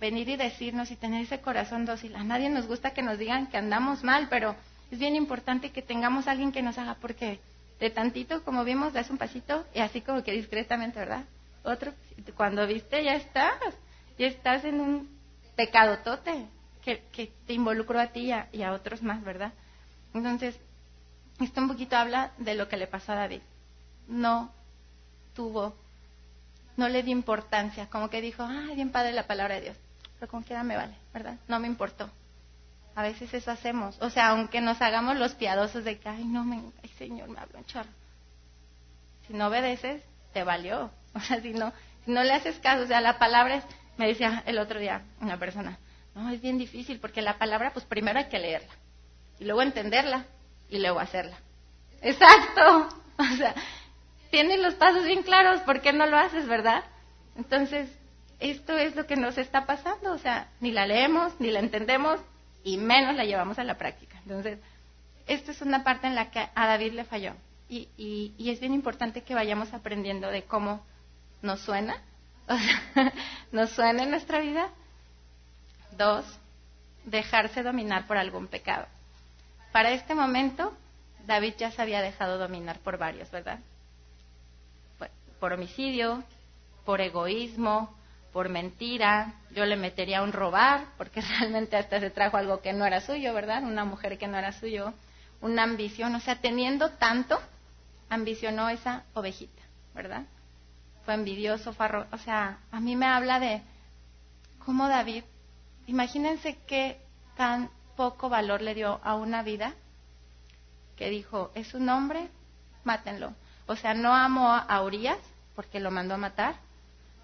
venir 0.00 0.28
y 0.28 0.36
decirnos 0.36 0.90
y 0.90 0.96
tener 0.96 1.22
ese 1.22 1.40
corazón 1.40 1.84
dócil. 1.84 2.16
A 2.16 2.24
nadie 2.24 2.48
nos 2.48 2.66
gusta 2.66 2.92
que 2.92 3.02
nos 3.02 3.18
digan 3.18 3.46
que 3.48 3.56
andamos 3.56 4.02
mal, 4.02 4.28
pero 4.28 4.56
es 4.90 4.98
bien 4.98 5.14
importante 5.14 5.70
que 5.70 5.82
tengamos 5.82 6.26
alguien 6.26 6.52
que 6.52 6.62
nos 6.62 6.76
haga 6.78 6.96
porque 7.00 7.40
de 7.82 7.90
tantito, 7.90 8.44
como 8.44 8.62
vimos, 8.62 8.92
das 8.92 9.10
un 9.10 9.18
pasito 9.18 9.66
y 9.74 9.80
así 9.80 10.02
como 10.02 10.22
que 10.22 10.30
discretamente, 10.30 11.00
¿verdad? 11.00 11.24
Otro, 11.64 11.92
cuando 12.36 12.64
viste 12.64 13.02
ya 13.02 13.16
estás, 13.16 13.58
ya 14.16 14.28
estás 14.28 14.64
en 14.64 14.80
un 14.80 15.08
pecado 15.56 15.98
tote 15.98 16.46
que, 16.80 17.02
que 17.10 17.32
te 17.44 17.54
involucró 17.54 17.98
a 17.98 18.06
ti 18.12 18.32
y 18.52 18.62
a, 18.62 18.72
otros 18.72 19.02
más, 19.02 19.24
¿verdad? 19.24 19.52
Entonces, 20.14 20.56
esto 21.40 21.60
un 21.60 21.66
poquito 21.66 21.96
habla 21.96 22.30
de 22.38 22.54
lo 22.54 22.68
que 22.68 22.76
le 22.76 22.86
pasó 22.86 23.12
a 23.12 23.16
David. 23.16 23.42
No 24.06 24.52
tuvo, 25.34 25.74
no 26.76 26.88
le 26.88 27.02
dio 27.02 27.10
importancia, 27.10 27.90
como 27.90 28.10
que 28.10 28.20
dijo, 28.20 28.44
ay, 28.44 28.76
bien 28.76 28.92
padre 28.92 29.10
la 29.10 29.26
palabra 29.26 29.56
de 29.56 29.62
Dios, 29.62 29.76
pero 30.20 30.30
como 30.30 30.44
quiera 30.44 30.62
me 30.62 30.76
vale, 30.76 30.94
¿verdad? 31.12 31.36
No 31.48 31.58
me 31.58 31.66
importó. 31.66 32.08
A 32.94 33.02
veces 33.02 33.32
eso 33.32 33.50
hacemos. 33.50 33.96
O 34.00 34.10
sea, 34.10 34.28
aunque 34.28 34.60
nos 34.60 34.80
hagamos 34.82 35.16
los 35.16 35.34
piadosos 35.34 35.84
de 35.84 35.98
que, 35.98 36.08
ay, 36.08 36.24
no, 36.24 36.44
me, 36.44 36.56
ay, 36.82 36.90
Señor, 36.98 37.28
me 37.28 37.40
hablo 37.40 37.58
un 37.58 37.64
chorro. 37.64 37.88
Si 39.26 39.32
no 39.32 39.48
obedeces, 39.48 40.02
te 40.32 40.44
valió. 40.44 40.90
O 41.14 41.20
sea, 41.20 41.42
si 41.42 41.52
no, 41.52 41.70
si 42.06 42.10
no 42.10 42.22
le 42.22 42.32
haces 42.32 42.58
caso, 42.60 42.84
o 42.84 42.86
sea, 42.86 43.02
la 43.02 43.18
palabra 43.18 43.56
es, 43.56 43.64
me 43.98 44.06
decía 44.06 44.42
el 44.46 44.58
otro 44.58 44.80
día 44.80 45.02
una 45.20 45.38
persona, 45.38 45.78
no, 46.14 46.30
es 46.30 46.40
bien 46.40 46.56
difícil 46.56 46.98
porque 46.98 47.20
la 47.20 47.36
palabra, 47.36 47.72
pues 47.74 47.84
primero 47.84 48.18
hay 48.18 48.30
que 48.30 48.38
leerla, 48.38 48.72
y 49.38 49.44
luego 49.44 49.60
entenderla, 49.60 50.24
y 50.70 50.78
luego 50.78 51.00
hacerla. 51.00 51.36
Exacto. 52.00 52.88
O 53.18 53.36
sea, 53.36 53.54
tienes 54.30 54.58
los 54.58 54.74
pasos 54.74 55.04
bien 55.04 55.22
claros, 55.22 55.60
¿por 55.60 55.82
qué 55.82 55.92
no 55.92 56.06
lo 56.06 56.16
haces, 56.16 56.48
verdad? 56.48 56.82
Entonces, 57.36 57.88
esto 58.40 58.76
es 58.76 58.96
lo 58.96 59.06
que 59.06 59.16
nos 59.16 59.36
está 59.38 59.66
pasando, 59.66 60.12
o 60.12 60.18
sea, 60.18 60.48
ni 60.60 60.72
la 60.72 60.86
leemos, 60.86 61.38
ni 61.38 61.50
la 61.50 61.60
entendemos, 61.60 62.18
y 62.64 62.76
menos 62.76 63.16
la 63.16 63.24
llevamos 63.24 63.58
a 63.58 63.64
la 63.64 63.78
práctica. 63.78 64.18
Entonces, 64.22 64.58
esta 65.26 65.52
es 65.52 65.60
una 65.62 65.84
parte 65.84 66.06
en 66.06 66.14
la 66.14 66.30
que 66.30 66.40
a 66.54 66.66
David 66.66 66.92
le 66.92 67.04
falló. 67.04 67.34
Y, 67.68 67.88
y, 67.96 68.50
es 68.50 68.60
bien 68.60 68.74
importante 68.74 69.22
que 69.22 69.34
vayamos 69.34 69.72
aprendiendo 69.72 70.28
de 70.28 70.42
cómo 70.42 70.84
nos 71.40 71.60
suena, 71.60 72.02
nos 73.52 73.70
suena 73.70 74.02
en 74.02 74.10
nuestra 74.10 74.40
vida. 74.40 74.68
Dos, 75.96 76.26
dejarse 77.04 77.62
dominar 77.62 78.06
por 78.06 78.18
algún 78.18 78.46
pecado. 78.46 78.86
Para 79.72 79.90
este 79.92 80.14
momento, 80.14 80.76
David 81.26 81.54
ya 81.56 81.70
se 81.70 81.80
había 81.80 82.02
dejado 82.02 82.36
dominar 82.36 82.78
por 82.80 82.98
varios, 82.98 83.30
¿verdad? 83.30 83.60
Por 85.40 85.54
homicidio, 85.54 86.22
por 86.84 87.00
egoísmo, 87.00 87.96
por 88.32 88.48
mentira, 88.48 89.34
yo 89.50 89.66
le 89.66 89.76
metería 89.76 90.22
un 90.22 90.32
robar, 90.32 90.86
porque 90.96 91.20
realmente 91.38 91.76
hasta 91.76 92.00
se 92.00 92.10
trajo 92.10 92.36
algo 92.36 92.60
que 92.60 92.72
no 92.72 92.86
era 92.86 93.00
suyo, 93.00 93.34
¿verdad? 93.34 93.62
Una 93.62 93.84
mujer 93.84 94.18
que 94.18 94.26
no 94.26 94.38
era 94.38 94.52
suyo, 94.52 94.94
una 95.40 95.64
ambición, 95.64 96.14
o 96.14 96.20
sea, 96.20 96.40
teniendo 96.40 96.90
tanto, 96.92 97.38
ambicionó 98.08 98.68
esa 98.68 99.04
ovejita, 99.14 99.62
¿verdad? 99.94 100.24
Fue 101.04 101.14
envidioso, 101.14 101.72
farro, 101.72 102.06
o 102.12 102.18
sea, 102.18 102.58
a 102.70 102.80
mí 102.80 102.96
me 102.96 103.06
habla 103.06 103.40
de 103.40 103.62
cómo 104.64 104.88
David, 104.88 105.24
imagínense 105.86 106.58
qué 106.66 107.00
tan 107.36 107.70
poco 107.96 108.28
valor 108.28 108.62
le 108.62 108.74
dio 108.74 109.00
a 109.02 109.14
una 109.14 109.42
vida 109.42 109.74
que 110.96 111.10
dijo, 111.10 111.50
es 111.54 111.74
un 111.74 111.88
hombre, 111.88 112.28
mátenlo. 112.84 113.34
O 113.66 113.76
sea, 113.76 113.94
no 113.94 114.14
amó 114.14 114.52
a 114.52 114.82
Urias 114.82 115.18
porque 115.54 115.80
lo 115.80 115.90
mandó 115.90 116.14
a 116.14 116.18
matar, 116.18 116.56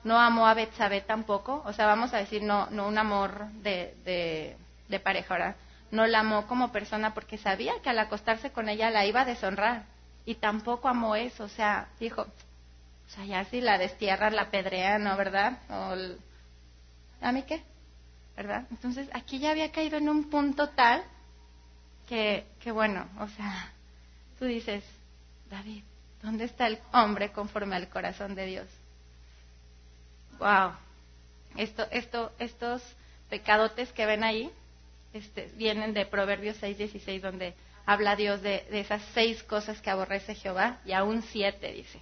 no 0.04 0.18
amó 0.18 0.46
a 0.46 0.54
Betsabé 0.54 1.00
tampoco, 1.00 1.62
o 1.64 1.72
sea, 1.72 1.86
vamos 1.86 2.14
a 2.14 2.18
decir, 2.18 2.42
no, 2.42 2.68
no 2.70 2.86
un 2.86 2.98
amor 2.98 3.46
de, 3.62 4.56
de, 4.88 5.00
pareja, 5.00 5.34
¿verdad? 5.34 5.56
No 5.90 6.06
la 6.06 6.20
amó 6.20 6.46
como 6.46 6.72
persona 6.72 7.14
porque 7.14 7.38
sabía 7.38 7.74
que 7.82 7.90
al 7.90 7.98
acostarse 7.98 8.50
con 8.50 8.68
ella 8.68 8.90
la 8.90 9.06
iba 9.06 9.22
a 9.22 9.24
deshonrar. 9.24 9.84
Y 10.24 10.36
tampoco 10.36 10.88
amó 10.88 11.16
eso, 11.16 11.44
o 11.44 11.48
sea, 11.48 11.88
dijo, 11.98 12.22
o 12.22 13.10
sea, 13.10 13.24
ya 13.24 13.44
si 13.46 13.60
la 13.60 13.78
destierra, 13.78 14.30
la 14.30 14.50
pedrea, 14.50 14.98
¿no? 14.98 15.16
¿Verdad? 15.16 15.58
O 15.70 15.96
¿A 17.20 17.32
mí 17.32 17.42
qué? 17.42 17.62
¿Verdad? 18.36 18.66
Entonces, 18.70 19.08
aquí 19.12 19.38
ya 19.38 19.50
había 19.50 19.72
caído 19.72 19.96
en 19.96 20.08
un 20.08 20.30
punto 20.30 20.68
tal 20.70 21.02
que, 22.06 22.46
que, 22.60 22.70
bueno, 22.70 23.08
o 23.18 23.26
sea, 23.28 23.72
tú 24.38 24.44
dices, 24.44 24.84
David, 25.50 25.82
¿dónde 26.22 26.44
está 26.44 26.66
el 26.66 26.78
hombre 26.92 27.32
conforme 27.32 27.76
al 27.76 27.88
corazón 27.88 28.34
de 28.34 28.46
Dios? 28.46 28.68
Wow. 30.38 30.72
Esto, 31.56 31.86
esto, 31.90 32.32
estos 32.38 32.82
pecadotes 33.28 33.92
que 33.92 34.06
ven 34.06 34.24
ahí 34.24 34.50
este, 35.12 35.50
vienen 35.56 35.94
de 35.94 36.06
Proverbios 36.06 36.60
6:16, 36.62 37.20
donde 37.20 37.54
habla 37.86 38.16
Dios 38.16 38.42
de, 38.42 38.66
esas 38.70 39.02
seis 39.14 39.42
cosas 39.42 39.80
que 39.80 39.90
aborrece 39.90 40.34
Jehová, 40.34 40.78
y 40.84 40.92
aún 40.92 41.22
siete, 41.22 41.72
dice. 41.72 42.00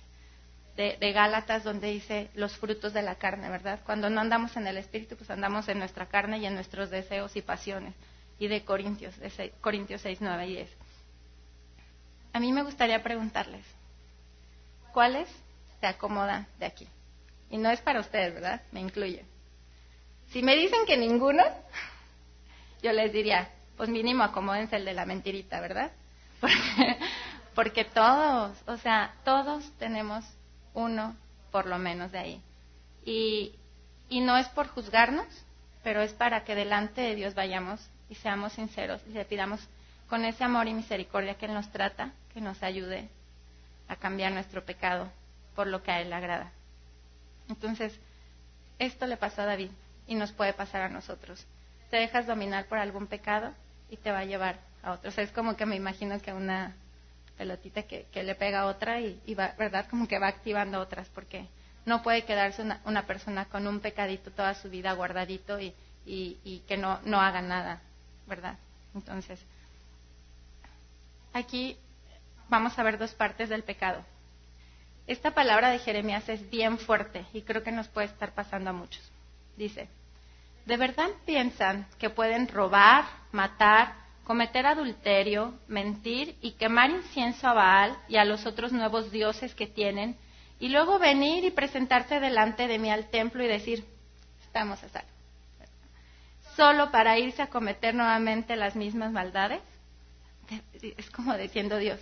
De, 0.77 1.13
Gálatas, 1.13 1.65
donde 1.65 1.89
dice 1.89 2.29
los 2.35 2.55
frutos 2.59 2.93
de 2.93 3.01
la 3.01 3.15
carne, 3.15 3.49
¿verdad? 3.49 3.81
Cuando 3.87 4.11
no 4.11 4.21
andamos 4.21 4.57
en 4.59 4.67
el 4.67 4.77
Espíritu, 4.77 5.17
pues 5.17 5.31
andamos 5.31 5.69
en 5.69 5.79
nuestra 5.79 6.07
carne 6.07 6.39
y 6.39 6.47
en 6.47 6.55
nuestros 6.55 6.91
deseos 6.91 7.35
y 7.37 7.43
pasiones. 7.43 7.95
y 8.39 8.49
de 8.49 8.63
Corintios, 8.67 9.19
de 9.19 9.53
Corintios 9.63 10.03
6, 10.03 10.19
9 10.21 10.47
y 10.47 10.57
10. 10.57 10.77
A 12.35 12.41
mí 12.41 12.53
me 12.53 12.63
gustaría 12.63 13.03
preguntarles, 13.03 13.65
¿cuáles 14.93 15.27
se 15.81 15.87
acomodan 15.87 16.47
de 16.59 16.67
aquí? 16.67 16.87
Y 17.51 17.59
no 17.59 17.71
es 17.71 17.81
para 17.81 18.01
ustedes, 18.01 18.35
¿verdad? 18.35 18.63
Me 18.73 18.81
incluye. 18.81 19.25
Si 20.29 20.43
me 20.43 20.57
dicen 20.57 20.81
que 20.87 20.97
ninguno, 20.97 21.43
yo 22.83 22.93
les 22.93 23.13
diría, 23.13 23.49
pues 23.77 23.89
mínimo 23.89 24.25
acomódense 24.25 24.77
el 24.77 24.85
de 24.85 24.95
la 24.95 25.07
mentirita, 25.07 25.61
¿verdad? 25.61 25.93
Porque, 26.41 26.99
porque 27.55 27.85
todos, 27.85 28.59
o 28.67 28.77
sea, 28.77 29.15
todos 29.25 29.73
tenemos 29.79 30.23
uno 30.75 31.17
por 31.51 31.65
lo 31.65 31.79
menos 31.79 32.13
de 32.13 32.19
ahí. 32.19 32.43
Y, 33.07 33.55
y 34.11 34.21
no 34.21 34.37
es 34.37 34.47
por 34.49 34.69
juzgarnos, 34.69 35.27
pero 35.83 36.03
es 36.03 36.13
para 36.13 36.45
que 36.45 36.55
delante 36.55 37.01
de 37.01 37.15
Dios 37.15 37.35
vayamos 37.35 37.81
y 38.11 38.17
seamos 38.17 38.53
sinceros 38.53 39.01
y 39.09 39.13
le 39.13 39.25
pidamos 39.25 39.67
con 40.09 40.25
ese 40.25 40.45
amor 40.45 40.69
y 40.69 40.75
misericordia 40.75 41.35
que 41.35 41.47
Él 41.47 41.55
nos 41.55 41.71
trata, 41.73 42.13
que 42.35 42.41
nos 42.41 42.63
ayude 42.63 43.09
a 43.89 43.97
cambiar 43.97 44.33
nuestro 44.33 44.65
pecado 44.65 45.11
por 45.55 45.67
lo 45.67 45.83
que 45.83 45.91
a 45.91 46.01
Él 46.01 46.11
le 46.11 46.17
agrada. 46.17 46.53
Entonces, 47.49 47.99
esto 48.79 49.07
le 49.07 49.17
pasó 49.17 49.43
a 49.43 49.47
David 49.47 49.71
y 50.07 50.15
nos 50.15 50.33
puede 50.33 50.53
pasar 50.53 50.83
a 50.83 50.89
nosotros. 50.89 51.47
Te 51.91 51.97
dejas 51.97 52.27
dominar 52.27 52.67
por 52.67 52.79
algún 52.79 53.07
pecado 53.07 53.53
y 53.89 53.97
te 53.97 54.11
va 54.11 54.21
a 54.21 54.25
llevar 54.25 54.61
a 54.83 54.93
otros. 54.93 55.17
es 55.19 55.31
como 55.33 55.57
que 55.57 55.67
me 55.67 55.77
imagino 55.77 56.21
que 56.21 56.33
una 56.33 56.75
pelotita 57.37 57.83
que, 57.83 58.07
le 58.13 58.35
pega 58.35 58.61
a 58.61 58.67
otra 58.67 59.01
y, 59.01 59.35
va, 59.35 59.55
¿verdad? 59.59 59.87
Como 59.89 60.09
que 60.09 60.19
va 60.19 60.29
activando 60.29 60.81
otras, 60.81 61.09
porque 61.11 61.47
no 61.85 62.03
puede 62.03 62.25
quedarse 62.25 62.63
una, 62.63 63.07
persona 63.07 63.47
con 63.47 63.67
un 63.67 63.81
pecadito 63.81 64.31
toda 64.31 64.55
su 64.55 64.71
vida 64.71 64.93
guardadito 64.93 65.61
y, 65.61 65.75
y 66.05 66.63
que 66.67 66.77
no, 66.77 67.01
no 67.05 67.21
haga 67.21 67.43
nada, 67.43 67.81
¿verdad? 68.27 68.57
Entonces, 68.95 69.39
aquí 71.33 71.77
vamos 72.49 72.79
a 72.79 72.83
ver 72.83 72.99
dos 72.99 73.13
partes 73.15 73.49
del 73.49 73.63
pecado. 73.63 74.03
Esta 75.07 75.31
palabra 75.31 75.71
de 75.71 75.79
Jeremías 75.79 76.29
es 76.29 76.51
bien 76.51 76.79
fuerte 76.79 77.25
y 77.33 77.43
creo 77.43 77.63
que 77.63 77.71
nos 77.71 77.87
puede 77.89 78.09
estar 78.09 78.33
pasando 78.33 78.71
a 78.71 78.73
muchos. 78.73 79.03
Dice, 79.57 79.89
¿de 80.65 80.77
verdad 80.77 81.09
piensan 81.25 81.87
que 81.99 82.11
pueden 82.11 82.49
robar, 82.49 83.05
matar, 83.31 83.95
cometer 84.25 84.67
adulterio, 84.67 85.55
mentir 85.69 86.37
y 86.41 86.53
quemar 86.53 86.91
incienso 86.91 87.47
a 87.47 87.53
Baal 87.53 87.97
y 88.09 88.17
a 88.17 88.25
los 88.25 88.47
otros 88.47 88.73
nuevos 88.73 89.13
dioses 89.13 89.55
que 89.55 89.69
tienen 89.69 90.17
y 90.59 90.71
luego 90.71 90.99
venir 90.99 91.45
y 91.45 91.53
presentarse 91.53 92.19
delante 92.19 92.67
de 92.67 92.79
mí 92.79 92.91
al 92.91 93.09
templo 93.09 93.45
y 93.45 93.47
decir, 93.47 93.85
estamos 94.43 94.83
a 94.83 94.89
salvo? 94.89 95.09
Solo 96.57 96.91
para 96.91 97.19
irse 97.19 97.43
a 97.43 97.51
cometer 97.51 97.95
nuevamente 97.95 98.57
las 98.57 98.75
mismas 98.75 99.13
maldades. 99.13 99.61
Es 100.81 101.11
como 101.11 101.37
diciendo 101.37 101.77
Dios, 101.77 102.01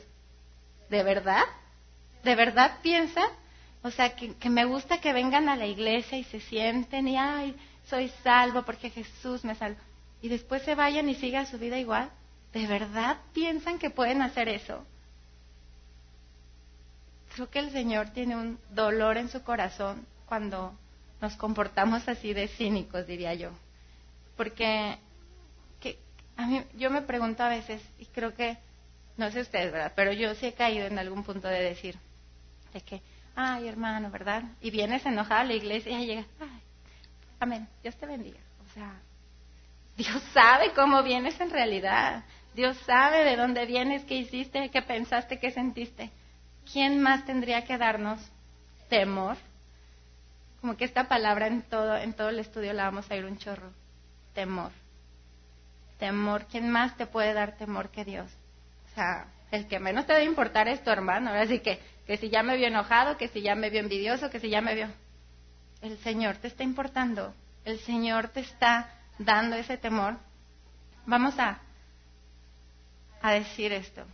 ¿de 0.89 1.03
verdad? 1.03 1.43
¿De 2.25 2.35
verdad 2.35 2.79
piensa? 2.83 3.23
O 3.83 3.91
sea, 3.91 4.17
que, 4.17 4.35
me 4.49 4.65
gusta 4.65 4.99
que 4.99 5.13
vengan 5.13 5.49
a 5.49 5.57
la 5.57 5.67
iglesia 5.67 6.17
y 6.17 6.25
se 6.25 6.41
sienten 6.41 7.07
y, 7.07 7.19
ay, 7.19 7.55
soy 7.87 8.09
salvo 8.23 8.63
porque 8.63 8.89
Jesús 8.89 9.45
me 9.45 9.55
salvó. 9.55 9.79
Y 10.23 10.29
después 10.29 10.63
se 10.63 10.75
vayan 10.75 11.09
y 11.11 11.15
sigan 11.17 11.47
su 11.47 11.59
vida 11.59 11.79
igual. 11.79 12.11
¿De 12.55 12.67
verdad 12.67 13.19
piensan 13.35 13.79
que 13.79 13.91
pueden 13.91 14.23
hacer 14.23 14.49
eso? 14.49 14.87
Creo 17.35 17.51
que 17.51 17.59
el 17.59 17.73
Señor 17.73 18.11
tiene 18.11 18.37
un 18.37 18.59
dolor 18.71 19.19
en 19.19 19.29
su 19.29 19.43
corazón 19.43 20.07
cuando 20.25 20.73
nos 21.21 21.37
comportamos 21.37 22.09
así 22.09 22.33
de 22.33 22.49
cínicos, 22.49 23.07
diría 23.07 23.35
yo. 23.35 23.51
Porque 24.37 24.97
que, 25.81 25.99
a 26.39 26.47
mí, 26.47 26.63
yo 26.75 26.91
me 26.91 27.03
pregunto 27.03 27.43
a 27.43 27.51
veces, 27.51 27.83
y 27.99 28.07
creo 28.07 28.35
que 28.35 28.57
no 29.19 29.31
sé 29.31 29.43
ustedes, 29.43 29.73
¿verdad? 29.73 29.93
Pero 29.95 30.13
yo 30.13 30.35
sí 30.37 30.47
he 30.47 30.55
caído 30.55 30.87
en 30.87 30.99
algún 30.99 31.23
punto 31.23 31.49
de 31.49 31.61
decir, 31.61 31.99
de 32.75 32.81
que, 32.83 33.01
ay, 33.35 33.69
hermano, 33.69 34.11
¿verdad? 34.11 34.43
Y 34.61 34.71
vienes 34.71 35.07
enojado 35.07 35.41
a 35.41 35.45
la 35.45 35.55
iglesia 35.55 35.99
y 35.99 36.07
llegas, 36.07 36.27
ay, 36.41 36.61
amén, 37.41 37.69
Dios 37.83 37.97
te 37.97 38.05
bendiga. 38.05 38.41
O 38.69 38.75
sea, 38.75 39.01
Dios 39.97 40.23
sabe 40.35 40.73
cómo 40.75 41.03
vienes 41.03 41.41
en 41.41 41.51
realidad. 41.51 42.25
Dios 42.55 42.77
sabe 42.85 43.25
de 43.25 43.37
dónde 43.37 43.65
vienes, 43.65 44.05
qué 44.05 44.17
hiciste, 44.17 44.71
qué 44.71 44.83
pensaste, 44.83 45.39
qué 45.39 45.53
sentiste. 45.53 46.11
¿Quién 46.71 47.01
más 47.01 47.25
tendría 47.25 47.65
que 47.65 47.79
darnos 47.79 48.21
temor? 48.89 49.37
Como 50.61 50.77
que 50.77 50.85
esta 50.85 51.09
palabra 51.09 51.47
en 51.47 51.63
todo, 51.63 51.97
en 51.97 52.15
todo 52.15 52.31
el 52.31 52.41
estudio 52.41 52.73
la 52.73 52.85
vamos 52.85 53.09
a 53.11 53.17
ir 53.17 53.25
un 53.25 53.39
chorro. 53.39 53.71
Temor. 54.35 54.73
Temor. 55.99 56.47
¿Quién 56.47 56.71
más 56.71 56.97
te 56.97 57.07
puede 57.07 57.35
dar 57.35 57.57
temor 57.57 57.91
que 57.91 58.05
Dios? 58.05 58.31
O 58.91 58.95
sea, 58.95 59.27
el 59.51 59.69
que 59.69 59.79
menos 59.79 60.07
te 60.07 60.15
debe 60.15 60.25
importar 60.25 60.67
es 60.67 60.83
tu 60.83 60.91
hermano. 60.91 61.31
Así 61.31 61.61
que, 61.61 61.79
que 62.07 62.17
si 62.17 62.29
ya 62.29 62.43
me 62.43 62.57
vio 62.57 62.69
enojado, 62.69 63.17
que 63.17 63.29
si 63.29 63.43
ya 63.43 63.55
me 63.55 63.71
vio 63.71 63.81
envidioso, 63.81 64.31
que 64.31 64.41
si 64.41 64.51
ya 64.51 64.61
me 64.61 64.75
vio. 64.75 64.89
El 65.81 65.99
Señor 65.99 66.37
te 66.37 66.49
está 66.49 66.63
importando. 66.63 67.35
El 67.65 67.79
Señor 67.81 68.29
te 68.29 68.41
está 68.41 68.91
dando 69.19 69.57
ese 69.57 69.77
temor. 69.77 70.17
Vamos 71.07 71.39
a, 71.39 71.61
a 73.23 73.33
decir 73.33 73.73
esto. 73.73 74.05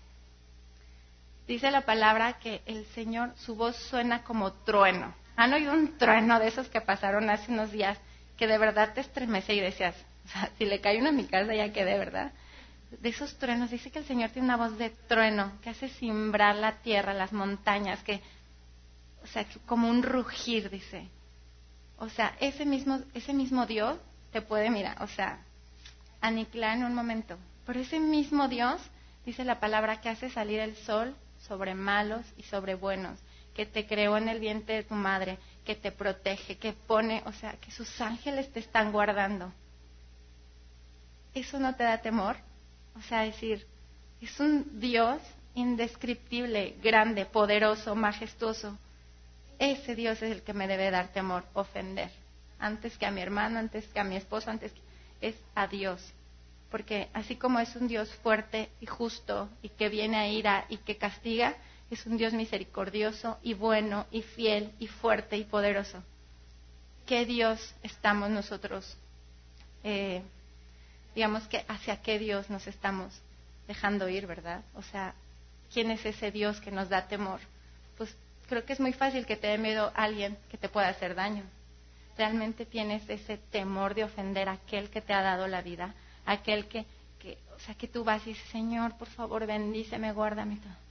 Dice 1.47 1.71
la 1.71 1.81
palabra 1.81 2.35
que 2.35 2.63
el 2.67 2.87
Señor, 2.87 3.33
su 3.37 3.57
voz 3.57 3.77
suena 3.77 4.23
como 4.23 4.53
trueno. 4.53 5.15
¿Han 5.37 5.53
oído 5.53 5.73
un 5.73 5.99
trueno 5.99 6.39
de 6.39 6.49
esos 6.49 6.69
que 6.69 6.81
pasaron 6.81 7.29
hace 7.29 7.51
unos 7.51 7.73
días 7.73 7.99
que 8.37 8.47
de 8.47 8.59
verdad 8.59 8.95
te 8.95 9.01
estremece 9.01 9.55
y 9.55 9.61
decías, 9.61 9.97
si 10.59 10.65
le 10.65 10.81
cae 10.81 10.99
uno 10.99 11.09
en 11.09 11.17
mi 11.17 11.27
casa 11.27 11.55
ya 11.55 11.73
quedé, 11.73 11.99
¿verdad? 11.99 12.33
De 12.91 13.09
esos 13.09 13.37
truenos. 13.39 13.71
Dice 13.71 13.91
que 13.91 14.01
el 14.01 14.07
Señor 14.07 14.31
tiene 14.31 14.47
una 14.47 14.57
voz 14.57 14.77
de 14.79 14.91
trueno 14.91 15.53
que 15.63 15.71
hace 15.71 15.89
simbrar 15.89 16.57
la 16.57 16.79
tierra, 16.83 17.15
las 17.15 17.33
montañas, 17.33 18.03
que, 18.03 18.21
o 19.23 19.27
sea, 19.27 19.47
como 19.67 19.89
un 19.89 20.03
rugir, 20.03 20.71
dice. 20.71 21.09
O 21.99 22.09
sea, 22.09 22.37
ese 22.41 22.65
mismo, 22.65 23.01
ese 23.15 23.33
mismo 23.33 23.67
Dios 23.67 23.99
te 24.33 24.43
puede, 24.43 24.71
mira, 24.71 24.97
o 25.01 25.07
sea, 25.07 25.41
aniquilar 26.21 26.77
en 26.77 26.85
un 26.85 26.95
momento. 26.95 27.39
Pero 27.67 27.81
ese 27.81 28.01
mismo 28.01 28.49
Dios, 28.49 28.81
dice 29.25 29.45
la 29.45 29.61
palabra, 29.61 30.01
que 30.01 30.09
hace 30.09 30.31
salir 30.31 30.61
el 30.61 30.77
sol 30.77 31.15
sobre 31.39 31.75
malos 31.75 32.25
y 32.37 32.43
sobre 32.45 32.75
buenos, 32.75 33.19
que 33.55 33.67
te 33.67 33.87
creó 33.87 34.17
en 34.17 34.29
el 34.29 34.41
vientre 34.41 34.77
de 34.77 34.83
tu 34.85 34.95
madre, 34.95 35.39
que 35.65 35.75
te 35.75 35.93
protege, 35.93 36.57
que 36.57 36.73
pone, 36.73 37.23
o 37.27 37.33
sea, 37.33 37.53
que 37.55 37.71
sus 37.71 38.01
ángeles 38.01 38.53
te 38.53 38.61
están 38.61 38.93
guardando. 38.93 39.53
¿Eso 41.35 41.59
no 41.59 41.75
te 41.77 41.85
da 41.85 41.99
temor? 41.99 42.37
O 43.01 43.03
sea, 43.03 43.23
decir, 43.23 43.67
es 44.21 44.39
un 44.41 44.79
Dios 44.79 45.23
indescriptible, 45.55 46.77
grande, 46.83 47.25
poderoso, 47.25 47.95
majestuoso. 47.95 48.79
Ese 49.59 49.95
Dios 49.95 50.21
es 50.23 50.31
el 50.31 50.43
que 50.43 50.53
me 50.53 50.69
debe 50.69 50.91
dar 50.91 51.09
temor, 51.09 51.45
ofender. 51.55 52.11
Antes 52.59 52.99
que 52.99 53.07
a 53.07 53.11
mi 53.11 53.23
hermano, 53.23 53.59
antes 53.59 53.87
que 53.89 54.01
a 54.01 54.05
mi 54.05 54.17
esposo, 54.17 54.51
antes 54.51 54.73
que... 54.73 54.81
es 55.29 55.35
a 55.55 55.67
Dios. 55.67 56.13
Porque 56.71 57.09
así 57.15 57.37
como 57.37 57.59
es 57.59 57.75
un 57.75 57.89
Dios 57.89 58.11
fuerte 58.17 58.69
y 58.81 58.87
justo 58.87 59.49
y 59.63 59.71
que 59.71 59.89
viene 59.89 60.19
a 60.19 60.29
ira 60.29 60.67
y 60.69 60.77
que 60.77 60.99
castiga, 60.99 61.57
es 61.91 62.05
un 62.05 62.19
Dios 62.19 62.35
misericordioso 62.35 63.39
y 63.43 63.55
bueno 63.55 64.07
y 64.11 64.21
fiel 64.23 64.73
y 64.79 64.89
fuerte 64.89 65.39
y 65.39 65.45
poderoso. 65.45 66.03
¿Qué 67.07 67.25
Dios 67.25 67.75
estamos 67.83 68.29
nosotros 68.29 68.97
eh, 69.83 70.23
digamos 71.15 71.47
que 71.49 71.65
hacia 71.69 72.01
qué 72.03 72.19
Dios 72.19 72.51
nos 72.51 72.67
estamos 72.67 73.21
dejando 73.67 74.09
ir, 74.09 74.27
¿verdad? 74.27 74.63
O 74.75 74.83
sea, 74.83 75.15
¿quién 75.73 75.91
es 75.91 76.05
ese 76.05 76.31
Dios 76.31 76.61
que 76.61 76.71
nos 76.71 76.89
da 76.89 77.07
temor? 77.09 77.41
Pues 77.97 78.17
creo 78.49 78.65
que 78.65 78.73
es 78.73 78.81
muy 78.81 78.93
fácil 78.93 79.27
que 79.27 79.37
te 79.37 79.47
dé 79.47 79.59
miedo 79.59 79.93
a 79.95 80.05
alguien 80.05 80.37
que 80.51 80.59
te 80.59 80.69
pueda 80.69 80.89
hacer 80.89 81.15
daño. 81.15 81.45
Realmente 82.17 82.67
tienes 82.67 83.09
ese 83.09 83.39
temor 83.39 83.95
de 83.95 84.05
ofender 84.05 84.49
a 84.49 84.53
aquel 84.53 84.91
que 84.91 85.01
te 85.01 85.13
ha 85.13 85.23
dado 85.23 85.47
la 85.47 85.63
vida, 85.63 85.95
aquel 86.27 86.67
que, 86.67 86.85
que 87.19 87.39
o 87.57 87.59
sea, 87.61 87.75
que 87.75 87.89
tú 87.89 88.05
vas 88.05 88.27
y 88.27 88.31
dices, 88.31 88.49
Señor, 88.51 88.97
por 88.97 89.09
favor, 89.09 89.47
bendíceme, 89.47 90.13
guárdame 90.13 90.57
todo. 90.57 90.91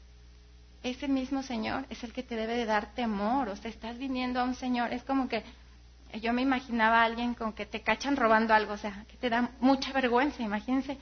Ese 0.82 1.10
mismo 1.10 1.44
Señor 1.44 1.86
es 1.90 2.04
el 2.04 2.14
que 2.14 2.24
te 2.24 2.36
debe 2.36 2.56
de 2.56 2.66
dar 2.66 2.94
temor. 2.94 3.50
O 3.50 3.56
sea, 3.56 3.70
estás 3.70 3.98
viniendo 3.98 4.40
a 4.40 4.46
un 4.46 4.56
Señor, 4.56 4.94
es 4.94 5.04
como 5.04 5.28
que 5.28 5.44
yo 6.18 6.34
me 6.34 6.42
imaginaba 6.42 7.02
a 7.02 7.06
alguien 7.06 7.36
con 7.36 7.54
que 7.54 7.66
te 7.66 7.82
cachan 7.82 8.18
robando 8.18 8.54
algo, 8.54 8.74
o 8.74 8.78
sea, 8.78 9.06
que 9.08 9.18
te 9.18 9.30
da 9.30 9.52
mucha 9.60 9.94
vergüenza. 9.94 10.42
Imagínense 10.42 10.98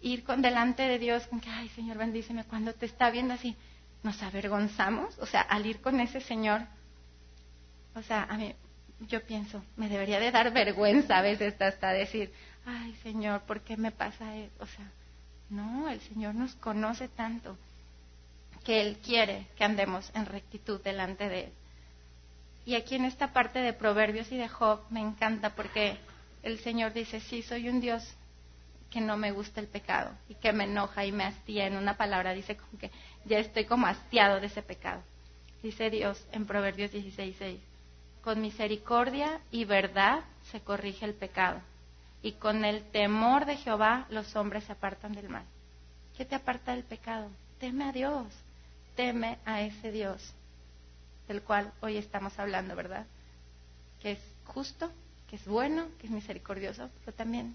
ir 0.00 0.24
con 0.24 0.40
delante 0.42 0.82
de 0.82 0.98
Dios 0.98 1.26
con 1.26 1.40
que, 1.40 1.50
ay 1.50 1.68
Señor, 1.70 1.98
bendíceme, 1.98 2.44
cuando 2.44 2.72
te 2.72 2.86
está 2.86 3.10
viendo 3.10 3.34
así, 3.34 3.56
nos 4.02 4.22
avergonzamos, 4.22 5.18
o 5.18 5.26
sea, 5.26 5.42
al 5.42 5.66
ir 5.66 5.80
con 5.80 6.00
ese 6.00 6.20
Señor, 6.20 6.62
o 7.94 8.02
sea, 8.02 8.24
a 8.24 8.36
mí, 8.36 8.54
yo 9.00 9.24
pienso, 9.24 9.62
me 9.76 9.88
debería 9.88 10.20
de 10.20 10.30
dar 10.30 10.52
vergüenza 10.52 11.18
a 11.18 11.22
veces 11.22 11.60
hasta 11.60 11.90
decir, 11.90 12.32
ay 12.64 12.94
Señor, 13.02 13.42
¿por 13.42 13.60
qué 13.60 13.76
me 13.76 13.90
pasa 13.90 14.36
eso? 14.36 14.52
O 14.60 14.66
sea, 14.66 14.90
no, 15.50 15.88
el 15.88 16.00
Señor 16.00 16.34
nos 16.34 16.54
conoce 16.56 17.08
tanto 17.08 17.56
que 18.64 18.80
Él 18.80 18.98
quiere 19.04 19.46
que 19.56 19.64
andemos 19.64 20.10
en 20.14 20.26
rectitud 20.26 20.80
delante 20.82 21.28
de 21.28 21.44
Él. 21.44 21.52
Y 22.68 22.74
aquí 22.74 22.96
en 22.96 23.06
esta 23.06 23.32
parte 23.32 23.60
de 23.60 23.72
Proverbios 23.72 24.30
y 24.30 24.36
de 24.36 24.46
Job 24.46 24.80
me 24.90 25.00
encanta 25.00 25.54
porque 25.54 25.96
el 26.42 26.58
Señor 26.58 26.92
dice, 26.92 27.18
sí, 27.18 27.40
soy 27.40 27.66
un 27.70 27.80
Dios 27.80 28.04
que 28.90 29.00
no 29.00 29.16
me 29.16 29.32
gusta 29.32 29.60
el 29.62 29.68
pecado 29.68 30.10
y 30.28 30.34
que 30.34 30.52
me 30.52 30.64
enoja 30.64 31.06
y 31.06 31.10
me 31.10 31.24
hastía. 31.24 31.66
En 31.66 31.78
una 31.78 31.96
palabra 31.96 32.34
dice 32.34 32.58
como 32.58 32.78
que 32.78 32.90
ya 33.24 33.38
estoy 33.38 33.64
como 33.64 33.86
hastiado 33.86 34.38
de 34.38 34.48
ese 34.48 34.60
pecado. 34.60 35.02
Dice 35.62 35.88
Dios 35.88 36.22
en 36.30 36.44
Proverbios 36.44 36.92
16:6, 36.92 37.58
con 38.20 38.42
misericordia 38.42 39.40
y 39.50 39.64
verdad 39.64 40.24
se 40.50 40.60
corrige 40.60 41.06
el 41.06 41.14
pecado 41.14 41.62
y 42.20 42.32
con 42.32 42.66
el 42.66 42.84
temor 42.90 43.46
de 43.46 43.56
Jehová 43.56 44.06
los 44.10 44.36
hombres 44.36 44.64
se 44.64 44.72
apartan 44.72 45.14
del 45.14 45.30
mal. 45.30 45.46
¿Qué 46.18 46.26
te 46.26 46.34
aparta 46.34 46.72
del 46.72 46.84
pecado? 46.84 47.30
Teme 47.60 47.84
a 47.84 47.92
Dios, 47.92 48.26
teme 48.94 49.38
a 49.46 49.62
ese 49.62 49.90
Dios 49.90 50.34
del 51.28 51.42
cual 51.42 51.72
hoy 51.80 51.96
estamos 51.96 52.38
hablando, 52.38 52.74
¿verdad? 52.74 53.06
Que 54.02 54.12
es 54.12 54.18
justo, 54.46 54.90
que 55.28 55.36
es 55.36 55.46
bueno, 55.46 55.86
que 56.00 56.06
es 56.06 56.12
misericordioso, 56.12 56.90
pero 57.04 57.16
también 57.16 57.54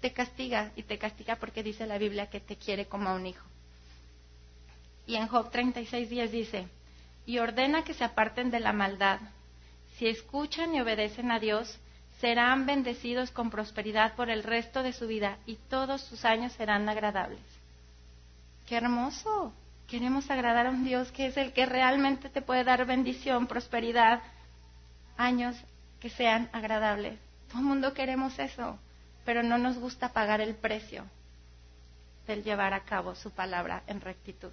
te 0.00 0.12
castiga 0.12 0.72
y 0.76 0.82
te 0.82 0.98
castiga 0.98 1.36
porque 1.36 1.62
dice 1.62 1.86
la 1.86 1.96
Biblia 1.96 2.28
que 2.28 2.40
te 2.40 2.56
quiere 2.56 2.86
como 2.86 3.08
a 3.08 3.14
un 3.14 3.26
hijo. 3.26 3.46
Y 5.06 5.14
en 5.14 5.28
Job 5.28 5.50
36.10 5.50 6.30
dice, 6.30 6.68
y 7.24 7.38
ordena 7.38 7.84
que 7.84 7.94
se 7.94 8.04
aparten 8.04 8.50
de 8.50 8.60
la 8.60 8.72
maldad. 8.72 9.20
Si 9.96 10.08
escuchan 10.08 10.74
y 10.74 10.80
obedecen 10.80 11.30
a 11.30 11.38
Dios, 11.38 11.78
serán 12.20 12.66
bendecidos 12.66 13.30
con 13.30 13.50
prosperidad 13.50 14.14
por 14.14 14.30
el 14.30 14.42
resto 14.42 14.82
de 14.82 14.92
su 14.92 15.06
vida 15.06 15.38
y 15.46 15.56
todos 15.68 16.00
sus 16.02 16.24
años 16.24 16.52
serán 16.52 16.88
agradables. 16.88 17.40
¡Qué 18.66 18.76
hermoso! 18.76 19.52
Queremos 19.92 20.30
agradar 20.30 20.66
a 20.66 20.70
un 20.70 20.84
Dios 20.86 21.12
que 21.12 21.26
es 21.26 21.36
el 21.36 21.52
que 21.52 21.66
realmente 21.66 22.30
te 22.30 22.40
puede 22.40 22.64
dar 22.64 22.86
bendición, 22.86 23.46
prosperidad, 23.46 24.22
años 25.18 25.54
que 26.00 26.08
sean 26.08 26.48
agradables. 26.54 27.18
Todo 27.48 27.58
el 27.58 27.66
mundo 27.66 27.92
queremos 27.92 28.38
eso, 28.38 28.78
pero 29.26 29.42
no 29.42 29.58
nos 29.58 29.76
gusta 29.76 30.14
pagar 30.14 30.40
el 30.40 30.54
precio 30.54 31.04
del 32.26 32.42
llevar 32.42 32.72
a 32.72 32.84
cabo 32.84 33.14
su 33.14 33.32
palabra 33.32 33.82
en 33.86 34.00
rectitud. 34.00 34.50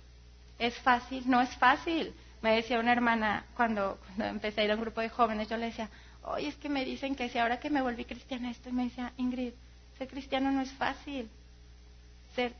¿Es 0.57 0.77
fácil? 0.79 1.23
No 1.25 1.39
es 1.39 1.55
fácil. 1.55 2.13
Me 2.41 2.57
decía 2.57 2.77
una 2.77 2.91
hermana 2.91 3.45
cuando, 3.55 3.97
empecé 4.17 4.59
a 4.59 4.63
ir 4.65 4.71
a 4.71 4.75
un 4.75 4.81
grupo 4.81 4.99
de 4.99 5.07
jóvenes, 5.07 5.47
yo 5.47 5.55
le 5.55 5.67
decía, 5.67 5.89
oye, 6.23 6.49
es 6.49 6.55
que 6.57 6.67
me 6.67 6.83
dicen 6.83 7.15
que 7.15 7.29
si 7.29 7.37
ahora 7.39 7.61
que 7.61 7.69
me 7.69 7.81
volví 7.81 8.03
cristiana 8.03 8.51
esto, 8.51 8.67
y 8.67 8.73
me 8.73 8.83
decía, 8.83 9.13
Ingrid, 9.15 9.53
ser 9.97 10.09
cristiano 10.09 10.51
no 10.51 10.59
es 10.59 10.73
fácil 10.73 11.29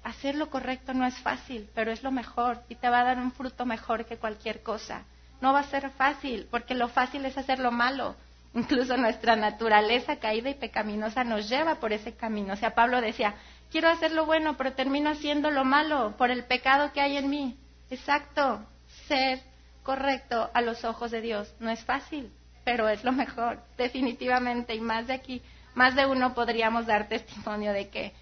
hacer 0.03 0.35
lo 0.35 0.49
correcto 0.49 0.93
no 0.93 1.05
es 1.05 1.17
fácil, 1.19 1.69
pero 1.73 1.91
es 1.91 2.03
lo 2.03 2.11
mejor 2.11 2.61
y 2.69 2.75
te 2.75 2.89
va 2.89 3.01
a 3.01 3.03
dar 3.03 3.17
un 3.17 3.31
fruto 3.31 3.65
mejor 3.65 4.05
que 4.05 4.17
cualquier 4.17 4.61
cosa. 4.61 5.03
No 5.41 5.53
va 5.53 5.59
a 5.59 5.69
ser 5.69 5.89
fácil, 5.91 6.47
porque 6.51 6.75
lo 6.75 6.89
fácil 6.89 7.25
es 7.25 7.37
hacer 7.37 7.59
lo 7.59 7.71
malo. 7.71 8.15
Incluso 8.53 8.97
nuestra 8.97 9.35
naturaleza 9.35 10.17
caída 10.17 10.49
y 10.49 10.55
pecaminosa 10.55 11.23
nos 11.23 11.49
lleva 11.49 11.75
por 11.75 11.93
ese 11.93 12.15
camino. 12.15 12.53
O 12.53 12.57
sea, 12.57 12.73
Pablo 12.73 12.99
decía, 12.99 13.35
quiero 13.71 13.89
hacer 13.89 14.11
lo 14.11 14.25
bueno, 14.25 14.57
pero 14.57 14.73
termino 14.73 15.09
haciendo 15.11 15.51
lo 15.51 15.63
malo 15.63 16.15
por 16.17 16.31
el 16.31 16.43
pecado 16.43 16.91
que 16.91 17.01
hay 17.01 17.17
en 17.17 17.29
mí. 17.29 17.57
Exacto, 17.89 18.65
ser 19.07 19.41
correcto 19.83 20.49
a 20.53 20.61
los 20.61 20.83
ojos 20.83 21.11
de 21.11 21.21
Dios 21.21 21.53
no 21.59 21.69
es 21.69 21.83
fácil, 21.83 22.31
pero 22.63 22.89
es 22.89 23.03
lo 23.03 23.11
mejor, 23.11 23.59
definitivamente. 23.77 24.75
Y 24.75 24.81
más 24.81 25.07
de 25.07 25.13
aquí, 25.13 25.41
más 25.75 25.95
de 25.95 26.05
uno 26.05 26.33
podríamos 26.33 26.85
dar 26.85 27.07
testimonio 27.07 27.71
de 27.71 27.89
que 27.89 28.13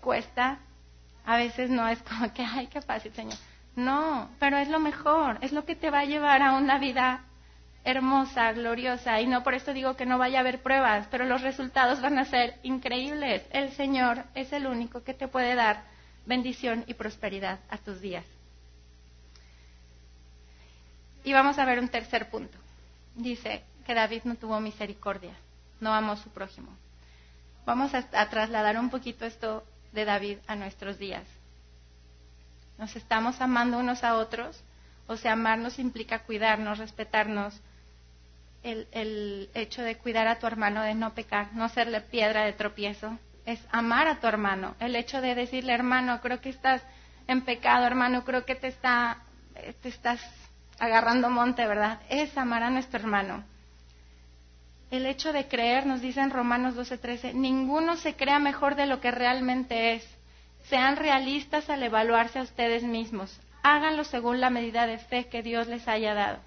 cuesta, 0.00 0.58
a 1.26 1.36
veces 1.36 1.70
no 1.70 1.88
es 1.88 2.02
como 2.02 2.32
que, 2.32 2.42
ay, 2.42 2.66
qué 2.66 2.80
fácil, 2.82 3.12
Señor. 3.12 3.38
No, 3.76 4.30
pero 4.38 4.56
es 4.56 4.68
lo 4.68 4.78
mejor, 4.78 5.38
es 5.40 5.52
lo 5.52 5.64
que 5.64 5.74
te 5.74 5.90
va 5.90 6.00
a 6.00 6.04
llevar 6.04 6.42
a 6.42 6.52
una 6.52 6.78
vida 6.78 7.24
hermosa, 7.84 8.52
gloriosa. 8.52 9.20
Y 9.20 9.26
no 9.26 9.42
por 9.42 9.54
eso 9.54 9.72
digo 9.72 9.96
que 9.96 10.06
no 10.06 10.18
vaya 10.18 10.38
a 10.38 10.40
haber 10.40 10.62
pruebas, 10.62 11.06
pero 11.10 11.24
los 11.24 11.42
resultados 11.42 12.00
van 12.00 12.18
a 12.18 12.24
ser 12.24 12.58
increíbles. 12.62 13.42
El 13.50 13.70
Señor 13.72 14.24
es 14.34 14.52
el 14.52 14.66
único 14.66 15.02
que 15.02 15.14
te 15.14 15.28
puede 15.28 15.54
dar 15.54 15.82
bendición 16.26 16.84
y 16.86 16.94
prosperidad 16.94 17.60
a 17.68 17.78
tus 17.78 18.00
días. 18.00 18.24
Y 21.24 21.32
vamos 21.32 21.58
a 21.58 21.64
ver 21.64 21.78
un 21.78 21.88
tercer 21.88 22.28
punto. 22.30 22.56
Dice 23.14 23.64
que 23.86 23.94
David 23.94 24.22
no 24.24 24.34
tuvo 24.36 24.60
misericordia, 24.60 25.34
no 25.80 25.92
amó 25.92 26.12
a 26.12 26.16
su 26.16 26.30
prójimo. 26.30 26.68
Vamos 27.66 27.94
a, 27.94 28.06
a 28.12 28.28
trasladar 28.28 28.78
un 28.78 28.90
poquito 28.90 29.24
esto 29.24 29.64
de 29.94 30.04
David 30.04 30.38
a 30.46 30.56
nuestros 30.56 30.98
días. 30.98 31.24
Nos 32.78 32.94
estamos 32.96 33.40
amando 33.40 33.78
unos 33.78 34.04
a 34.04 34.16
otros, 34.16 34.62
o 35.06 35.16
sea, 35.16 35.32
amarnos 35.32 35.78
implica 35.78 36.20
cuidarnos, 36.20 36.78
respetarnos. 36.78 37.60
El, 38.62 38.88
el 38.92 39.50
hecho 39.54 39.82
de 39.82 39.96
cuidar 39.96 40.26
a 40.26 40.38
tu 40.38 40.46
hermano, 40.46 40.82
de 40.82 40.94
no 40.94 41.14
pecar, 41.14 41.52
no 41.52 41.68
serle 41.68 42.00
piedra 42.00 42.44
de 42.44 42.54
tropiezo, 42.54 43.18
es 43.44 43.60
amar 43.70 44.08
a 44.08 44.20
tu 44.20 44.26
hermano. 44.26 44.74
El 44.80 44.96
hecho 44.96 45.20
de 45.20 45.34
decirle, 45.34 45.74
hermano, 45.74 46.20
creo 46.22 46.40
que 46.40 46.48
estás 46.48 46.82
en 47.26 47.42
pecado, 47.42 47.86
hermano, 47.86 48.24
creo 48.24 48.44
que 48.46 48.54
te, 48.54 48.68
está, 48.68 49.18
te 49.82 49.88
estás 49.88 50.20
agarrando 50.78 51.28
monte, 51.28 51.66
¿verdad? 51.66 52.00
Es 52.08 52.36
amar 52.38 52.62
a 52.62 52.70
nuestro 52.70 52.98
hermano 53.00 53.44
el 54.94 55.06
hecho 55.06 55.32
de 55.32 55.48
creer, 55.48 55.86
nos 55.86 56.00
dice 56.00 56.20
en 56.20 56.30
Romanos 56.30 56.74
12:13, 56.74 57.34
ninguno 57.34 57.96
se 57.96 58.14
crea 58.14 58.38
mejor 58.38 58.74
de 58.74 58.86
lo 58.86 59.00
que 59.00 59.10
realmente 59.10 59.94
es. 59.94 60.08
Sean 60.68 60.96
realistas 60.96 61.68
al 61.68 61.82
evaluarse 61.82 62.38
a 62.38 62.42
ustedes 62.42 62.82
mismos. 62.82 63.40
Háganlo 63.62 64.04
según 64.04 64.40
la 64.40 64.50
medida 64.50 64.86
de 64.86 64.98
fe 64.98 65.26
que 65.28 65.42
Dios 65.42 65.66
les 65.66 65.88
haya 65.88 66.14
dado. 66.14 66.38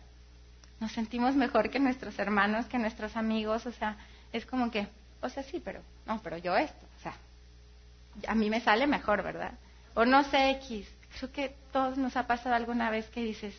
Nos 0.80 0.92
sentimos 0.92 1.36
mejor 1.36 1.70
que 1.70 1.80
nuestros 1.80 2.18
hermanos, 2.20 2.68
que 2.68 2.78
nuestros 2.78 3.18
amigos, 3.18 3.66
o 3.66 3.72
sea, 3.72 3.98
es 4.32 4.46
como 4.46 4.70
que, 4.70 4.88
o 5.22 5.30
sea, 5.30 5.44
sí, 5.44 5.60
pero, 5.64 5.82
no, 6.06 6.22
pero 6.22 6.38
yo 6.38 6.56
esto, 6.56 6.86
o 6.98 7.02
sea, 7.02 7.16
a 8.28 8.36
mí 8.36 8.50
me 8.50 8.62
sale 8.62 8.86
mejor, 8.86 9.24
¿verdad? 9.24 9.54
O 9.96 10.06
no 10.06 10.24
sé 10.26 10.52
X, 10.52 10.88
creo 11.18 11.32
que 11.32 11.56
todos 11.72 11.98
nos 11.98 12.16
ha 12.16 12.28
pasado 12.28 12.56
alguna 12.56 12.92
vez 12.92 13.08
que 13.10 13.24
dices, 13.24 13.56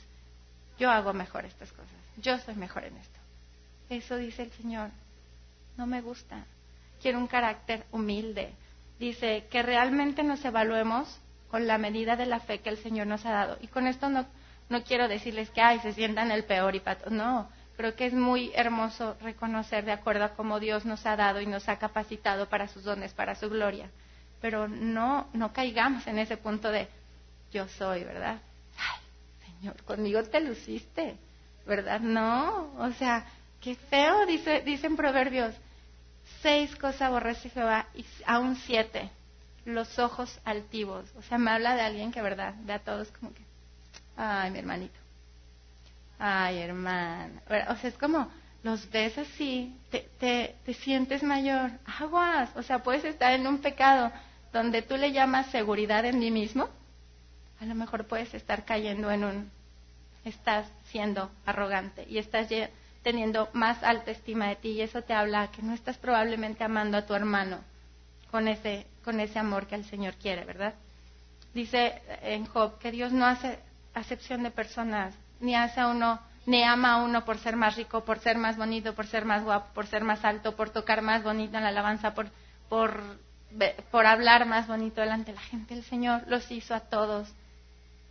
yo 0.79 0.91
hago 0.91 1.13
mejor 1.13 1.45
estas 1.45 1.73
cosas, 1.73 1.97
yo 2.17 2.39
soy 2.39 2.55
mejor 2.55 2.85
en 2.85 2.97
esto. 2.97 3.18
Eso 3.89 4.17
dice 4.17 4.43
el 4.43 4.53
Señor. 4.53 4.91
No 5.77 5.87
me 5.87 6.01
gusta. 6.01 6.45
Quiero 7.01 7.19
un 7.19 7.27
carácter 7.27 7.87
humilde. 7.93 8.53
Dice 8.99 9.47
que 9.51 9.63
realmente 9.63 10.23
nos 10.23 10.45
evaluemos 10.45 11.21
con 11.51 11.67
la 11.67 11.79
medida 11.79 12.17
de 12.17 12.27
la 12.27 12.41
fe 12.41 12.61
que 12.61 12.69
el 12.69 12.79
Señor 12.79 13.07
nos 13.07 13.25
ha 13.25 13.31
dado. 13.31 13.59
Y 13.61 13.69
con 13.69 13.87
esto 13.87 14.09
no, 14.09 14.27
no 14.69 14.83
quiero 14.83 15.09
decirles 15.09 15.51
que, 15.51 15.61
ay, 15.61 15.79
se 15.81 15.93
sientan 15.93 16.31
el 16.31 16.45
peor 16.45 16.75
y 16.75 16.81
pato. 16.81 17.11
No, 17.11 17.49
creo 17.77 17.95
que 17.95 18.07
es 18.07 18.13
muy 18.13 18.51
hermoso 18.55 19.17
reconocer 19.21 19.85
de 19.85 19.93
acuerdo 19.93 20.25
a 20.25 20.35
cómo 20.35 20.61
Dios 20.61 20.85
nos 20.85 21.07
ha 21.07 21.17
dado 21.17 21.41
y 21.41 21.47
nos 21.47 21.69
ha 21.69 21.79
capacitado 21.79 22.49
para 22.49 22.69
sus 22.69 22.85
dones, 22.85 23.15
para 23.15 23.35
su 23.35 23.49
gloria. 23.49 23.91
Pero 24.41 24.69
no, 24.69 25.29
no 25.33 25.53
caigamos 25.53 26.07
en 26.07 26.19
ese 26.19 26.37
punto 26.37 26.71
de 26.71 26.89
yo 27.51 27.67
soy, 27.69 28.05
¿verdad? 28.05 28.41
Ay, 28.77 29.53
Señor, 29.53 29.83
conmigo 29.85 30.23
te 30.25 30.41
luciste, 30.41 31.17
¿verdad? 31.67 32.01
No, 32.01 32.73
o 32.79 32.91
sea, 32.93 33.25
Qué 33.61 33.75
feo, 33.75 34.27
dice, 34.27 34.63
dicen 34.63 34.97
Proverbios. 34.97 35.55
Seis 36.43 36.75
cosas 36.77 37.03
aborrece 37.03 37.51
Jehová 37.51 37.87
y 37.95 38.05
aún 38.27 38.57
siete. 38.57 39.11
Los 39.65 39.99
ojos 39.99 40.41
altivos. 40.45 41.05
O 41.17 41.23
sea, 41.23 41.39
me 41.39 41.51
habla 41.51 41.75
de 41.75 41.83
alguien 41.83 42.13
que, 42.13 42.23
¿verdad? 42.23 42.55
Ve 42.63 42.75
a 42.75 42.79
todos 42.79 43.09
como 43.13 43.35
que, 43.35 43.43
ay, 44.17 44.51
mi 44.51 44.59
hermanito. 44.59 44.99
Ay, 46.19 46.59
hermana. 46.59 47.43
O 47.69 47.77
sea, 47.77 47.91
es 47.91 47.99
como, 47.99 48.31
los 48.63 48.91
ves 48.91 49.19
así, 49.19 49.77
te, 49.91 50.09
te, 50.19 50.57
te 50.65 50.75
sientes 50.75 51.23
mayor. 51.23 51.71
Aguas. 52.01 52.51
O 52.57 52.63
sea, 52.63 52.83
puedes 52.83 53.05
estar 53.05 53.33
en 53.33 53.47
un 53.47 53.59
pecado 53.59 54.11
donde 54.53 54.83
tú 54.83 54.97
le 54.97 55.13
llamas 55.13 55.51
seguridad 55.51 56.05
en 56.05 56.19
mí 56.19 56.31
mismo. 56.31 56.69
A 57.61 57.65
lo 57.65 57.75
mejor 57.75 58.07
puedes 58.07 58.33
estar 58.35 58.65
cayendo 58.65 59.11
en 59.11 59.25
un, 59.25 59.51
estás 60.25 60.69
siendo 60.91 61.31
arrogante 61.45 62.07
y 62.09 62.19
estás 62.19 62.49
teniendo 63.09 63.49
más 63.55 63.83
alta 63.83 64.11
estima 64.11 64.49
de 64.49 64.57
ti 64.57 64.69
y 64.73 64.83
eso 64.83 65.01
te 65.01 65.15
habla 65.15 65.51
que 65.51 65.63
no 65.63 65.73
estás 65.73 65.97
probablemente 65.97 66.63
amando 66.63 66.99
a 66.99 67.07
tu 67.07 67.15
hermano 67.15 67.61
con 68.31 68.49
ese, 68.49 68.87
con 69.03 69.19
ese 69.19 69.39
amor 69.39 69.67
que 69.67 69.77
el 69.77 69.87
Señor 69.87 70.17
quiere, 70.17 70.45
¿verdad? 70.45 70.75
Dice 71.55 72.03
en 72.21 72.45
Job 72.45 72.79
que 72.79 72.91
Dios 72.91 73.11
no 73.11 73.25
hace 73.25 73.61
acepción 73.95 74.43
de 74.43 74.51
personas, 74.51 75.15
ni 75.41 75.57
hace 75.57 75.81
a 75.81 75.89
uno, 75.89 76.21
ni 76.45 76.63
ama 76.63 76.93
a 76.93 77.03
uno 77.03 77.25
por 77.25 77.39
ser 77.39 77.57
más 77.57 77.77
rico, 77.77 78.05
por 78.05 78.19
ser 78.19 78.37
más 78.37 78.59
bonito, 78.59 78.95
por 78.95 79.07
ser 79.07 79.25
más 79.25 79.43
guapo, 79.43 79.73
por 79.73 79.87
ser 79.87 80.05
más 80.05 80.23
alto, 80.23 80.55
por 80.55 80.69
tocar 80.69 81.01
más 81.01 81.23
bonito 81.23 81.57
en 81.57 81.63
la 81.63 81.71
alabanza, 81.71 82.13
por, 82.13 82.29
por, 82.69 83.03
por 83.91 84.05
hablar 84.05 84.45
más 84.45 84.67
bonito 84.67 85.01
delante 85.01 85.31
de 85.31 85.37
la 85.37 85.45
gente. 85.45 85.73
El 85.73 85.85
Señor 85.85 86.25
los 86.27 86.51
hizo 86.51 86.75
a 86.75 86.81
todos 86.81 87.33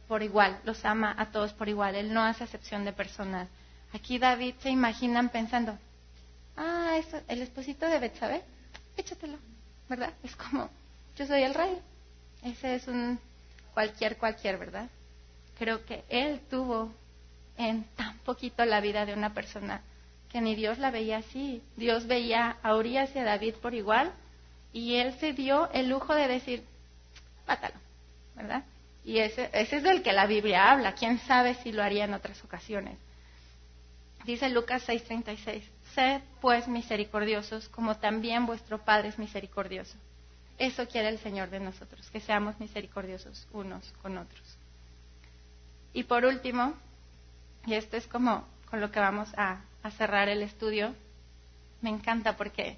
por 0.08 0.24
igual, 0.24 0.60
los 0.64 0.84
ama 0.86 1.14
a 1.16 1.28
todos 1.28 1.54
por 1.54 1.70
igual. 1.70 1.94
Él 1.94 2.12
no 2.12 2.24
hace 2.24 2.44
acepción 2.44 2.84
de 2.84 2.94
personas. 2.94 3.48
Aquí 3.98 4.20
David 4.20 4.54
se 4.60 4.70
imaginan 4.70 5.30
pensando, 5.30 5.76
ah, 6.56 6.98
eso, 7.00 7.20
el 7.28 7.42
esposito 7.42 7.88
de 7.88 7.98
Betsabé, 7.98 8.44
échatelo, 8.96 9.40
¿verdad? 9.90 10.14
Es 10.22 10.36
como, 10.36 10.70
yo 11.16 11.26
soy 11.26 11.42
el 11.42 11.56
rey. 11.56 11.80
Ese 12.44 12.76
es 12.76 12.88
un 12.88 13.20
cualquier, 13.74 14.18
cualquier, 14.18 14.60
¿verdad? 14.60 14.88
Creo 15.58 15.84
que 15.84 16.04
él 16.10 16.42
tuvo 16.48 16.94
en 17.58 17.86
tan 17.96 18.20
poquito 18.20 18.64
la 18.66 18.82
vida 18.82 19.04
de 19.08 19.16
una 19.16 19.34
persona 19.34 19.82
que 20.30 20.42
ni 20.42 20.54
Dios 20.54 20.78
la 20.78 20.92
veía 20.92 21.18
así. 21.18 21.64
Dios 21.76 22.06
veía 22.06 22.58
a 22.62 22.76
Urias 22.76 23.10
y 23.16 23.20
a 23.20 23.24
David 23.24 23.56
por 23.56 23.74
igual 23.74 24.14
y 24.74 24.98
él 24.98 25.16
se 25.20 25.34
dio 25.34 25.72
el 25.72 25.90
lujo 25.90 26.14
de 26.14 26.28
decir, 26.28 26.64
mátalo, 27.48 27.80
¿verdad? 28.36 28.64
Y 29.04 29.18
ese, 29.18 29.50
ese 29.54 29.78
es 29.78 29.84
del 29.84 30.04
que 30.04 30.14
la 30.14 30.28
Biblia 30.28 30.72
habla. 30.72 30.94
¿Quién 30.94 31.18
sabe 31.18 31.56
si 31.56 31.72
lo 31.72 31.82
haría 31.82 32.06
en 32.06 32.14
otras 32.14 32.44
ocasiones? 32.44 33.00
Dice 34.28 34.50
Lucas 34.50 34.84
6:36, 34.86 35.64
sed 35.96 36.22
pues 36.42 36.68
misericordiosos 36.68 37.70
como 37.70 37.96
también 37.96 38.46
vuestro 38.46 38.84
Padre 38.84 39.08
es 39.08 39.18
misericordioso. 39.18 39.98
Eso 40.58 40.86
quiere 40.86 41.08
el 41.08 41.18
Señor 41.20 41.50
de 41.50 41.62
nosotros, 41.62 42.12
que 42.12 42.20
seamos 42.20 42.60
misericordiosos 42.60 43.48
unos 43.54 43.90
con 44.02 44.18
otros. 44.18 44.58
Y 45.94 46.04
por 46.04 46.26
último, 46.26 46.74
y 47.66 47.76
esto 47.76 47.96
es 47.96 48.06
como 48.06 48.46
con 48.70 48.82
lo 48.82 48.92
que 48.92 49.00
vamos 49.00 49.30
a, 49.38 49.62
cerrar 49.98 50.28
el 50.28 50.42
estudio, 50.42 50.94
me 51.80 51.90
encanta 51.90 52.36
porque 52.36 52.78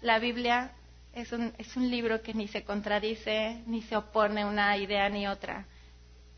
la 0.00 0.18
Biblia 0.18 0.72
es 1.12 1.30
un, 1.32 1.52
es 1.58 1.76
un 1.76 1.90
libro 1.90 2.22
que 2.22 2.32
ni 2.32 2.48
se 2.48 2.64
contradice, 2.64 3.62
ni 3.66 3.82
se 3.82 3.98
opone 3.98 4.46
una 4.46 4.74
idea 4.78 5.10
ni 5.10 5.28
otra. 5.28 5.66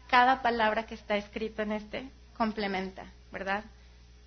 Cada 0.08 0.42
palabra 0.42 0.84
que 0.84 0.96
está 0.96 1.16
escrita 1.16 1.62
en 1.62 1.70
este 1.70 2.10
complementa, 2.36 3.04
¿verdad? 3.30 3.62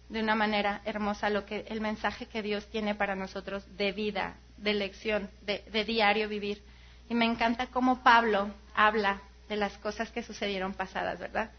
De 0.09 0.21
una 0.21 0.35
manera 0.35 0.81
hermosa 0.85 1.29
lo 1.29 1.45
que 1.45 1.65
el 1.69 1.81
mensaje 1.81 2.27
que 2.27 2.41
Dios 2.41 2.67
tiene 2.69 2.95
para 2.95 3.15
nosotros 3.15 3.65
de 3.77 3.91
vida, 3.91 4.35
de 4.57 4.73
lección, 4.73 5.29
de, 5.41 5.85
diario 5.85 6.29
vivir. 6.29 6.61
Y 7.09 7.15
me 7.15 7.25
encanta 7.25 7.67
cómo 7.67 8.03
Pablo 8.03 8.49
habla 8.75 9.21
de 9.49 9.55
las 9.55 9.77
cosas 9.77 10.11
que 10.11 10.23
sucedieron 10.23 10.73
pasadas, 10.73 11.19
¿verdad? 11.19 11.51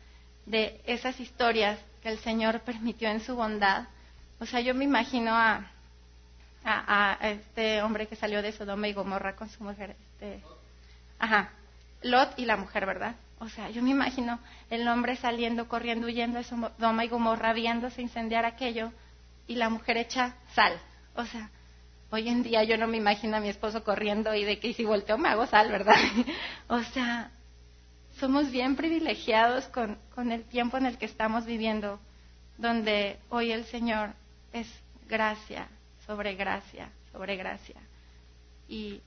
De 0.45 0.81
esas 0.87 1.19
historias 1.21 1.79
que 2.03 2.09
el 2.09 2.19
Señor 2.19 2.61
permitió 2.61 3.09
en 3.09 3.21
su 3.21 3.35
bondad. 3.35 3.85
O 4.39 4.47
sea, 4.47 4.61
yo 4.61 4.75
me 4.75 4.85
imagino 4.85 5.33
a, 5.35 5.71
a, 6.65 7.19
este 7.23 7.83
hombre 7.83 8.07
que 8.07 8.17
salió 8.17 8.43
de 8.43 8.53
Sodoma 8.53 8.89
y 8.89 8.93
Gomorra 8.93 9.35
con 9.35 9.49
su 9.49 9.63
mujer. 9.63 9.97
Este, 10.13 10.43
ajá, 11.19 11.51
Lot 12.03 12.39
y 12.39 12.45
la 12.45 12.57
mujer, 12.57 12.87
¿verdad? 12.87 13.17
O 13.39 13.49
sea, 13.49 13.69
yo 13.71 13.83
me 13.83 13.91
imagino 13.91 14.39
el 14.71 14.89
hombre 14.89 15.17
saliendo, 15.17 15.69
corriendo, 15.69 16.07
huyendo 16.07 16.39
de 16.39 16.45
Sodoma 16.45 17.05
y 17.05 17.09
Gomorra, 17.09 17.53
viéndose 17.53 18.01
incendiar 18.01 18.47
aquello, 18.47 18.93
y 19.47 19.57
la 19.57 19.69
mujer 19.69 19.99
echa 19.99 20.37
sal. 20.55 20.81
O 21.15 21.25
sea, 21.25 21.51
hoy 22.11 22.29
en 22.29 22.43
día 22.43 22.65
yo 22.65 22.79
no 22.79 22.87
me 22.87 22.97
imagino 22.97 23.37
a 23.37 23.41
mi 23.41 23.49
esposo 23.49 23.85
corriendo 23.85 24.35
y 24.35 24.45
de 24.45 24.59
que 24.59 24.73
si 24.73 24.85
volteo 24.85 25.19
me 25.19 25.29
hago 25.29 25.47
sal, 25.47 25.71
¿verdad? 25.71 25.97
o 26.69 26.83
sea, 26.83 27.31
somos 28.19 28.51
bien 28.51 28.75
privilegiados 28.77 29.67
con, 29.69 29.99
con 30.15 30.33
el 30.33 30.45
tiempo 30.45 30.79
en 30.79 30.87
el 30.87 30.97
que 30.97 31.05
estamos 31.05 31.45
viviendo, 31.45 32.01
donde 32.57 33.19
hoy 33.29 33.53
el 33.53 33.65
Señor 33.67 34.15
es 34.53 34.67
gracia, 35.09 35.69
sobre 36.07 36.35
gracia, 36.35 36.91
sobre 37.13 37.37
gracia. 37.37 37.77
Y, 38.67 39.03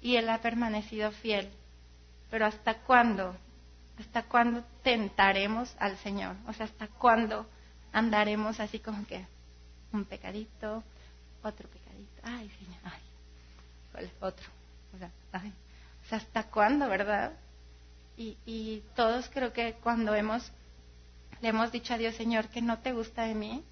y 0.00 0.16
Él 0.16 0.28
ha 0.28 0.40
permanecido 0.40 1.10
fiel. 1.10 1.50
Pero 2.30 2.46
¿hasta 2.46 2.74
cuándo? 2.78 3.36
¿Hasta 3.98 4.22
cuándo 4.24 4.64
tentaremos 4.82 5.74
al 5.78 5.96
Señor? 5.98 6.36
O 6.46 6.52
sea, 6.52 6.66
¿hasta 6.66 6.88
cuándo 6.88 7.46
andaremos 7.92 8.58
así 8.60 8.78
como 8.78 9.06
que 9.06 9.26
un 9.92 10.04
pecadito, 10.04 10.82
otro 11.42 11.68
pecadito? 11.68 12.22
Ay, 12.22 12.50
Señor, 12.58 12.80
ay, 12.84 13.02
¿cuál 13.92 14.04
es 14.04 14.12
otro? 14.20 14.46
O 14.94 14.98
sea, 14.98 15.10
ay. 15.32 15.52
¿hasta 16.10 16.44
cuándo, 16.44 16.88
verdad? 16.88 17.32
Y, 18.16 18.36
y 18.44 18.82
todos 18.94 19.30
creo 19.32 19.52
que 19.52 19.74
cuando 19.82 20.14
hemos, 20.14 20.52
le 21.40 21.48
hemos 21.48 21.72
dicho 21.72 21.94
a 21.94 21.98
Dios, 21.98 22.14
Señor, 22.16 22.48
que 22.48 22.60
no 22.60 22.78
te 22.80 22.92
gusta 22.92 23.24
de 23.24 23.34
mí, 23.34 23.64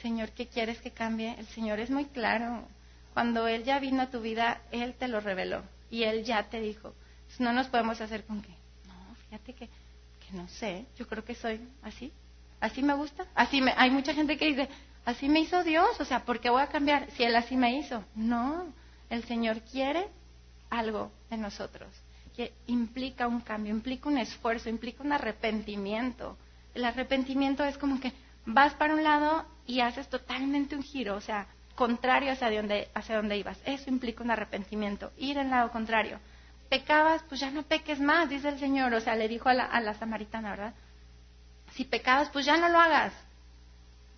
Señor, 0.00 0.30
¿qué 0.30 0.46
quieres 0.46 0.80
que 0.80 0.92
cambie? 0.92 1.34
El 1.38 1.46
Señor 1.48 1.80
es 1.80 1.90
muy 1.90 2.06
claro. 2.06 2.66
Cuando 3.12 3.48
Él 3.48 3.64
ya 3.64 3.78
vino 3.80 4.02
a 4.02 4.10
tu 4.10 4.20
vida, 4.20 4.62
Él 4.70 4.94
te 4.94 5.08
lo 5.08 5.20
reveló 5.20 5.62
y 5.90 6.04
Él 6.04 6.24
ya 6.24 6.48
te 6.48 6.60
dijo. 6.60 6.94
no 7.38 7.52
nos 7.52 7.68
podemos 7.68 8.00
hacer 8.00 8.24
con 8.24 8.38
no, 8.38 8.56
fíjate 9.30 9.54
que, 9.54 9.66
que 9.66 10.32
no 10.32 10.48
sé, 10.48 10.86
yo 10.96 11.06
creo 11.06 11.24
que 11.24 11.36
soy 11.36 11.60
así, 11.82 12.12
así 12.58 12.82
me 12.82 12.94
gusta, 12.94 13.26
así 13.34 13.60
me, 13.60 13.72
hay 13.76 13.90
mucha 13.90 14.12
gente 14.12 14.36
que 14.36 14.46
dice, 14.46 14.68
así 15.04 15.28
me 15.28 15.40
hizo 15.40 15.62
Dios, 15.62 16.00
o 16.00 16.04
sea, 16.04 16.24
¿por 16.24 16.40
qué 16.40 16.50
voy 16.50 16.62
a 16.62 16.66
cambiar 16.66 17.08
si 17.12 17.22
Él 17.22 17.36
así 17.36 17.56
me 17.56 17.78
hizo? 17.78 18.04
No, 18.16 18.66
el 19.08 19.22
Señor 19.24 19.60
quiere 19.62 20.08
algo 20.68 21.12
en 21.30 21.42
nosotros 21.42 21.88
que 22.34 22.52
implica 22.66 23.26
un 23.26 23.40
cambio, 23.40 23.72
implica 23.72 24.08
un 24.08 24.18
esfuerzo, 24.18 24.68
implica 24.68 25.02
un 25.02 25.12
arrepentimiento. 25.12 26.36
El 26.74 26.84
arrepentimiento 26.84 27.64
es 27.64 27.76
como 27.76 28.00
que 28.00 28.12
vas 28.46 28.74
para 28.74 28.94
un 28.94 29.02
lado 29.02 29.44
y 29.66 29.80
haces 29.80 30.08
totalmente 30.08 30.74
un 30.76 30.82
giro, 30.82 31.16
o 31.16 31.20
sea, 31.20 31.46
contrario 31.74 32.32
hacia 32.32 32.50
donde, 32.50 32.88
hacia 32.94 33.16
donde 33.16 33.36
ibas. 33.36 33.58
Eso 33.64 33.90
implica 33.90 34.22
un 34.22 34.30
arrepentimiento, 34.30 35.12
ir 35.18 35.38
en 35.38 35.50
lado 35.50 35.70
contrario. 35.70 36.18
Pecabas, 36.70 37.22
pues 37.28 37.40
ya 37.40 37.50
no 37.50 37.64
peques 37.64 38.00
más, 38.00 38.30
dice 38.30 38.48
el 38.48 38.58
Señor, 38.58 38.94
o 38.94 39.00
sea, 39.00 39.14
le 39.16 39.28
dijo 39.28 39.50
a 39.50 39.54
la, 39.54 39.64
a 39.64 39.80
la 39.82 39.92
samaritana, 39.92 40.50
¿verdad? 40.50 40.74
Si 41.74 41.84
pecabas, 41.84 42.30
pues 42.30 42.46
ya 42.46 42.56
no 42.56 42.68
lo 42.68 42.80
hagas. 42.80 43.12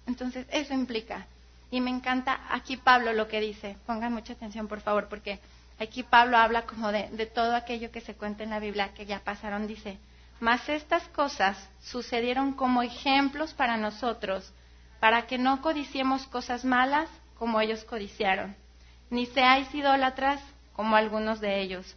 Entonces, 0.06 0.46
eso 0.50 0.72
implica. 0.72 1.26
Y 1.70 1.80
me 1.80 1.90
encanta 1.90 2.42
aquí 2.50 2.76
Pablo 2.76 3.12
lo 3.12 3.26
que 3.26 3.40
dice. 3.40 3.76
Pongan 3.86 4.12
mucha 4.12 4.34
atención, 4.34 4.68
por 4.68 4.80
favor, 4.80 5.08
porque 5.08 5.40
aquí 5.80 6.04
Pablo 6.04 6.36
habla 6.38 6.62
como 6.62 6.92
de, 6.92 7.08
de 7.08 7.26
todo 7.26 7.56
aquello 7.56 7.90
que 7.90 8.00
se 8.00 8.14
cuenta 8.14 8.44
en 8.44 8.50
la 8.50 8.60
Biblia 8.60 8.94
que 8.94 9.06
ya 9.06 9.20
pasaron. 9.20 9.66
Dice, 9.66 9.98
mas 10.38 10.68
estas 10.68 11.08
cosas 11.08 11.56
sucedieron 11.80 12.52
como 12.52 12.82
ejemplos 12.82 13.54
para 13.54 13.76
nosotros 13.76 14.52
para 15.02 15.26
que 15.26 15.36
no 15.36 15.60
codiciemos 15.62 16.28
cosas 16.28 16.64
malas 16.64 17.08
como 17.36 17.60
ellos 17.60 17.82
codiciaron, 17.82 18.54
ni 19.10 19.26
seáis 19.26 19.74
idólatras 19.74 20.40
como 20.74 20.94
algunos 20.94 21.40
de 21.40 21.60
ellos. 21.60 21.96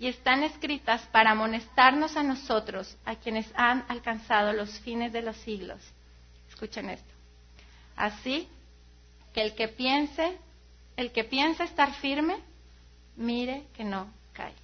y 0.00 0.08
están 0.08 0.42
escritas 0.42 1.02
para 1.12 1.30
amonestarnos 1.30 2.16
a 2.16 2.24
nosotros, 2.24 2.96
a 3.04 3.14
quienes 3.14 3.46
han 3.54 3.84
alcanzado 3.86 4.52
los 4.52 4.80
fines 4.80 5.12
de 5.12 5.22
los 5.22 5.36
siglos. 5.36 5.78
Escuchen 6.48 6.90
esto. 6.90 7.12
Así 7.94 8.48
que 9.32 9.42
el 9.42 9.54
que 9.54 9.68
piense, 9.68 10.36
el 10.96 11.12
que 11.12 11.22
piensa 11.22 11.64
estar 11.64 11.94
firme, 11.94 12.38
mire 13.14 13.66
que 13.76 13.84
no 13.84 14.10
caiga. 14.32 14.56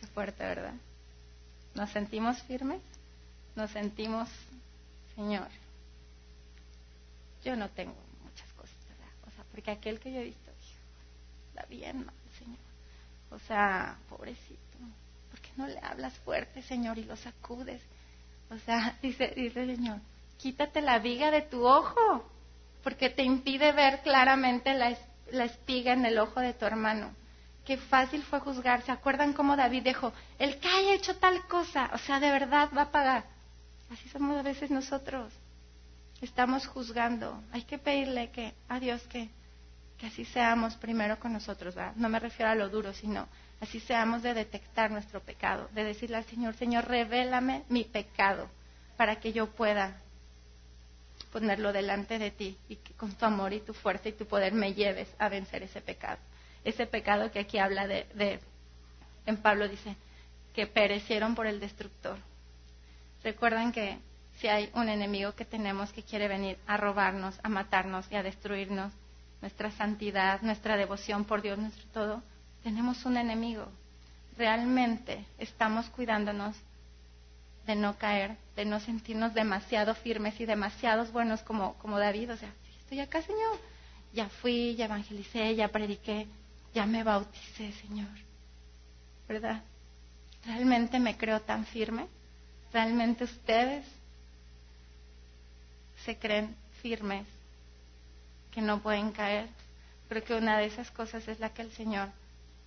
Qué 0.00 0.06
fuerte, 0.06 0.42
¿verdad? 0.42 0.74
¿Nos 1.74 1.90
sentimos 1.90 2.40
firmes? 2.44 2.80
¿Nos 3.54 3.70
sentimos, 3.72 4.28
Señor? 5.14 5.48
yo 7.46 7.54
no 7.54 7.68
tengo 7.70 7.94
muchas 8.24 8.52
cosas, 8.54 8.74
¿verdad? 8.88 9.12
O 9.28 9.30
sea, 9.30 9.44
porque 9.52 9.70
aquel 9.70 10.00
que 10.00 10.12
yo 10.12 10.18
he 10.18 10.24
visto, 10.24 10.50
está 11.50 11.64
bien 11.66 12.04
mal. 12.04 12.14
O 13.36 13.38
sea, 13.40 13.98
pobrecito, 14.08 14.78
¿por 15.30 15.40
qué 15.40 15.50
no 15.56 15.66
le 15.66 15.78
hablas 15.80 16.14
fuerte, 16.20 16.62
Señor, 16.62 16.96
y 16.96 17.04
lo 17.04 17.16
sacudes? 17.16 17.82
O 18.50 18.56
sea, 18.58 18.96
dice, 19.02 19.32
dice 19.36 19.66
Señor, 19.66 19.98
quítate 20.38 20.80
la 20.80 20.98
viga 20.98 21.30
de 21.30 21.42
tu 21.42 21.66
ojo, 21.66 22.24
porque 22.82 23.10
te 23.10 23.22
impide 23.22 23.72
ver 23.72 24.00
claramente 24.00 24.72
la, 24.72 24.96
la 25.32 25.44
espiga 25.44 25.92
en 25.92 26.06
el 26.06 26.18
ojo 26.18 26.40
de 26.40 26.54
tu 26.54 26.64
hermano. 26.64 27.10
Qué 27.66 27.76
fácil 27.76 28.22
fue 28.22 28.40
juzgar. 28.40 28.82
¿Se 28.82 28.92
acuerdan 28.92 29.34
cómo 29.34 29.54
David 29.54 29.82
dijo, 29.82 30.12
el 30.38 30.58
que 30.58 30.68
haya 30.68 30.94
hecho 30.94 31.16
tal 31.16 31.46
cosa, 31.46 31.90
o 31.92 31.98
sea, 31.98 32.20
de 32.20 32.30
verdad 32.30 32.70
va 32.74 32.82
a 32.82 32.90
pagar? 32.90 33.24
Así 33.90 34.08
somos 34.08 34.38
a 34.38 34.42
veces 34.42 34.70
nosotros 34.70 35.30
estamos 36.22 36.66
juzgando. 36.66 37.42
Hay 37.52 37.64
que 37.64 37.76
pedirle 37.78 38.30
que 38.30 38.54
a 38.68 38.80
Dios 38.80 39.02
que, 39.08 39.28
que 39.98 40.06
así 40.06 40.24
seamos 40.24 40.74
primero 40.76 41.18
con 41.18 41.32
nosotros. 41.32 41.74
No 41.96 42.08
me 42.08 42.20
refiero 42.20 42.50
a 42.50 42.54
lo 42.54 42.68
duro, 42.68 42.92
sino 42.92 43.28
así 43.60 43.80
seamos 43.80 44.22
de 44.22 44.34
detectar 44.34 44.90
nuestro 44.90 45.20
pecado, 45.20 45.68
de 45.72 45.84
decirle 45.84 46.16
al 46.16 46.24
Señor, 46.24 46.54
Señor, 46.56 46.86
revélame 46.86 47.64
mi 47.68 47.84
pecado 47.84 48.48
para 48.96 49.16
que 49.16 49.32
yo 49.32 49.48
pueda 49.50 50.00
ponerlo 51.32 51.72
delante 51.72 52.18
de 52.18 52.30
ti 52.30 52.58
y 52.68 52.76
que 52.76 52.94
con 52.94 53.12
tu 53.14 53.24
amor 53.24 53.52
y 53.52 53.60
tu 53.60 53.74
fuerza 53.74 54.08
y 54.08 54.12
tu 54.12 54.26
poder 54.26 54.52
me 54.52 54.74
lleves 54.74 55.08
a 55.18 55.28
vencer 55.28 55.62
ese 55.62 55.80
pecado. 55.80 56.18
Ese 56.64 56.86
pecado 56.86 57.30
que 57.30 57.38
aquí 57.38 57.58
habla 57.58 57.86
de, 57.86 58.06
de 58.14 58.40
en 59.26 59.36
Pablo 59.38 59.68
dice, 59.68 59.96
que 60.54 60.66
perecieron 60.66 61.34
por 61.34 61.46
el 61.46 61.60
destructor. 61.60 62.16
Recuerdan 63.22 63.72
que 63.72 63.98
si 64.38 64.48
hay 64.48 64.70
un 64.74 64.88
enemigo 64.88 65.34
que 65.34 65.44
tenemos 65.44 65.92
que 65.92 66.02
quiere 66.02 66.28
venir 66.28 66.58
a 66.66 66.76
robarnos, 66.76 67.38
a 67.42 67.48
matarnos 67.48 68.06
y 68.10 68.16
a 68.16 68.22
destruirnos, 68.22 68.92
nuestra 69.40 69.70
santidad, 69.70 70.40
nuestra 70.42 70.76
devoción 70.76 71.24
por 71.24 71.42
Dios, 71.42 71.58
nuestro 71.58 71.84
todo, 71.92 72.22
tenemos 72.62 73.04
un 73.04 73.16
enemigo. 73.16 73.66
realmente 74.36 75.24
estamos 75.38 75.88
cuidándonos 75.90 76.54
de 77.66 77.74
no 77.74 77.96
caer, 77.96 78.36
de 78.54 78.64
no 78.64 78.80
sentirnos 78.80 79.34
demasiado 79.34 79.94
firmes 79.94 80.38
y 80.40 80.46
demasiados 80.46 81.12
buenos 81.12 81.42
como, 81.42 81.98
David. 81.98 82.32
O 82.32 82.36
sea, 82.36 82.52
estoy 82.80 83.00
acá, 83.00 83.22
Señor. 83.22 83.58
Ya 84.12 84.28
fui, 84.28 84.74
ya 84.76 84.86
evangelicé, 84.86 85.54
ya 85.56 85.68
prediqué, 85.68 86.26
ya 86.74 86.86
me 86.86 87.02
bauticé, 87.02 87.72
Señor. 87.72 88.08
¿Verdad? 89.28 89.62
¿Realmente 90.44 90.98
me 90.98 91.16
creo 91.16 91.40
tan 91.40 91.66
firme? 91.66 92.06
¿Realmente 92.72 93.24
ustedes 93.24 93.84
se 96.04 96.18
creen 96.18 96.56
firmes 96.82 97.26
que 98.56 98.62
no 98.62 98.80
pueden 98.80 99.12
caer? 99.12 99.46
Creo 100.08 100.24
que 100.24 100.34
una 100.34 100.58
de 100.58 100.66
esas 100.66 100.90
cosas 100.90 101.28
es 101.28 101.38
la 101.38 101.50
que 101.50 101.62
el 101.62 101.70
Señor 101.70 102.08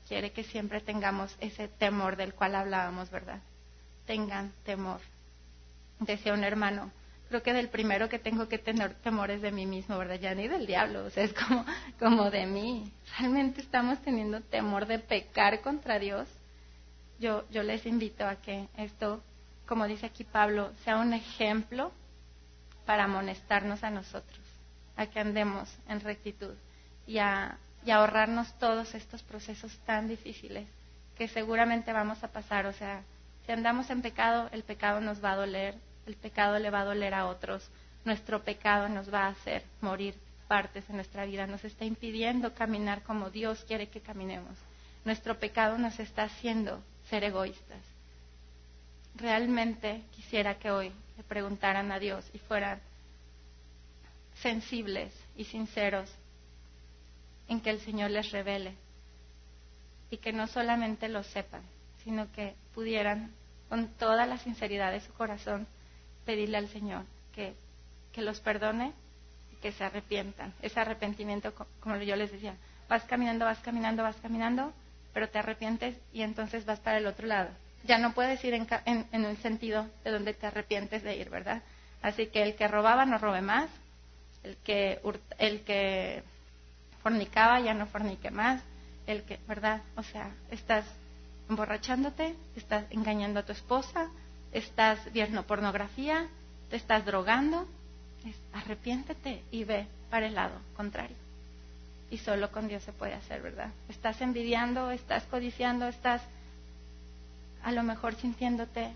quiere 0.08 0.32
que 0.32 0.46
siempre 0.46 0.80
tengamos 0.80 1.36
ese 1.42 1.68
temor 1.68 2.16
del 2.16 2.34
cual 2.34 2.56
hablábamos, 2.56 3.12
¿verdad? 3.12 3.42
tengan 4.10 4.52
temor. 4.66 5.02
Decía 6.00 6.34
un 6.34 6.44
hermano, 6.44 6.90
creo 7.28 7.44
que 7.44 7.54
del 7.54 7.70
primero 7.70 8.10
que 8.10 8.18
tengo 8.18 8.50
que 8.50 8.58
tener 8.58 8.96
temor 8.96 9.30
es 9.30 9.44
de 9.44 9.52
mí 9.52 9.68
mismo, 9.68 10.00
¿verdad? 10.00 10.16
Ya 10.20 10.34
ni 10.34 10.48
del 10.48 10.66
diablo, 10.66 11.06
o 11.06 11.12
sea, 11.12 11.24
es 11.24 11.34
como, 11.34 11.64
como 12.00 12.32
de 12.32 12.48
mí. 12.48 12.92
Realmente 13.20 13.62
estamos 13.62 14.02
teniendo 14.02 14.42
temor 14.42 14.88
de 14.88 14.98
pecar 14.98 15.62
contra 15.62 16.00
Dios. 16.00 16.28
Yo, 17.20 17.48
yo 17.52 17.62
les 17.62 17.86
invito 17.86 18.26
a 18.26 18.38
que 18.38 18.68
esto, 18.78 19.22
como 19.68 19.86
dice 19.86 20.08
aquí 20.08 20.24
Pablo, 20.24 20.72
sea 20.84 20.98
un 20.98 21.14
ejemplo 21.14 21.92
para 22.88 23.04
amonestarnos 23.04 23.84
a 23.84 23.92
nosotros, 23.92 24.39
a 25.00 25.06
que 25.06 25.22
andemos 25.22 25.74
en 25.88 26.02
rectitud 26.02 26.54
y 27.08 27.20
a, 27.20 27.58
ahorrarnos 27.90 28.54
todos 28.60 28.94
estos 28.94 29.24
procesos 29.24 29.76
tan 29.86 30.10
difíciles 30.10 30.68
que 31.18 31.30
seguramente 31.30 31.94
vamos 31.94 32.22
a 32.22 32.28
pasar, 32.28 32.66
o 32.66 32.74
sea, 32.74 33.02
si 33.46 33.54
andamos 33.54 33.90
en 33.90 34.02
pecado, 34.02 34.50
el 34.52 34.64
pecado 34.64 35.00
nos 35.00 35.24
va 35.24 35.32
a 35.32 35.36
doler, 35.38 35.76
el 36.06 36.16
pecado 36.16 36.60
le 36.60 36.70
va 36.70 36.82
a 36.82 36.86
doler 36.86 37.14
a 37.14 37.28
otros, 37.28 37.72
nuestro 38.04 38.44
pecado 38.44 38.90
nos 38.90 39.12
va 39.12 39.24
a 39.24 39.30
hacer 39.30 39.64
morir 39.80 40.16
partes 40.50 40.86
de 40.90 40.94
nuestra 40.94 41.26
vida, 41.26 41.48
nos 41.48 41.64
está 41.64 41.86
impidiendo 41.86 42.54
caminar 42.54 43.02
como 43.04 43.30
Dios 43.30 43.64
quiere 43.66 43.88
que 43.88 44.02
caminemos. 44.02 44.58
Nuestro 45.06 45.40
pecado 45.40 45.78
nos 45.78 45.98
está 46.00 46.24
haciendo 46.24 46.84
ser 47.10 47.24
egoístas. 47.24 47.82
Realmente 49.16 50.04
quisiera 50.12 50.60
que 50.60 50.72
hoy 50.72 50.92
le 51.16 51.24
preguntaran 51.24 51.90
a 51.94 52.00
Dios 52.00 52.30
y 52.34 52.40
fueran 52.40 52.82
sensibles 54.42 55.14
y 55.36 55.46
sinceros 55.46 56.10
en 57.48 57.62
que 57.62 57.70
el 57.70 57.80
Señor 57.82 58.12
les 58.12 58.32
revele 58.32 58.76
y 60.10 60.18
que 60.18 60.34
no 60.34 60.48
solamente 60.48 61.10
lo 61.10 61.24
sepan, 61.24 61.62
sino 62.04 62.32
que 62.32 62.56
pudieran 62.74 63.32
con 63.70 63.88
toda 63.96 64.26
la 64.26 64.38
sinceridad 64.38 64.92
de 64.92 65.02
su 65.02 65.14
corazón, 65.14 65.68
pedirle 66.26 66.58
al 66.58 66.68
Señor 66.70 67.06
que, 67.34 67.54
que 68.12 68.22
los 68.22 68.40
perdone 68.40 68.94
y 69.54 69.56
que 69.58 69.72
se 69.72 69.84
arrepientan. 69.84 70.54
Ese 70.62 70.80
arrepentimiento, 70.80 71.54
como 71.80 71.98
yo 71.98 72.16
les 72.16 72.32
decía, 72.32 72.56
vas 72.88 73.04
caminando, 73.06 73.46
vas 73.46 73.60
caminando, 73.60 74.04
vas 74.04 74.18
caminando, 74.18 74.74
pero 75.14 75.30
te 75.30 75.40
arrepientes 75.40 75.96
y 76.12 76.24
entonces 76.24 76.66
vas 76.66 76.80
para 76.80 76.98
el 76.98 77.08
otro 77.08 77.28
lado. 77.28 77.50
Ya 77.84 77.98
no 77.98 78.14
puedes 78.14 78.44
ir 78.44 78.54
en, 78.54 78.68
en, 78.86 79.26
el 79.26 79.38
sentido 79.38 79.88
de 80.04 80.12
donde 80.12 80.34
te 80.34 80.48
arrepientes 80.48 81.04
de 81.04 81.16
ir, 81.16 81.30
¿verdad? 81.30 81.62
Así 82.02 82.28
que 82.28 82.42
el 82.44 82.56
que 82.56 82.68
robaba 82.68 83.06
no 83.06 83.18
robe 83.18 83.42
más, 83.42 83.70
el 84.44 84.58
que, 84.58 85.02
el 85.38 85.62
que 85.62 86.24
fornicaba 87.04 87.60
ya 87.60 87.74
no 87.74 87.88
fornique 87.88 88.32
más, 88.32 88.62
el 89.08 89.24
que, 89.24 89.40
¿verdad? 89.48 89.82
O 89.96 90.04
sea, 90.04 90.32
estás 90.52 90.86
emborrachándote, 91.50 92.36
estás 92.56 92.86
engañando 92.92 93.40
a 93.40 93.44
tu 93.44 93.52
esposa, 93.52 94.10
estás 94.52 95.00
viendo 95.12 95.44
pornografía, 95.44 96.28
te 96.70 96.76
estás 96.76 97.06
drogando, 97.06 97.68
arrepiéntete 98.54 99.44
y 99.52 99.64
ve 99.64 99.88
para 100.10 100.28
el 100.28 100.36
lado 100.36 100.56
contrario. 100.76 101.16
Y 102.12 102.18
solo 102.18 102.52
con 102.52 102.68
Dios 102.68 102.84
se 102.84 102.94
puede 102.94 103.14
hacer, 103.14 103.42
¿verdad? 103.42 103.72
Estás 103.88 104.22
envidiando, 104.22 104.92
estás 104.92 105.24
codiciando, 105.26 105.88
estás 105.88 106.22
a 107.64 107.72
lo 107.72 107.84
mejor 107.84 108.16
sintiéndote 108.16 108.92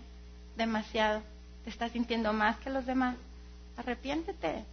demasiado, 0.56 1.22
te 1.64 1.70
estás 1.70 1.92
sintiendo 1.92 2.32
más 2.32 2.56
que 2.58 2.70
los 2.70 2.86
demás. 2.86 3.16
Arrepiéntete 3.76 4.64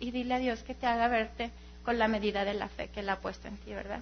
y 0.00 0.10
dile 0.10 0.34
a 0.34 0.38
Dios 0.38 0.62
que 0.62 0.74
te 0.74 0.86
haga 0.86 1.08
verte 1.08 1.50
con 1.84 1.98
la 1.98 2.08
medida 2.08 2.44
de 2.44 2.54
la 2.54 2.68
fe 2.68 2.88
que 2.88 3.00
Él 3.00 3.08
ha 3.08 3.20
puesto 3.20 3.48
en 3.48 3.56
ti, 3.58 3.72
¿verdad? 3.72 4.00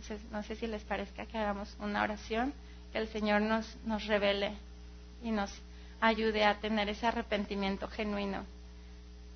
Entonces, 0.00 0.30
no 0.30 0.42
sé 0.42 0.56
si 0.56 0.66
les 0.66 0.82
parezca 0.82 1.26
que 1.26 1.38
hagamos 1.38 1.74
una 1.80 2.02
oración 2.02 2.52
que 2.92 2.98
el 2.98 3.08
Señor 3.08 3.42
nos, 3.42 3.76
nos 3.84 4.06
revele 4.06 4.52
y 5.22 5.30
nos 5.30 5.50
ayude 6.00 6.44
a 6.44 6.60
tener 6.60 6.88
ese 6.88 7.06
arrepentimiento 7.06 7.88
genuino 7.88 8.44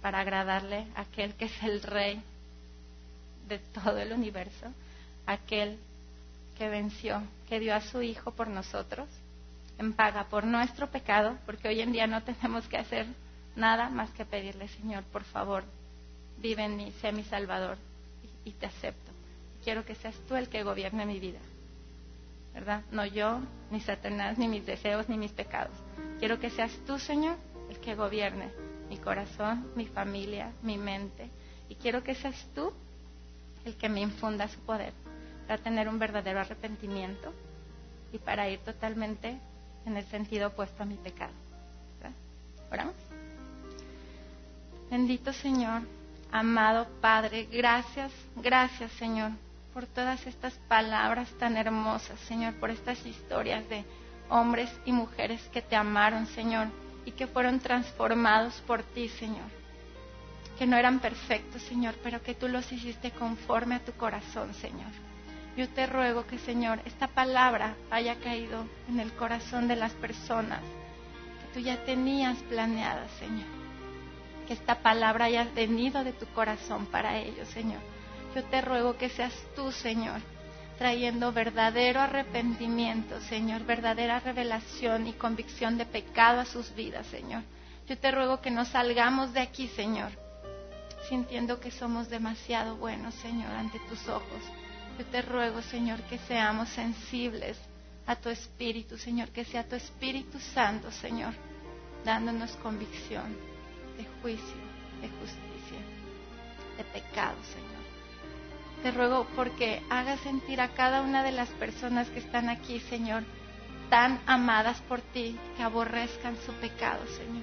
para 0.02 0.20
agradarle 0.20 0.86
a 0.94 1.02
aquel 1.02 1.34
que 1.34 1.46
es 1.46 1.62
el 1.62 1.82
rey 1.82 2.22
de 3.48 3.58
todo 3.58 3.98
el 3.98 4.12
universo, 4.12 4.66
aquel 5.26 5.78
que 6.56 6.68
venció, 6.68 7.22
que 7.48 7.58
dio 7.60 7.74
a 7.74 7.80
su 7.80 8.02
Hijo 8.02 8.32
por 8.32 8.48
nosotros, 8.48 9.08
en 9.78 9.92
paga 9.92 10.24
por 10.24 10.44
nuestro 10.44 10.88
pecado, 10.88 11.38
porque 11.46 11.68
hoy 11.68 11.80
en 11.80 11.92
día 11.92 12.06
no 12.06 12.22
tenemos 12.22 12.68
que 12.68 12.76
hacer 12.76 13.06
nada 13.56 13.88
más 13.88 14.10
que 14.10 14.24
pedirle, 14.24 14.68
Señor, 14.68 15.04
por 15.04 15.24
favor, 15.24 15.64
vive 16.40 16.64
en 16.64 16.76
mí, 16.76 16.92
sé 17.00 17.12
mi 17.12 17.24
Salvador 17.24 17.76
y, 18.44 18.50
y 18.50 18.52
te 18.52 18.66
acepto. 18.66 19.12
Quiero 19.64 19.84
que 19.84 19.94
seas 19.94 20.14
tú 20.28 20.36
el 20.36 20.48
que 20.48 20.62
gobierne 20.62 21.04
mi 21.06 21.20
vida. 21.20 21.40
¿verdad? 22.54 22.82
No 22.90 23.06
yo, 23.06 23.40
ni 23.70 23.80
Satanás, 23.80 24.36
ni 24.36 24.48
mis 24.48 24.66
deseos, 24.66 25.08
ni 25.08 25.16
mis 25.16 25.30
pecados. 25.30 25.76
Quiero 26.18 26.40
que 26.40 26.50
seas 26.50 26.72
tú, 26.86 26.98
Señor, 26.98 27.36
el 27.70 27.78
que 27.78 27.94
gobierne 27.94 28.50
mi 28.88 28.98
corazón, 28.98 29.70
mi 29.76 29.86
familia, 29.86 30.52
mi 30.62 30.76
mente. 30.76 31.30
Y 31.68 31.76
quiero 31.76 32.02
que 32.02 32.16
seas 32.16 32.48
tú 32.54 32.72
el 33.64 33.76
que 33.76 33.88
me 33.88 34.00
infunda 34.00 34.48
su 34.48 34.58
poder 34.60 34.92
para 35.46 35.62
tener 35.62 35.88
un 35.88 35.98
verdadero 35.98 36.40
arrepentimiento 36.40 37.32
y 38.12 38.18
para 38.18 38.48
ir 38.48 38.58
totalmente 38.60 39.38
en 39.86 39.96
el 39.96 40.04
sentido 40.06 40.48
opuesto 40.48 40.82
a 40.82 40.86
mi 40.86 40.96
pecado. 40.96 41.32
¿verdad? 42.00 42.16
¿Oramos? 42.72 42.94
Bendito 44.90 45.32
Señor, 45.32 45.82
amado 46.32 46.86
Padre, 47.00 47.48
gracias, 47.50 48.12
gracias 48.36 48.92
Señor 48.92 49.32
por 49.78 49.86
todas 49.86 50.26
estas 50.26 50.54
palabras 50.66 51.28
tan 51.38 51.56
hermosas, 51.56 52.18
Señor, 52.20 52.54
por 52.54 52.68
estas 52.68 53.06
historias 53.06 53.68
de 53.68 53.84
hombres 54.28 54.68
y 54.84 54.90
mujeres 54.90 55.40
que 55.52 55.62
te 55.62 55.76
amaron, 55.76 56.26
Señor, 56.26 56.66
y 57.04 57.12
que 57.12 57.28
fueron 57.28 57.60
transformados 57.60 58.54
por 58.66 58.82
ti, 58.82 59.08
Señor. 59.08 59.46
Que 60.58 60.66
no 60.66 60.76
eran 60.76 60.98
perfectos, 60.98 61.62
Señor, 61.62 61.94
pero 62.02 62.20
que 62.24 62.34
tú 62.34 62.48
los 62.48 62.72
hiciste 62.72 63.12
conforme 63.12 63.76
a 63.76 63.84
tu 63.84 63.92
corazón, 63.92 64.52
Señor. 64.54 64.90
Yo 65.56 65.68
te 65.68 65.86
ruego 65.86 66.26
que, 66.26 66.38
Señor, 66.38 66.80
esta 66.84 67.06
palabra 67.06 67.76
haya 67.90 68.16
caído 68.16 68.64
en 68.88 68.98
el 68.98 69.12
corazón 69.12 69.68
de 69.68 69.76
las 69.76 69.92
personas 69.92 70.60
que 70.60 71.54
tú 71.54 71.60
ya 71.60 71.84
tenías 71.84 72.36
planeadas, 72.48 73.12
Señor. 73.12 73.67
Que 74.48 74.54
esta 74.54 74.80
palabra 74.80 75.26
haya 75.26 75.44
venido 75.44 76.02
de 76.02 76.12
tu 76.12 76.26
corazón 76.26 76.86
para 76.86 77.18
ellos, 77.18 77.46
Señor 77.48 77.80
yo 78.34 78.44
te 78.44 78.60
ruego 78.60 78.96
que 78.96 79.08
seas 79.08 79.34
tú, 79.56 79.72
Señor, 79.72 80.20
trayendo 80.78 81.32
verdadero 81.32 82.00
arrepentimiento, 82.00 83.20
Señor, 83.22 83.64
verdadera 83.64 84.20
revelación 84.20 85.06
y 85.06 85.14
convicción 85.14 85.78
de 85.78 85.86
pecado 85.86 86.40
a 86.40 86.44
sus 86.44 86.74
vidas, 86.74 87.06
Señor. 87.06 87.42
Yo 87.88 87.98
te 87.98 88.10
ruego 88.10 88.40
que 88.40 88.50
nos 88.50 88.68
salgamos 88.68 89.32
de 89.32 89.40
aquí, 89.40 89.68
Señor, 89.68 90.12
sintiendo 91.08 91.58
que 91.58 91.70
somos 91.70 92.08
demasiado 92.08 92.76
buenos, 92.76 93.14
Señor, 93.14 93.50
ante 93.50 93.80
tus 93.88 94.06
ojos. 94.08 94.42
Yo 94.98 95.06
te 95.06 95.22
ruego, 95.22 95.62
Señor, 95.62 96.00
que 96.02 96.18
seamos 96.18 96.68
sensibles 96.68 97.58
a 98.06 98.16
tu 98.16 98.28
Espíritu, 98.28 98.98
Señor, 98.98 99.30
que 99.30 99.44
sea 99.44 99.66
tu 99.66 99.74
Espíritu 99.74 100.38
Santo, 100.38 100.90
Señor, 100.90 101.34
dándonos 102.04 102.52
convicción 102.56 103.47
de 103.98 104.06
juicio, 104.22 104.56
de 105.02 105.08
justicia, 105.08 105.78
de 106.78 106.84
pecado, 106.84 107.36
Señor. 107.42 107.68
Te 108.82 108.92
ruego 108.92 109.26
porque 109.34 109.82
hagas 109.90 110.20
sentir 110.20 110.60
a 110.60 110.68
cada 110.68 111.02
una 111.02 111.22
de 111.24 111.32
las 111.32 111.48
personas 111.50 112.08
que 112.08 112.20
están 112.20 112.48
aquí, 112.48 112.78
Señor, 112.80 113.24
tan 113.90 114.20
amadas 114.26 114.80
por 114.82 115.00
ti, 115.00 115.36
que 115.56 115.62
aborrezcan 115.62 116.36
su 116.46 116.52
pecado, 116.54 117.04
Señor. 117.08 117.42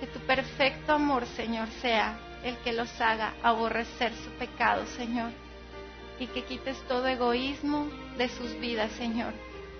Que 0.00 0.06
tu 0.06 0.20
perfecto 0.20 0.94
amor, 0.94 1.26
Señor, 1.26 1.68
sea 1.82 2.18
el 2.42 2.56
que 2.58 2.72
los 2.72 3.00
haga 3.00 3.34
aborrecer 3.42 4.12
su 4.24 4.30
pecado, 4.38 4.86
Señor. 4.86 5.32
Y 6.18 6.26
que 6.28 6.44
quites 6.44 6.80
todo 6.88 7.06
egoísmo 7.06 7.88
de 8.16 8.28
sus 8.28 8.58
vidas, 8.58 8.90
Señor, 8.92 9.34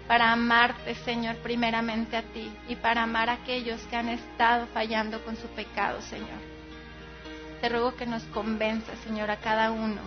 para 0.09 0.32
amarte, 0.32 0.94
Señor, 1.04 1.36
primeramente 1.36 2.16
a 2.16 2.22
ti 2.22 2.50
y 2.66 2.76
para 2.76 3.02
amar 3.02 3.28
a 3.28 3.34
aquellos 3.34 3.80
que 3.82 3.96
han 3.96 4.09
estado 4.09 4.66
fallando 4.68 5.22
con 5.22 5.36
su 5.36 5.46
pecado, 5.48 6.00
Señor. 6.00 6.40
Te 7.61 7.68
ruego 7.68 7.94
que 7.94 8.06
nos 8.06 8.22
convenza, 8.24 8.96
Señor, 9.04 9.30
a 9.30 9.36
cada 9.36 9.70
uno 9.70 10.00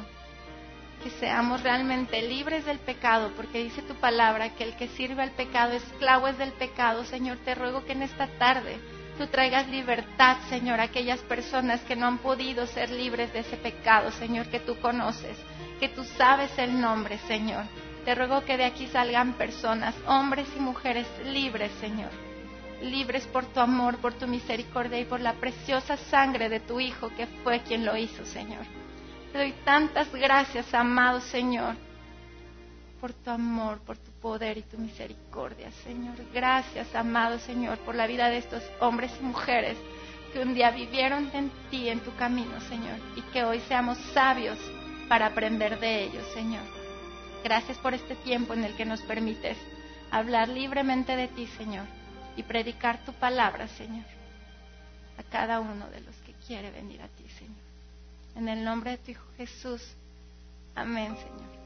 que 1.04 1.10
seamos 1.12 1.64
realmente 1.64 2.22
libres 2.22 2.66
del 2.66 2.80
pecado, 2.80 3.32
porque 3.36 3.64
dice 3.64 3.82
tu 3.82 3.96
palabra 3.96 4.54
que 4.56 4.64
el 4.64 4.76
que 4.76 4.88
sirve 4.90 5.24
al 5.24 5.32
pecado, 5.32 5.74
esclavo 5.74 6.28
es 6.28 6.38
del 6.38 6.52
pecado. 6.52 7.04
Señor, 7.06 7.38
te 7.44 7.56
ruego 7.56 7.86
que 7.86 7.94
en 7.94 8.04
esta 8.04 8.28
tarde 8.38 8.78
tú 9.18 9.28
traigas 9.28 9.68
libertad, 9.68 10.38
Señor, 10.50 10.80
a 10.80 10.84
aquellas 10.84 11.20
personas 11.22 11.82
que 11.82 11.96
no 11.96 12.06
han 12.06 12.20
podido 12.20 12.68
ser 12.68 12.92
libres 12.92 13.34
de 13.34 13.40
ese 13.40 13.58
pecado, 13.58 14.12
Señor, 14.12 14.48
que 14.48 14.60
tú 14.60 14.80
conoces, 14.80 15.38
que 15.80 15.90
tú 15.90 16.04
sabes 16.04 16.56
el 16.58 16.80
nombre, 16.80 17.18
Señor. 17.28 17.66
Te 18.06 18.16
ruego 18.16 18.44
que 18.44 18.58
de 18.58 18.66
aquí 18.66 18.88
salgan 18.88 19.34
personas, 19.34 19.96
hombres 20.08 20.48
y 20.58 20.60
mujeres 20.60 21.08
libres, 21.26 21.72
Señor. 21.80 22.10
Libres 22.82 23.28
por 23.28 23.46
tu 23.46 23.60
amor, 23.60 23.98
por 23.98 24.14
tu 24.14 24.28
misericordia 24.28 25.00
y 25.00 25.06
por 25.06 25.20
la 25.20 25.34
preciosa 25.34 25.98
sangre 25.98 26.50
de 26.50 26.60
tu 26.60 26.80
Hijo 26.80 27.10
que 27.10 27.28
fue 27.44 27.62
quien 27.62 27.86
lo 27.86 27.96
hizo, 27.96 28.26
Señor. 28.26 28.66
Te 29.32 29.38
doy 29.38 29.54
tantas 29.64 30.12
gracias, 30.12 30.74
amado 30.74 31.22
Señor, 31.22 31.76
por 33.00 33.14
tu 33.14 33.30
amor, 33.30 33.80
por 33.80 33.98
tu 33.98 34.12
poder 34.20 34.58
y 34.58 34.64
tu 34.64 34.78
misericordia, 34.78 35.72
Señor. 35.84 36.16
Gracias, 36.34 36.94
amado 36.96 37.38
Señor, 37.40 37.78
por 37.80 37.96
la 37.96 38.08
vida 38.08 38.30
de 38.30 38.40
estos 38.40 38.64
hombres 38.80 39.12
y 39.22 39.24
mujeres 39.24 39.78
que 40.34 40.40
un 40.40 40.54
día 40.54 40.72
vivieron 40.72 41.30
en 41.34 41.52
ti, 41.70 41.88
en 41.88 42.00
tu 42.00 42.14
camino, 42.16 42.60
Señor, 42.62 42.98
y 43.16 43.22
que 43.34 43.44
hoy 43.44 43.60
seamos 43.68 43.98
sabios 44.14 44.58
para 45.08 45.28
aprender 45.28 45.80
de 45.80 46.04
ellos, 46.04 46.26
Señor. 46.34 46.81
Gracias 47.44 47.78
por 47.80 47.94
este 47.94 48.16
tiempo 48.16 48.54
en 48.54 48.64
el 48.64 48.76
que 48.76 48.86
nos 48.86 49.02
permites 49.02 49.58
hablar 50.12 50.48
libremente 50.50 51.16
de 51.16 51.28
ti, 51.28 51.48
Señor, 51.58 51.86
y 52.36 52.44
predicar 52.44 53.04
tu 53.04 53.14
palabra, 53.14 53.68
Señor, 53.68 54.06
a 55.18 55.24
cada 55.24 55.60
uno 55.60 55.90
de 55.90 56.02
los 56.02 56.16
que 56.18 56.34
quiere 56.46 56.70
venir 56.70 57.02
a 57.02 57.08
ti, 57.08 57.28
Señor. 57.38 57.56
En 58.36 58.48
el 58.48 58.64
nombre 58.64 58.92
de 58.92 58.98
tu 58.98 59.12
Hijo 59.12 59.26
Jesús. 59.38 59.82
Amén, 60.76 61.16
Señor. 61.18 61.62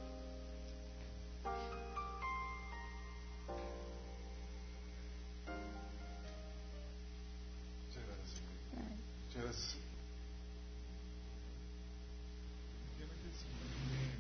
Muchas 7.88 8.04
gracias. 8.08 8.42
Muchas 9.28 9.44
gracias. 9.44 9.86
Definitivamente 12.88 13.30
sí, 13.38 13.46
tiene 13.92 14.16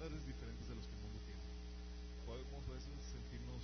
estándares 0.00 0.26
diferentes 0.26 0.66
de 0.66 0.74
los 0.74 0.86
que 0.86 0.94
el 0.94 1.02
mundo 1.02 1.18
tiene. 1.26 1.40
Podemos 2.24 2.68
a 2.68 2.72
veces 2.72 2.88
sentirnos. 3.12 3.62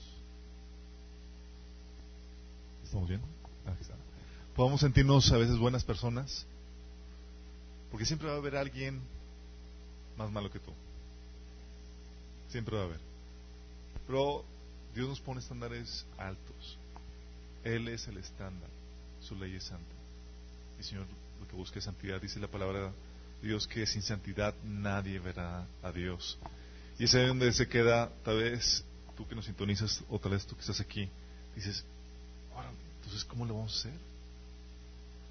¿Estamos 2.84 3.09
bien? 3.09 3.22
Ah, 3.64 3.74
está. 3.80 3.95
Podemos 4.55 4.80
sentirnos 4.80 5.32
a 5.32 5.39
veces 5.39 5.57
buenas 5.57 5.82
personas, 5.84 6.47
porque 7.91 8.05
siempre 8.05 8.28
va 8.28 8.34
a 8.34 8.39
haber 8.39 8.57
alguien 8.57 9.01
más 10.18 10.30
malo 10.30 10.51
que 10.51 10.59
tú. 10.59 10.72
Siempre 12.51 12.76
va 12.76 12.82
a 12.82 12.87
haber. 12.87 13.01
Pero 14.07 14.45
Dios 14.95 15.09
nos 15.09 15.20
pone 15.20 15.41
estándares 15.41 16.05
altos. 16.18 16.78
Él 17.64 17.89
es 17.89 18.09
el 18.09 18.18
estándar. 18.18 18.68
Su 19.22 19.37
ley 19.37 19.57
es 19.57 19.64
santa. 19.64 19.95
Y 20.78 20.82
Señor, 20.82 21.07
lo 21.41 21.49
que 21.49 21.57
busca 21.57 21.78
es 21.78 21.84
santidad. 21.87 22.20
Dice 22.20 22.39
la 22.39 22.49
palabra 22.49 22.93
Dios 23.43 23.66
que 23.66 23.87
sin 23.87 24.03
santidad 24.03 24.55
nadie 24.64 25.18
verá 25.18 25.66
a 25.82 25.93
Dios. 25.93 26.39
Y 26.99 27.05
es 27.05 27.14
ahí 27.14 27.26
donde 27.26 27.53
se 27.53 27.68
queda, 27.68 28.11
tal 28.24 28.39
vez 28.39 28.84
tú 29.16 29.26
que 29.26 29.34
nos 29.34 29.45
sintonizas, 29.45 30.03
o 30.09 30.18
tal 30.18 30.32
vez 30.32 30.47
tú 30.47 30.55
que 30.55 30.61
estás 30.61 30.80
aquí, 30.80 31.09
dices, 31.55 31.84
entonces, 32.97 33.24
¿cómo 33.24 33.45
lo 33.45 33.55
vamos 33.55 33.72
a 33.72 33.89
hacer? 33.89 34.01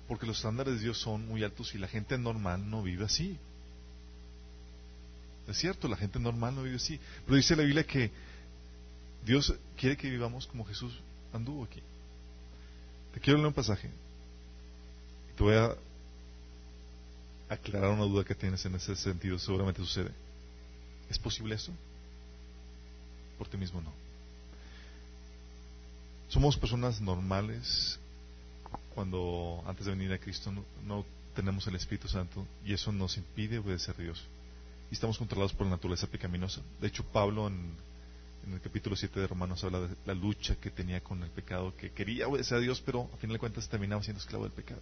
Porque 0.08 0.26
los 0.26 0.38
estándares 0.38 0.76
de 0.76 0.80
Dios 0.80 0.98
son 1.00 1.28
muy 1.28 1.44
altos 1.44 1.74
y 1.76 1.78
la 1.78 1.88
gente 1.88 2.18
normal 2.18 2.70
no 2.70 2.82
vive 2.82 3.06
así. 3.06 3.38
Es 5.48 5.58
cierto, 5.58 5.88
la 5.88 5.98
gente 5.98 6.20
normal 6.20 6.56
no 6.56 6.64
vive 6.64 6.78
así. 6.78 7.00
Pero 7.26 7.36
dice 7.36 7.56
la 7.56 7.64
Biblia 7.64 7.84
que 7.84 8.12
Dios 9.26 9.54
quiere 9.76 9.98
que 9.98 10.10
vivamos 10.10 10.48
como 10.48 10.64
Jesús 10.64 10.98
anduvo 11.34 11.66
aquí. 11.66 11.82
Te 13.14 13.20
quiero 13.20 13.38
leer 13.38 13.48
un 13.48 13.54
pasaje. 13.54 13.90
Te 15.36 15.44
voy 15.44 15.56
a 15.56 15.76
aclarar 17.50 17.92
una 17.92 18.04
duda 18.04 18.24
que 18.24 18.36
tienes 18.36 18.66
en 18.66 18.76
ese 18.76 18.96
sentido. 18.96 19.38
Seguramente 19.40 19.82
sucede. 19.82 20.12
¿Es 21.10 21.20
posible 21.20 21.56
eso? 21.56 21.72
Por 23.38 23.48
ti 23.48 23.58
mismo 23.58 23.82
no. 23.82 23.92
Somos 26.30 26.58
personas 26.58 27.00
normales 27.00 28.00
cuando 28.94 29.64
antes 29.68 29.86
de 29.86 29.92
venir 29.92 30.12
a 30.14 30.18
Cristo 30.18 30.52
no, 30.84 31.06
tenemos 31.36 31.68
el 31.68 31.76
Espíritu 31.76 32.08
Santo 32.08 32.46
y 32.66 32.74
eso 32.74 32.92
nos 32.92 33.18
impide 33.18 33.60
obedecer 33.60 33.96
a 34.00 34.04
Dios. 34.04 34.24
Y 34.90 34.94
estamos 34.94 35.18
controlados 35.18 35.54
por 35.54 35.68
la 35.68 35.72
naturaleza 35.72 36.08
pecaminosa. 36.08 36.62
De 36.80 36.88
hecho, 36.88 37.04
Pablo 37.04 37.48
en, 37.48 37.74
en 38.48 38.54
el 38.54 38.62
capítulo 38.62 38.96
7 38.96 39.20
de 39.20 39.28
Romanos 39.28 39.64
habla 39.64 39.82
de 39.82 39.96
la 40.06 40.14
lucha 40.14 40.56
que 40.56 40.72
tenía 40.72 41.02
con 41.02 41.22
el 41.24 41.30
pecado, 41.30 41.76
que 41.76 41.92
quería 41.92 42.28
obedecer 42.28 42.58
a 42.58 42.62
Dios, 42.62 42.82
pero 42.86 43.10
a 43.14 43.18
final 43.18 43.36
de 43.36 43.40
cuentas 43.40 43.68
terminaba 43.68 44.02
siendo 44.02 44.22
esclavo 44.22 44.46
del 44.46 44.54
pecado. 44.54 44.82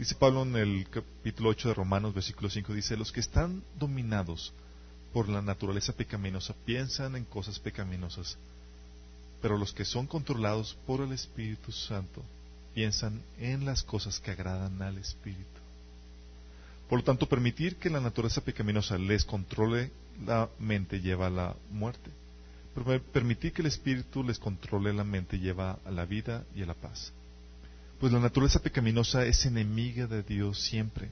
Dice 0.00 0.14
Pablo 0.14 0.44
en 0.44 0.56
el 0.56 0.88
capítulo 0.88 1.50
8 1.50 1.68
de 1.68 1.74
Romanos, 1.74 2.14
versículo 2.14 2.48
5, 2.48 2.72
dice, 2.72 2.96
los 2.96 3.12
que 3.12 3.20
están 3.20 3.62
dominados 3.78 4.50
por 5.12 5.28
la 5.28 5.42
naturaleza 5.42 5.92
pecaminosa 5.92 6.54
piensan 6.64 7.16
en 7.16 7.26
cosas 7.26 7.58
pecaminosas, 7.58 8.38
pero 9.42 9.58
los 9.58 9.74
que 9.74 9.84
son 9.84 10.06
controlados 10.06 10.74
por 10.86 11.02
el 11.02 11.12
Espíritu 11.12 11.70
Santo 11.70 12.22
piensan 12.72 13.20
en 13.36 13.66
las 13.66 13.82
cosas 13.82 14.18
que 14.20 14.30
agradan 14.30 14.80
al 14.80 14.96
Espíritu. 14.96 15.60
Por 16.88 17.00
lo 17.00 17.04
tanto, 17.04 17.28
permitir 17.28 17.76
que 17.76 17.90
la 17.90 18.00
naturaleza 18.00 18.40
pecaminosa 18.40 18.96
les 18.96 19.26
controle 19.26 19.90
la 20.24 20.48
mente 20.58 21.02
lleva 21.02 21.26
a 21.26 21.30
la 21.30 21.56
muerte. 21.70 22.10
Pero 22.74 23.02
permitir 23.12 23.52
que 23.52 23.60
el 23.60 23.68
Espíritu 23.68 24.24
les 24.24 24.38
controle 24.38 24.94
la 24.94 25.04
mente 25.04 25.38
lleva 25.38 25.78
a 25.84 25.90
la 25.90 26.06
vida 26.06 26.46
y 26.54 26.62
a 26.62 26.66
la 26.66 26.74
paz. 26.74 27.12
Pues 28.00 28.12
la 28.14 28.18
naturaleza 28.18 28.60
pecaminosa 28.60 29.26
es 29.26 29.44
enemiga 29.44 30.06
de 30.06 30.22
Dios 30.22 30.58
siempre. 30.58 31.10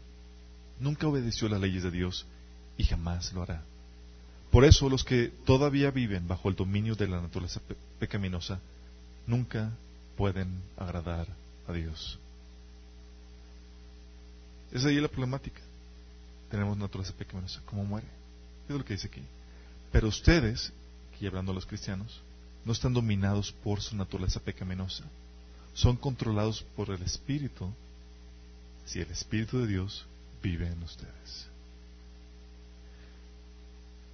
Nunca 0.80 1.06
obedeció 1.06 1.46
las 1.48 1.60
leyes 1.60 1.82
de 1.82 1.90
Dios 1.90 2.24
y 2.78 2.84
jamás 2.84 3.30
lo 3.34 3.42
hará. 3.42 3.62
Por 4.50 4.64
eso 4.64 4.88
los 4.88 5.04
que 5.04 5.28
todavía 5.44 5.90
viven 5.90 6.26
bajo 6.26 6.48
el 6.48 6.56
dominio 6.56 6.94
de 6.94 7.06
la 7.06 7.20
naturaleza 7.20 7.60
pe 7.60 7.76
pecaminosa 7.98 8.58
nunca 9.26 9.70
pueden 10.16 10.62
agradar 10.78 11.26
a 11.66 11.72
Dios. 11.74 12.18
Es 14.72 14.82
ahí 14.86 14.98
la 14.98 15.08
problemática. 15.08 15.60
Tenemos 16.50 16.78
naturaleza 16.78 17.12
pecaminosa. 17.12 17.60
¿Cómo 17.66 17.84
muere? 17.84 18.06
Es 18.66 18.74
lo 18.74 18.84
que 18.84 18.94
dice 18.94 19.08
aquí. 19.08 19.22
Pero 19.92 20.08
ustedes, 20.08 20.72
aquí 21.12 21.26
hablando 21.26 21.52
a 21.52 21.54
los 21.54 21.66
cristianos, 21.66 22.22
no 22.64 22.72
están 22.72 22.94
dominados 22.94 23.52
por 23.52 23.82
su 23.82 23.94
naturaleza 23.94 24.40
pecaminosa. 24.40 25.04
Son 25.78 25.96
controlados 25.96 26.64
por 26.74 26.90
el 26.90 27.00
Espíritu 27.02 27.72
si 28.84 28.98
el 29.00 29.08
Espíritu 29.12 29.60
de 29.60 29.68
Dios 29.68 30.04
vive 30.42 30.66
en 30.66 30.82
ustedes. 30.82 31.46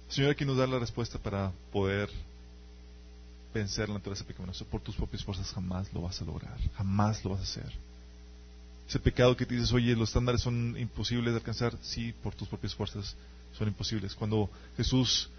Señor 0.07 0.29
aquí 0.29 0.45
nos 0.45 0.57
da 0.57 0.67
la 0.67 0.77
respuesta 0.77 1.17
para 1.17 1.51
poder 1.71 2.07
vencer 3.51 3.89
la 3.89 3.95
naturaleza 3.95 4.23
pecaminosa. 4.23 4.63
Por 4.65 4.81
tus 4.81 4.95
propias 4.95 5.23
fuerzas 5.23 5.51
jamás 5.51 5.91
lo 5.91 6.03
vas 6.03 6.21
a 6.21 6.25
lograr, 6.25 6.55
jamás 6.75 7.25
lo 7.25 7.31
vas 7.31 7.39
a 7.39 7.43
hacer. 7.43 7.73
Ese 8.87 8.99
pecado 8.99 9.35
que 9.35 9.47
te 9.47 9.55
dices, 9.55 9.73
oye, 9.73 9.95
los 9.95 10.09
estándares 10.09 10.41
son 10.41 10.77
imposibles 10.77 11.33
de 11.33 11.39
alcanzar, 11.39 11.75
sí, 11.81 12.13
por 12.21 12.35
tus 12.35 12.47
propias 12.47 12.75
fuerzas 12.75 13.15
son 13.57 13.67
imposibles. 13.69 14.13
Cuando 14.13 14.51
Jesús 14.77 15.31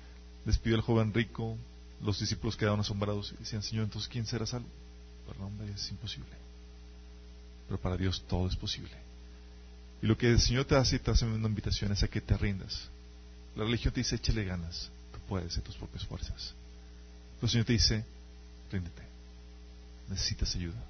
despidió 0.44 0.74
al 0.74 0.82
joven 0.82 1.14
rico, 1.14 1.56
los 2.02 2.18
discípulos 2.18 2.56
quedaron 2.56 2.80
asombrados 2.80 3.32
y 3.36 3.42
decían, 3.42 3.62
Señor, 3.62 3.84
entonces 3.84 4.08
¿quién 4.08 4.26
será 4.26 4.44
salvo? 4.44 4.66
Para 5.26 5.38
el 5.38 5.44
hombre 5.44 5.72
es 5.72 5.90
imposible. 5.90 6.32
Pero 7.66 7.80
para 7.80 7.96
Dios 7.96 8.24
todo 8.28 8.48
es 8.48 8.56
posible. 8.56 8.94
Y 10.02 10.06
lo 10.06 10.16
que 10.16 10.30
el 10.30 10.40
Señor 10.40 10.64
te 10.66 10.76
hace 10.76 10.98
te 10.98 11.10
hace 11.10 11.24
una 11.24 11.48
invitación 11.48 11.92
es 11.92 12.02
a 12.02 12.08
que 12.08 12.20
te 12.20 12.36
rindas. 12.36 12.88
La 13.56 13.64
religión 13.64 13.92
te 13.92 14.00
dice, 14.00 14.16
échale 14.16 14.44
ganas, 14.44 14.90
tú 15.12 15.18
puedes 15.28 15.56
en 15.56 15.62
tus 15.62 15.76
propias 15.76 16.04
fuerzas. 16.04 16.54
Pero 17.36 17.46
el 17.46 17.50
Señor 17.50 17.66
te 17.66 17.72
dice, 17.72 18.04
ríndete. 18.70 19.02
Necesitas 20.08 20.54
ayuda. 20.54 20.82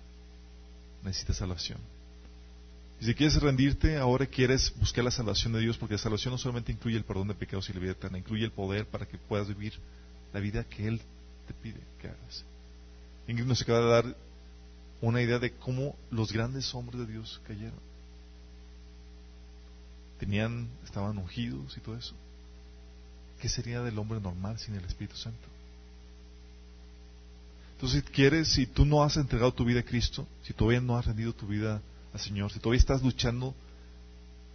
Necesitas 1.03 1.37
salvación. 1.37 1.79
Y 3.01 3.05
si 3.05 3.15
quieres 3.15 3.41
rendirte, 3.41 3.97
ahora 3.99 4.27
quieres 4.27 4.73
buscar 4.77 5.05
la 5.05 5.11
salvación 5.11 5.53
de 5.53 5.61
Dios, 5.61 5.77
porque 5.77 5.95
la 5.95 5.99
salvación 5.99 6.33
no 6.33 6.39
solamente 6.39 6.73
incluye 6.73 6.97
el 6.97 7.05
perdón 7.05 7.29
de 7.29 7.35
pecados 7.35 7.69
y 7.69 7.73
la 7.73 7.81
vida 7.81 7.93
eterna, 7.93 8.19
incluye 8.19 8.45
el 8.45 8.53
poder 8.53 8.87
para 8.87 9.07
que 9.07 9.19
puedas 9.19 9.49
vivir 9.49 9.75
la 10.33 10.41
vida 10.41 10.65
que 10.65 10.89
Él 10.89 11.01
te 11.47 11.55
pide 11.55 11.81
que 12.01 12.09
hagas. 12.09 12.45
Ingrid 13.29 13.47
nos 13.47 13.63
acaba 13.63 13.81
de 13.81 13.87
dar 13.87 14.17
una 15.01 15.21
idea 15.21 15.39
de 15.39 15.53
cómo 15.53 15.97
los 16.11 16.33
grandes 16.33 16.75
hombres 16.75 17.01
de 17.01 17.13
Dios 17.13 17.41
cayeron. 17.47 17.79
Tenían, 20.19 20.69
estaban 20.85 21.19
ungidos 21.19 21.77
y 21.77 21.81
todo 21.81 21.97
eso. 21.97 22.15
¿Qué 23.41 23.49
sería 23.49 23.83
del 23.83 23.99
hombre 23.99 24.21
normal 24.21 24.59
sin 24.59 24.75
el 24.75 24.85
Espíritu 24.85 25.17
Santo? 25.17 25.49
Entonces, 27.75 28.03
si 28.07 28.11
quieres, 28.11 28.49
si 28.49 28.67
tú 28.67 28.87
no 28.87 29.03
has 29.03 29.19
entregado 29.19 29.53
tu 29.53 29.65
vida 29.65 29.81
a 29.81 29.85
Cristo, 29.85 30.27
si 30.43 30.55
todavía 30.55 30.81
no 30.81 30.97
has 30.97 31.05
rendido 31.05 31.35
tu 31.35 31.47
vida 31.47 31.83
al 32.15 32.21
Señor, 32.21 32.51
si 32.51 32.59
todavía 32.59 32.81
estás 32.81 33.03
luchando 33.03 33.55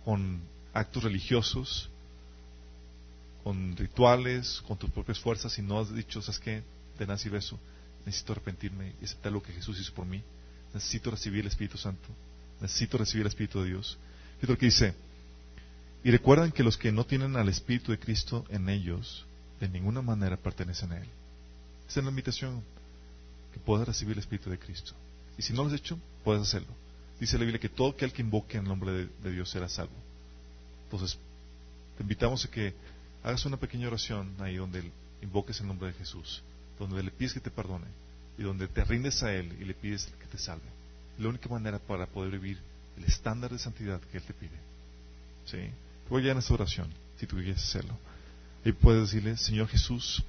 con 0.04 0.42
actos 0.74 1.04
religiosos, 1.04 1.88
con 3.44 3.76
rituales, 3.78 4.64
con 4.68 4.78
tus 4.78 4.90
propias 4.90 5.20
fuerzas, 5.20 5.56
y 5.60 5.62
no 5.62 5.80
has 5.80 5.94
dicho, 5.94 6.20
¿sabes 6.22 6.40
qué? 6.40 6.64
De 6.98 7.06
nada 7.06 7.20
sirve 7.20 7.38
eso. 7.38 7.60
Necesito 8.06 8.34
arrepentirme 8.34 8.94
y 9.02 9.06
aceptar 9.06 9.32
lo 9.32 9.42
que 9.42 9.54
Jesús 9.54 9.80
hizo 9.80 9.94
por 9.94 10.06
mí. 10.06 10.22
Necesito 10.74 11.12
recibir 11.12 11.42
el 11.42 11.48
Espíritu 11.48 11.78
Santo. 11.78 12.08
Necesito 12.60 12.98
recibir 12.98 13.22
el 13.22 13.28
Espíritu 13.28 13.62
de 13.62 13.70
Dios. 13.70 13.98
Fíjate 14.36 14.54
lo 14.54 14.58
que 14.58 14.66
dice. 14.66 14.94
Y 16.04 16.12
recuerdan 16.12 16.52
que 16.52 16.64
los 16.64 16.78
que 16.78 16.92
no 16.92 17.06
tienen 17.06 17.36
al 17.36 17.50
Espíritu 17.50 17.92
de 17.92 18.00
Cristo 18.00 18.46
en 18.50 18.70
ellos, 18.70 19.26
de 19.60 19.70
ninguna 19.70 20.02
manera 20.02 20.38
pertenecen 20.38 20.92
a 20.92 20.98
Él. 20.98 21.08
Esa 21.88 22.00
es 22.00 22.04
la 22.04 22.10
invitación, 22.10 22.64
que 23.54 23.60
puedas 23.60 23.88
recibir 23.88 24.14
el 24.14 24.20
Espíritu 24.20 24.50
de 24.50 24.58
Cristo. 24.58 24.94
Y 25.38 25.44
si 25.44 25.54
no 25.54 25.64
lo 25.64 25.70
has 25.70 25.76
hecho, 25.76 26.00
puedes 26.24 26.42
hacerlo. 26.42 26.74
Dice 27.20 27.38
la 27.38 27.44
Biblia 27.44 27.60
que 27.60 27.70
todo 27.70 27.90
aquel 27.92 28.12
que 28.12 28.22
invoque 28.24 28.58
en 28.58 28.64
el 28.64 28.70
nombre 28.70 28.92
de, 28.92 29.10
de 29.22 29.32
Dios 29.32 29.50
será 29.50 29.70
salvo. 29.70 29.94
Entonces, 30.86 31.20
te 31.98 32.04
invitamos 32.04 32.44
a 32.46 32.50
que 32.50 32.74
hagas 33.24 33.46
una 33.46 33.58
pequeña 33.58 33.88
oración 33.88 34.34
ahí 34.40 34.56
donde 34.56 34.92
invoques 35.22 35.60
el 35.62 35.68
nombre 35.68 35.90
de 35.90 35.94
Jesús, 35.94 36.42
donde 36.88 37.04
le 37.04 37.12
pides 37.12 37.34
que 37.34 37.40
te 37.40 37.52
perdone 37.52 37.86
y 38.38 38.44
donde 38.44 38.68
te 38.68 38.84
rindes 38.84 39.22
a 39.24 39.34
Él 39.34 39.56
y 39.60 39.66
le 39.66 39.74
pides 39.74 40.12
que 40.20 40.26
te 40.26 40.38
salve. 40.38 40.66
La 41.20 41.30
única 41.30 41.48
manera 41.48 41.78
para 41.80 42.08
poder 42.08 42.32
vivir 42.32 42.60
el 42.98 43.04
estándar 43.06 43.52
de 43.52 43.60
santidad 43.60 44.02
que 44.02 44.18
Él 44.18 44.24
te 44.24 44.34
pide. 44.34 44.58
¿Sí? 45.46 45.60
Voy 46.10 46.24
ya 46.24 46.32
en 46.32 46.40
esta 46.40 46.54
oración, 46.54 46.90
si 47.20 47.28
tú 47.28 47.36
quieres 47.36 47.64
hacerlo. 47.64 47.96
Y 48.66 48.72
puedes 48.72 49.04
decirle, 49.04 49.38
Señor 49.38 49.68
Jesús, 49.68 50.24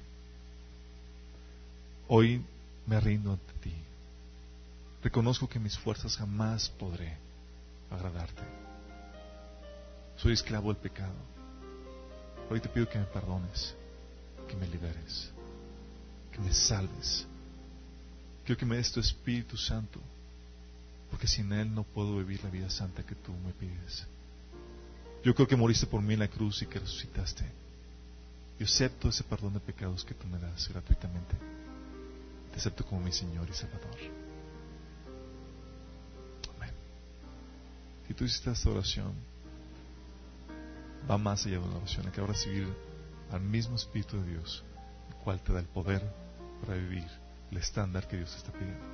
hoy 2.07 2.43
me 2.85 2.99
rindo 2.99 3.31
ante 3.31 3.53
ti. 3.53 3.73
Reconozco 5.03 5.49
que 5.49 5.59
mis 5.59 5.77
fuerzas 5.77 6.15
jamás 6.17 6.69
podré 6.69 7.17
agradarte. 7.89 8.43
Soy 10.17 10.33
esclavo 10.33 10.71
del 10.71 10.81
pecado. 10.81 11.15
Hoy 12.49 12.59
te 12.59 12.69
pido 12.69 12.87
que 12.87 12.99
me 12.99 13.05
perdones, 13.05 13.75
que 14.47 14.55
me 14.55 14.67
liberes, 14.67 15.32
que 16.33 16.41
me 16.41 16.53
salves. 16.53 17.25
Quiero 18.45 18.59
que 18.59 18.65
me 18.65 18.75
des 18.75 18.91
tu 18.91 18.99
Espíritu 18.99 19.55
Santo, 19.55 19.99
porque 21.09 21.27
sin 21.27 21.51
Él 21.53 21.73
no 21.73 21.83
puedo 21.83 22.17
vivir 22.17 22.43
la 22.43 22.49
vida 22.49 22.69
santa 22.69 23.03
que 23.03 23.15
tú 23.15 23.31
me 23.31 23.53
pides. 23.53 24.05
Yo 25.23 25.33
creo 25.33 25.47
que 25.47 25.55
moriste 25.55 25.87
por 25.87 26.01
mí 26.01 26.13
en 26.13 26.19
la 26.19 26.27
cruz 26.27 26.61
y 26.61 26.65
que 26.65 26.79
resucitaste. 26.79 27.45
Yo 28.59 28.65
acepto 28.65 29.09
ese 29.09 29.23
perdón 29.23 29.53
de 29.53 29.59
pecados 29.61 30.03
que 30.03 30.13
tú 30.13 30.27
me 30.27 30.37
das 30.37 30.67
gratuitamente. 30.67 31.35
Te 32.51 32.57
acepto 32.57 32.85
como 32.85 33.01
mi 33.01 33.11
Señor 33.11 33.47
y 33.49 33.53
Salvador. 33.53 33.95
Amén. 36.55 36.73
Si 38.07 38.13
tú 38.13 38.25
hiciste 38.25 38.51
esta 38.51 38.69
oración, 38.69 39.13
va 41.09 41.17
más 41.17 41.45
allá 41.45 41.59
de 41.59 41.65
una 41.65 41.77
oración. 41.77 42.05
Hay 42.05 42.11
que 42.11 42.21
recibir 42.21 42.67
al 43.31 43.41
mismo 43.41 43.77
Espíritu 43.77 44.21
de 44.21 44.31
Dios, 44.31 44.63
el 45.09 45.15
cual 45.23 45.41
te 45.41 45.53
da 45.53 45.59
el 45.59 45.67
poder 45.67 46.22
para 46.65 46.77
vivir 46.77 47.05
el 47.51 47.57
estándar 47.57 48.07
que 48.07 48.17
Dios 48.17 48.35
está 48.35 48.51
pidiendo. 48.51 48.85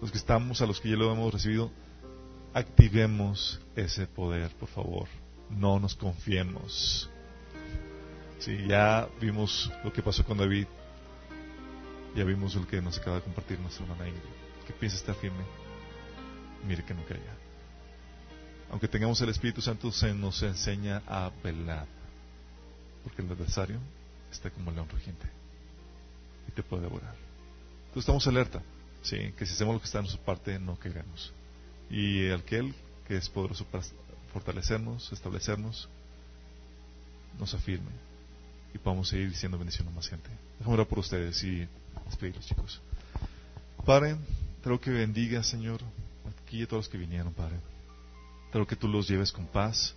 Los 0.00 0.12
que 0.12 0.18
estamos, 0.18 0.60
a 0.60 0.66
los 0.66 0.80
que 0.80 0.90
ya 0.90 0.96
lo 0.96 1.10
hemos 1.10 1.32
recibido, 1.32 1.70
activemos 2.52 3.60
ese 3.74 4.06
poder, 4.06 4.50
por 4.56 4.68
favor. 4.68 5.08
No 5.50 5.80
nos 5.80 5.94
confiemos. 5.94 7.08
Sí, 8.38 8.66
ya 8.68 9.08
vimos 9.20 9.72
lo 9.82 9.92
que 9.92 10.02
pasó 10.02 10.24
con 10.24 10.38
David. 10.38 10.66
Ya 12.14 12.24
vimos 12.24 12.54
lo 12.54 12.66
que 12.66 12.82
nos 12.82 12.98
acaba 12.98 13.16
de 13.16 13.22
compartir 13.22 13.58
nuestra 13.60 13.84
hermana 13.84 14.08
Ingrid. 14.08 14.22
Que 14.66 14.72
piensa 14.74 14.96
estar 14.96 15.14
firme. 15.14 15.44
Mire 16.66 16.84
que 16.84 16.94
no 16.94 17.04
caiga. 17.04 17.34
Aunque 18.70 18.88
tengamos 18.88 19.20
el 19.20 19.30
Espíritu 19.30 19.62
Santo, 19.62 19.90
se 19.92 20.12
nos 20.12 20.42
enseña 20.42 21.02
a 21.06 21.30
velar. 21.42 21.86
Porque 23.02 23.22
el 23.22 23.30
adversario 23.30 23.78
está 24.30 24.50
como 24.50 24.70
el 24.70 24.76
león 24.76 24.88
rugiente. 24.88 25.26
Te 26.56 26.64
puede 26.64 26.82
devorar. 26.82 27.14
Entonces 27.84 28.00
estamos 28.00 28.26
alerta. 28.26 28.62
Sí, 29.02 29.32
que 29.38 29.46
si 29.46 29.52
hacemos 29.52 29.74
lo 29.74 29.80
que 29.80 29.86
está 29.86 29.98
en 29.98 30.04
nuestra 30.06 30.24
parte, 30.24 30.58
no 30.58 30.76
caeremos. 30.76 31.32
Y 31.88 32.28
aquel 32.30 32.74
que 33.06 33.16
es 33.16 33.28
poderoso 33.28 33.64
para 33.66 33.84
fortalecernos, 34.32 35.12
establecernos, 35.12 35.88
nos 37.38 37.54
afirme 37.54 37.90
y 38.74 38.78
podamos 38.78 39.08
seguir 39.08 39.30
diciendo 39.30 39.58
bendición 39.58 39.86
a 39.88 39.90
más 39.90 40.08
gente. 40.08 40.28
Déjame 40.58 40.74
orar 40.74 40.86
por 40.86 40.98
ustedes 40.98 41.42
y 41.44 41.68
despedirlos, 42.06 42.46
chicos. 42.46 42.80
Padre, 43.84 44.16
te 44.62 44.78
que 44.78 44.90
bendiga, 44.90 45.42
Señor, 45.42 45.80
aquí 46.42 46.62
a 46.62 46.66
todos 46.66 46.84
los 46.84 46.88
que 46.88 46.98
vinieron, 46.98 47.32
Padre. 47.32 47.56
Te 48.50 48.66
que 48.66 48.76
tú 48.76 48.88
los 48.88 49.08
lleves 49.08 49.30
con 49.30 49.46
paz. 49.46 49.94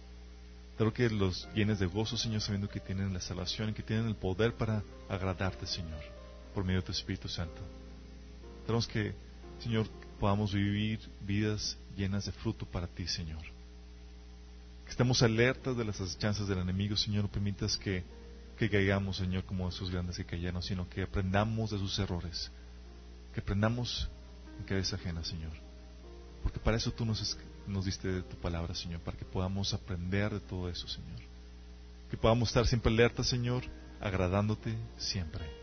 Te 0.78 0.92
que 0.92 1.10
los 1.10 1.48
llenes 1.54 1.80
de 1.80 1.88
gozo, 1.88 2.16
Señor, 2.16 2.42
sabiendo 2.42 2.70
que 2.70 2.80
tienen 2.80 3.14
la 3.14 3.20
salvación 3.20 3.70
y 3.70 3.74
que 3.74 3.84
tienen 3.84 4.08
el 4.08 4.16
poder 4.16 4.54
para 4.54 4.84
agradarte, 5.10 5.66
Señor, 5.66 6.00
por 6.54 6.64
medio 6.64 6.82
de 6.82 6.88
tu 6.88 6.92
Espíritu 6.92 7.28
Santo. 7.28 7.62
Tenemos 8.66 8.88
que, 8.88 9.14
Señor, 9.60 9.88
podamos 10.20 10.54
vivir 10.54 11.00
vidas 11.22 11.78
llenas 11.96 12.26
de 12.26 12.32
fruto 12.32 12.66
para 12.66 12.88
ti, 12.88 13.08
Señor. 13.08 13.42
Que 14.86 14.92
estemos 14.92 15.22
alertas 15.22 15.78
de 15.78 15.86
las 15.86 16.18
chances 16.18 16.48
del 16.48 16.60
enemigo, 16.60 16.96
Señor. 16.96 17.24
No 17.24 17.32
permitas 17.32 17.78
que, 17.78 18.04
que 18.58 18.70
caigamos, 18.70 19.18
Señor, 19.18 19.44
como 19.46 19.68
esos 19.70 19.90
grandes 19.90 20.18
que 20.18 20.26
cayeron, 20.26 20.62
sino 20.62 20.90
que 20.90 21.04
aprendamos 21.04 21.72
de 21.72 21.78
sus 21.78 21.98
errores. 22.00 22.52
Que 23.34 23.42
aprendamos 23.42 24.10
en 24.60 24.66
cabeza 24.66 24.96
ajena, 24.96 25.24
Señor. 25.24 25.52
Porque 26.44 26.60
para 26.60 26.78
eso 26.78 26.92
tú 26.92 27.06
nos, 27.06 27.38
nos 27.68 27.86
diste 27.86 28.22
tu 28.24 28.38
palabra, 28.38 28.74
Señor, 28.74 29.02
para 29.02 29.18
que 29.18 29.26
podamos 29.26 29.74
aprender 29.74 30.34
de 30.34 30.40
todo 30.40 30.70
eso, 30.70 30.88
Señor. 30.88 31.20
Que 32.10 32.18
podamos 32.18 32.50
estar 32.50 32.66
siempre 32.66 32.92
alertas, 32.92 33.28
Señor, 33.28 33.64
agradándote 34.00 34.76
siempre. 34.98 35.59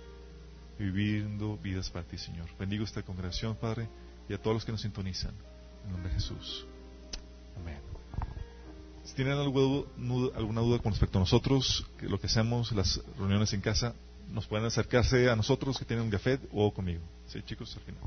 Viviendo 0.79 1.57
vidas 1.57 1.91
para 1.91 2.07
ti, 2.07 2.18
Señor. 2.18 2.49
Bendigo 2.59 2.85
esta 2.85 3.03
congregación, 3.03 3.57
Padre 3.57 3.89
y 4.29 4.35
a 4.35 4.39
todos 4.39 4.55
los 4.55 4.64
que 4.64 4.72
nos 4.72 4.81
sintonizan. 4.81 5.35
En 5.85 5.93
nombre 5.93 6.11
de 6.11 6.14
Jesús. 6.16 6.66
Amén. 7.57 7.79
Si 9.05 9.14
tienen 9.14 9.39
alguna 9.39 10.61
duda 10.61 10.79
con 10.81 10.93
respecto 10.93 11.18
a 11.18 11.20
nosotros, 11.20 11.87
lo 12.01 12.18
que 12.18 12.27
hacemos, 12.27 12.72
las 12.72 13.01
reuniones 13.16 13.53
en 13.53 13.61
casa, 13.61 13.95
nos 14.29 14.47
pueden 14.47 14.66
acercarse 14.66 15.31
a 15.31 15.37
nosotros 15.37 15.79
que 15.79 15.85
tienen 15.85 16.07
un 16.07 16.11
café 16.11 16.41
o 16.53 16.74
conmigo. 16.74 17.03
Sí, 17.29 17.41
chicos, 17.43 17.74
al 17.77 17.83
final. 17.83 18.03